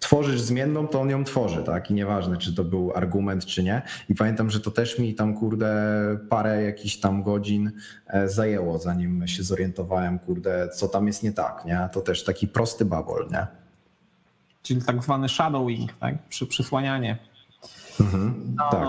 tworzysz 0.00 0.40
zmienną, 0.40 0.88
to 0.88 1.00
on 1.00 1.10
ją 1.10 1.24
tworzy, 1.24 1.62
tak? 1.62 1.90
I 1.90 1.94
nieważne, 1.94 2.36
czy 2.36 2.54
to 2.54 2.64
był 2.64 2.92
argument, 2.94 3.46
czy 3.46 3.62
nie. 3.62 3.82
I 4.08 4.14
pamiętam, 4.14 4.50
że 4.50 4.60
to 4.60 4.70
też 4.70 4.98
mi 4.98 5.14
tam, 5.14 5.34
kurde, 5.34 5.74
parę 6.28 6.62
jakichś 6.62 6.96
tam 6.96 7.22
godzin 7.22 7.72
e, 8.06 8.28
zajęło, 8.28 8.78
zanim 8.78 9.26
się 9.26 9.42
zorientowałem, 9.42 10.18
kurde, 10.18 10.68
co 10.68 10.88
tam 10.88 11.06
jest 11.06 11.22
nie 11.22 11.32
tak, 11.32 11.64
nie? 11.64 11.88
To 11.92 12.00
też 12.00 12.24
taki 12.24 12.48
prosty 12.48 12.84
babol, 12.84 13.28
nie? 13.32 13.46
Czyli 14.62 14.82
tak 14.82 15.02
zwany 15.02 15.28
shadowing, 15.28 15.92
tak? 15.92 16.28
Przy 16.28 16.46
przysłanianie. 16.46 17.18
Mhm, 18.00 18.54
No, 18.56 18.70
tak. 18.70 18.82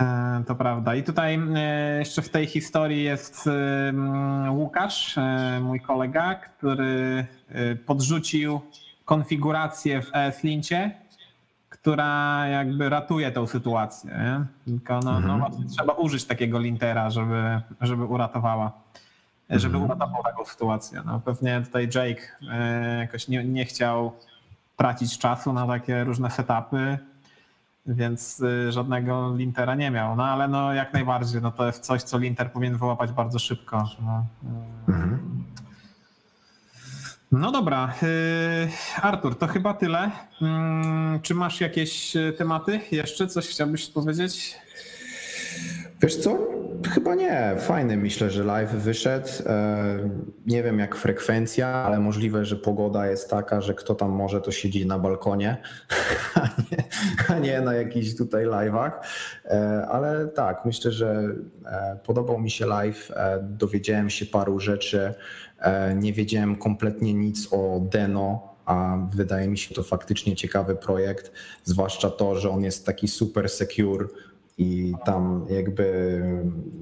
e, 0.00 0.44
To 0.46 0.54
prawda. 0.54 0.94
I 0.94 1.02
tutaj 1.02 1.40
e, 1.56 1.98
jeszcze 1.98 2.22
w 2.22 2.28
tej 2.28 2.46
historii 2.46 3.04
jest 3.04 3.46
e, 3.46 4.50
Łukasz, 4.50 5.16
mój 5.60 5.80
kolega, 5.80 6.34
który 6.34 7.26
podrzucił 7.86 8.60
konfigurację 9.04 10.02
w 10.02 10.10
ESLincie, 10.14 10.90
która 11.68 12.46
jakby 12.48 12.88
ratuje 12.88 13.32
tą 13.32 13.46
sytuację. 13.46 14.10
Nie? 14.10 14.44
Tylko 14.64 15.00
no, 15.00 15.20
no 15.20 15.38
właśnie 15.38 15.64
trzeba 15.64 15.92
użyć 15.92 16.24
takiego 16.24 16.58
lintera, 16.58 17.10
żeby, 17.10 17.60
żeby 17.80 18.04
uratowała. 18.04 18.72
Żeby 19.50 19.78
uratował 19.78 20.22
taką 20.22 20.44
sytuację. 20.44 21.02
No, 21.06 21.20
pewnie 21.20 21.62
tutaj 21.64 21.88
Jake 21.94 22.22
jakoś 23.00 23.28
nie, 23.28 23.44
nie 23.44 23.64
chciał 23.64 24.12
tracić 24.76 25.18
czasu 25.18 25.52
na 25.52 25.66
takie 25.66 26.04
różne 26.04 26.30
setupy, 26.30 26.98
więc 27.86 28.40
y, 28.40 28.72
żadnego 28.72 29.34
lintera 29.36 29.74
nie 29.74 29.90
miał. 29.90 30.16
No 30.16 30.24
ale 30.24 30.48
no 30.48 30.74
jak 30.74 30.92
najbardziej, 30.92 31.42
no 31.42 31.50
to 31.52 31.66
jest 31.66 31.84
coś, 31.84 32.02
co 32.02 32.18
linter 32.18 32.52
powinien 32.52 32.78
wyłapać 32.78 33.12
bardzo 33.12 33.38
szybko. 33.38 33.88
No, 34.02 34.26
no 37.32 37.52
dobra, 37.52 37.94
y, 38.02 38.68
Artur, 39.02 39.38
to 39.38 39.46
chyba 39.46 39.74
tyle. 39.74 40.10
Mm, 40.42 41.20
Czy 41.20 41.34
masz 41.34 41.60
jakieś 41.60 42.12
tematy 42.38 42.80
jeszcze? 42.92 43.26
Coś 43.26 43.48
chciałbyś 43.48 43.88
powiedzieć? 43.90 44.56
Wiesz 46.02 46.16
co? 46.16 46.61
Chyba 46.90 47.14
nie. 47.14 47.54
Fajny 47.58 47.96
myślę, 47.96 48.30
że 48.30 48.44
live 48.44 48.70
wyszedł. 48.70 49.28
E, 49.46 50.10
Nie 50.46 50.62
wiem 50.62 50.78
jak 50.78 50.96
frekwencja, 50.96 51.68
ale 51.68 52.00
możliwe, 52.00 52.44
że 52.44 52.56
pogoda 52.56 53.06
jest 53.06 53.30
taka, 53.30 53.60
że 53.60 53.74
kto 53.74 53.94
tam 53.94 54.10
może 54.10 54.40
to 54.40 54.52
siedzi 54.52 54.86
na 54.86 54.98
balkonie, 54.98 55.56
a 56.34 56.40
nie, 56.70 56.84
a 57.28 57.38
nie 57.38 57.60
na 57.60 57.74
jakichś 57.74 58.16
tutaj 58.16 58.44
live'ach. 58.46 58.90
E, 59.44 59.86
Ale 59.90 60.28
tak, 60.28 60.64
myślę, 60.64 60.92
że 60.92 61.24
e, 61.66 61.98
podobał 62.04 62.38
mi 62.40 62.50
się 62.50 62.66
live. 62.66 63.10
Dowiedziałem 63.42 64.10
się 64.10 64.26
paru 64.26 64.60
rzeczy. 64.60 65.14
Nie 65.96 66.12
wiedziałem 66.12 66.56
kompletnie 66.56 67.14
nic 67.14 67.48
o 67.52 67.80
Deno, 67.90 68.56
a 68.64 68.96
wydaje 69.14 69.48
mi 69.48 69.58
się 69.58 69.74
to 69.74 69.82
faktycznie 69.82 70.36
ciekawy 70.36 70.74
projekt, 70.76 71.32
zwłaszcza 71.64 72.10
to, 72.10 72.36
że 72.36 72.50
on 72.50 72.64
jest 72.64 72.86
taki 72.86 73.08
super 73.08 73.48
secure 73.48 74.06
i 74.62 74.94
tam 75.04 75.46
jakby 75.50 76.22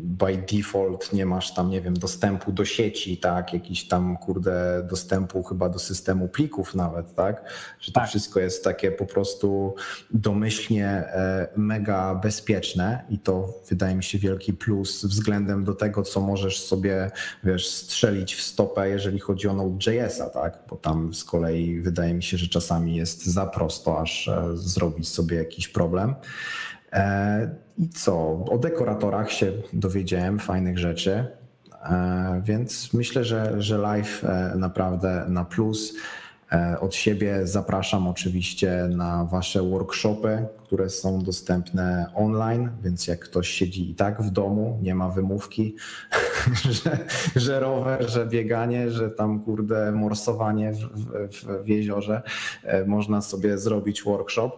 by 0.03 0.37
default 0.53 1.13
nie 1.13 1.27
masz 1.27 1.55
tam, 1.55 1.71
nie 1.71 1.81
wiem, 1.81 1.95
dostępu 1.95 2.53
do 2.53 2.65
sieci, 2.65 3.17
tak, 3.17 3.53
jakiś 3.53 3.89
tam, 3.89 4.17
kurde, 4.17 4.87
dostępu 4.91 5.43
chyba 5.43 5.69
do 5.69 5.79
systemu 5.79 6.29
plików 6.29 6.75
nawet, 6.75 7.15
tak, 7.15 7.45
że 7.81 7.93
to 7.93 8.01
Tak. 8.01 8.09
wszystko 8.09 8.41
jest 8.41 8.65
takie 8.65 8.93
po 8.93 9.07
prostu 9.07 9.75
domyślnie 10.11 10.87
e, 10.87 11.49
mega 11.57 12.15
bezpieczne 12.15 13.05
i 13.11 13.19
to 13.19 13.55
wydaje 13.69 13.95
mi 13.95 14.05
się 14.05 14.19
wielki 14.19 14.53
plus 14.53 15.05
względem 15.05 15.65
do 15.65 15.75
tego, 15.75 16.03
co 16.03 16.21
możesz 16.21 16.63
sobie, 16.63 17.11
wiesz, 17.45 17.69
strzelić 17.69 18.35
w 18.35 18.43
stopę, 18.43 18.89
jeżeli 18.89 19.19
chodzi 19.19 19.49
o 19.49 19.53
Node.jsa, 19.53 20.31
tak, 20.31 20.59
bo 20.71 20.77
tam 20.77 21.15
z 21.15 21.25
kolei 21.25 21.81
wydaje 21.81 22.15
mi 22.15 22.23
się, 22.23 22.37
że 22.37 22.49
czasami 22.49 22.97
jest 22.97 23.27
za 23.27 23.47
prosto, 23.47 24.01
aż 24.01 24.29
e, 24.29 24.43
zrobić 24.55 25.09
sobie 25.09 25.37
jakiś 25.37 25.69
problem. 25.69 26.15
E, 26.93 27.51
I 27.79 27.89
co? 27.89 28.45
O 28.45 28.59
dekoratorach 28.59 29.33
się 29.33 29.53
dowiedziałem 29.73 30.39
fajnych 30.39 30.79
rzeczy, 30.79 31.27
e, 31.83 32.43
więc 32.45 32.95
myślę, 32.95 33.25
że, 33.25 33.63
że 33.63 33.79
live 33.79 34.25
e, 34.25 34.53
naprawdę 34.57 35.25
na 35.29 35.45
plus. 35.45 35.95
Od 36.81 36.95
siebie 36.95 37.47
zapraszam 37.47 38.09
oczywiście 38.09 38.89
na 38.91 39.25
Wasze 39.25 39.63
workshopy, 39.63 40.47
które 40.63 40.91
są 40.91 41.23
dostępne 41.23 42.07
online, 42.15 42.71
więc 42.83 43.07
jak 43.07 43.21
ktoś 43.21 43.49
siedzi 43.49 43.91
i 43.91 43.95
tak 43.95 44.23
w 44.23 44.31
domu, 44.31 44.79
nie 44.83 44.95
ma 44.95 45.09
wymówki, 45.09 45.77
że, 46.85 46.99
że 47.37 47.61
rower, 47.61 48.11
że 48.11 48.27
bieganie, 48.27 48.91
że 48.91 49.11
tam 49.11 49.41
kurde 49.41 49.93
morsowanie 49.93 50.73
w, 50.73 50.79
w, 51.37 51.65
w 51.65 51.69
jeziorze, 51.69 52.23
można 52.87 53.21
sobie 53.21 53.59
zrobić 53.59 54.03
workshop. 54.03 54.51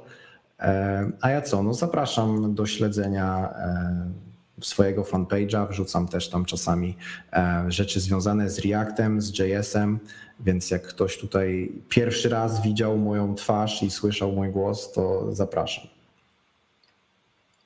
E, 0.62 1.10
A 1.20 1.30
ja 1.30 1.43
co? 1.43 1.62
No 1.62 1.74
zapraszam 1.74 2.55
do 2.55 2.66
śledzenia 2.66 3.55
e, 3.55 4.12
swojego 4.60 5.02
fanpage'a. 5.02 5.68
Wrzucam 5.68 6.09
też 6.09 6.30
tam 6.30 6.44
czasami 6.44 6.97
e, 7.32 7.64
rzeczy 7.68 8.01
związane 8.01 8.51
z 8.51 8.59
Reactem, 8.59 9.20
z 9.20 9.39
JS-em, 9.39 9.98
więc 10.40 10.70
jak 10.70 10.82
ktoś 10.82 11.18
tutaj 11.18 11.72
pierwszy 11.89 12.28
raz 12.28 12.62
widział 12.62 12.98
moją 12.98 13.34
twarz 13.34 13.82
i 13.82 13.90
słyszał 13.90 14.32
mój 14.32 14.51
głos, 14.51 14.93
to 14.93 15.34
zapraszam. 15.34 15.84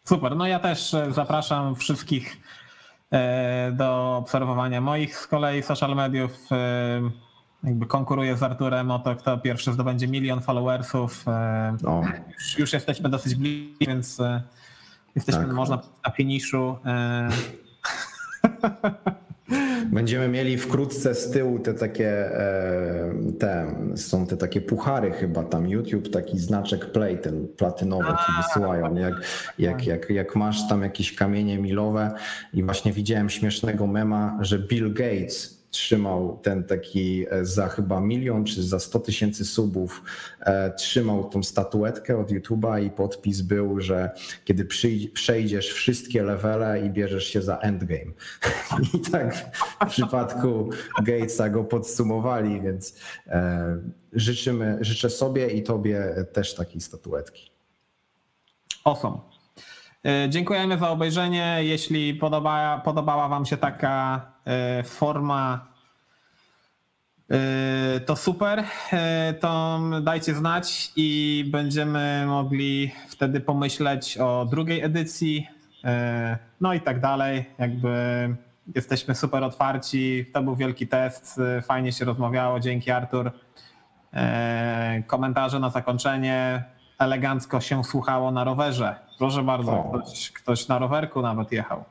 Super, 0.05 0.37
no 0.37 0.47
ja 0.47 0.59
też 0.59 0.97
zapraszam 1.11 1.77
wszystkich 1.77 2.37
do 3.73 4.17
obserwowania 4.17 4.81
moich 4.81 5.19
z 5.19 5.27
kolei 5.27 5.63
social 5.63 5.97
mediów. 5.97 6.33
Jakby 7.67 7.87
konkuruję 7.87 8.37
z 8.37 8.43
Arturem 8.43 8.91
o 8.91 8.99
to, 8.99 9.17
kto 9.17 9.39
pierwszy 9.39 9.73
zdobędzie 9.73 10.09
milion 10.09 10.41
followersów. 10.41 11.25
E, 11.29 11.77
O, 11.85 12.03
Już, 12.35 12.59
już 12.59 12.73
jesteśmy 12.73 13.09
dosyć 13.09 13.35
blisko, 13.35 13.75
więc 13.81 14.21
e, 14.21 14.43
jesteśmy, 15.15 15.45
Tak. 15.45 15.53
można 15.53 15.79
powiedzieć, 15.79 16.03
na 16.07 16.13
finiszu. 16.13 16.77
E, 16.87 17.29
Będziemy 19.93 20.29
mieli 20.29 20.59
wkrótce 20.59 21.15
z 21.15 21.31
tyłu 21.31 21.59
te 21.59 21.75
takie, 21.75 22.31
te, 23.39 23.75
są 23.97 24.27
te 24.27 24.37
takie 24.37 24.61
puchary 24.61 25.11
chyba 25.13 25.45
tam, 25.45 25.69
YouTube, 25.69 26.11
taki 26.11 26.39
znaczek 26.39 26.93
play, 26.93 27.19
ten 27.19 27.49
platynowy 27.57 28.05
ci 28.05 28.33
wysyłają, 28.43 28.95
jak, 28.95 29.15
jak, 29.59 29.87
jak, 29.87 30.11
jak 30.11 30.37
masz 30.37 30.69
tam 30.69 30.83
jakieś 30.83 31.15
kamienie 31.15 31.59
milowe 31.59 32.15
i 32.53 32.63
właśnie 32.63 32.93
widziałem 32.93 33.31
śmiesznego 33.31 33.87
mema, 33.87 34.39
że 34.41 34.59
Bill 34.59 34.95
Gates 34.95 35.56
trzymał 35.77 36.39
ten 36.43 36.65
taki 36.65 37.27
e, 37.31 37.45
za 37.45 37.69
chyba 37.69 38.01
milion 38.01 38.45
czy 38.45 38.63
za 38.63 38.79
100 38.79 39.01
tysięcy 39.01 39.45
subów, 39.45 40.03
e, 40.41 40.71
trzymał 40.71 41.29
tą 41.29 41.43
statuetkę 41.43 42.19
od 42.19 42.31
YouTube'a 42.31 42.85
i 42.85 42.91
podpis 42.91 43.41
był, 43.41 43.81
że 43.81 44.11
kiedy 44.45 44.65
przejdziesz 45.15 45.73
wszystkie 45.73 46.23
levele 46.23 46.87
i 46.87 46.91
bierzesz 46.91 47.25
się 47.25 47.43
za 47.43 47.59
endgame. 47.59 48.13
I 48.95 48.99
tak 48.99 49.53
w 49.87 49.91
przypadku 49.91 50.71
Gatesa 51.03 51.49
go 51.49 51.65
podsumowali, 51.65 52.61
więc 52.61 52.99
e, 53.27 53.77
życzymy, 54.13 54.79
życzę 54.81 55.11
sobie 55.11 55.47
i 55.51 55.63
tobie 55.63 56.15
też 56.33 56.55
takiej 56.55 56.81
statuetki. 56.81 57.51
Awesome. 58.85 59.19
Dziękujemy 60.29 60.79
za 60.79 60.91
obejrzenie. 60.91 61.59
Jeśli 61.61 62.15
podoba, 62.15 62.83
podobała 62.85 63.29
Wam 63.29 63.47
się 63.47 63.57
taka 63.57 64.36
forma, 64.85 65.67
e, 67.31 68.01
to 68.01 68.17
super. 68.17 68.65
E, 68.93 69.35
To 69.41 69.81
dajcie 70.03 70.35
znać 70.35 70.93
i 70.97 71.45
będziemy 71.53 72.25
mogli 72.27 72.93
wtedy 73.09 73.41
pomyśleć 73.41 74.19
o 74.19 74.47
drugiej 74.51 74.83
edycji. 74.83 75.47
e, 75.85 76.39
No 76.61 76.75
i 76.75 76.81
tak 76.81 77.01
dalej. 77.01 77.45
Jakby 77.59 77.97
Jesteśmy 78.75 79.15
super 79.15 79.45
otwarci. 79.45 80.27
To 80.33 80.43
był 80.43 80.57
wielki 80.57 80.87
test. 80.89 81.41
Fajnie 81.63 81.93
się 81.93 82.05
rozmawiało. 82.05 82.61
Dzięki, 82.61 82.91
Artur. 82.91 83.31
E, 84.15 85.03
Komentarze 85.07 85.61
na 85.61 85.71
zakończenie. 85.71 86.65
Elegancko 86.99 87.61
się 87.61 87.85
słuchało 87.85 88.31
na 88.31 88.45
rowerze. 88.45 88.97
Proszę 89.19 89.43
bardzo, 89.43 89.93
ktoś, 90.03 90.33
ktoś 90.33 90.69
na 90.69 90.79
rowerku 90.79 91.23
nawet 91.23 91.53
jechał. 91.53 91.85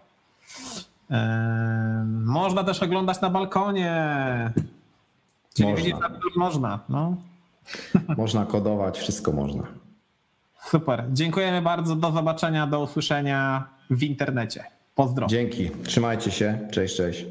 Można 2.26 2.64
też 2.64 2.84
oglądać 2.84 3.22
na 3.22 3.30
balkonie. 3.30 3.94
Czyli 5.54 5.70
Można. 5.70 6.10
widzisz, 6.10 6.36
można. 6.36 6.80
No. 6.90 7.16
Można 8.18 8.46
kodować, 8.46 8.98
wszystko 8.98 9.32
można. 9.32 9.64
Super. 10.60 11.06
Dziękujemy 11.14 11.62
bardzo. 11.62 11.96
Do 11.96 12.12
zobaczenia, 12.12 12.68
do 12.68 12.80
usłyszenia 12.82 13.68
w 13.90 14.04
internecie. 14.04 14.64
Pozdro. 14.96 15.28
Dzięki. 15.28 15.70
Trzymajcie 15.84 16.32
się. 16.32 16.60
Cześć, 16.72 16.96
cześć. 16.98 17.26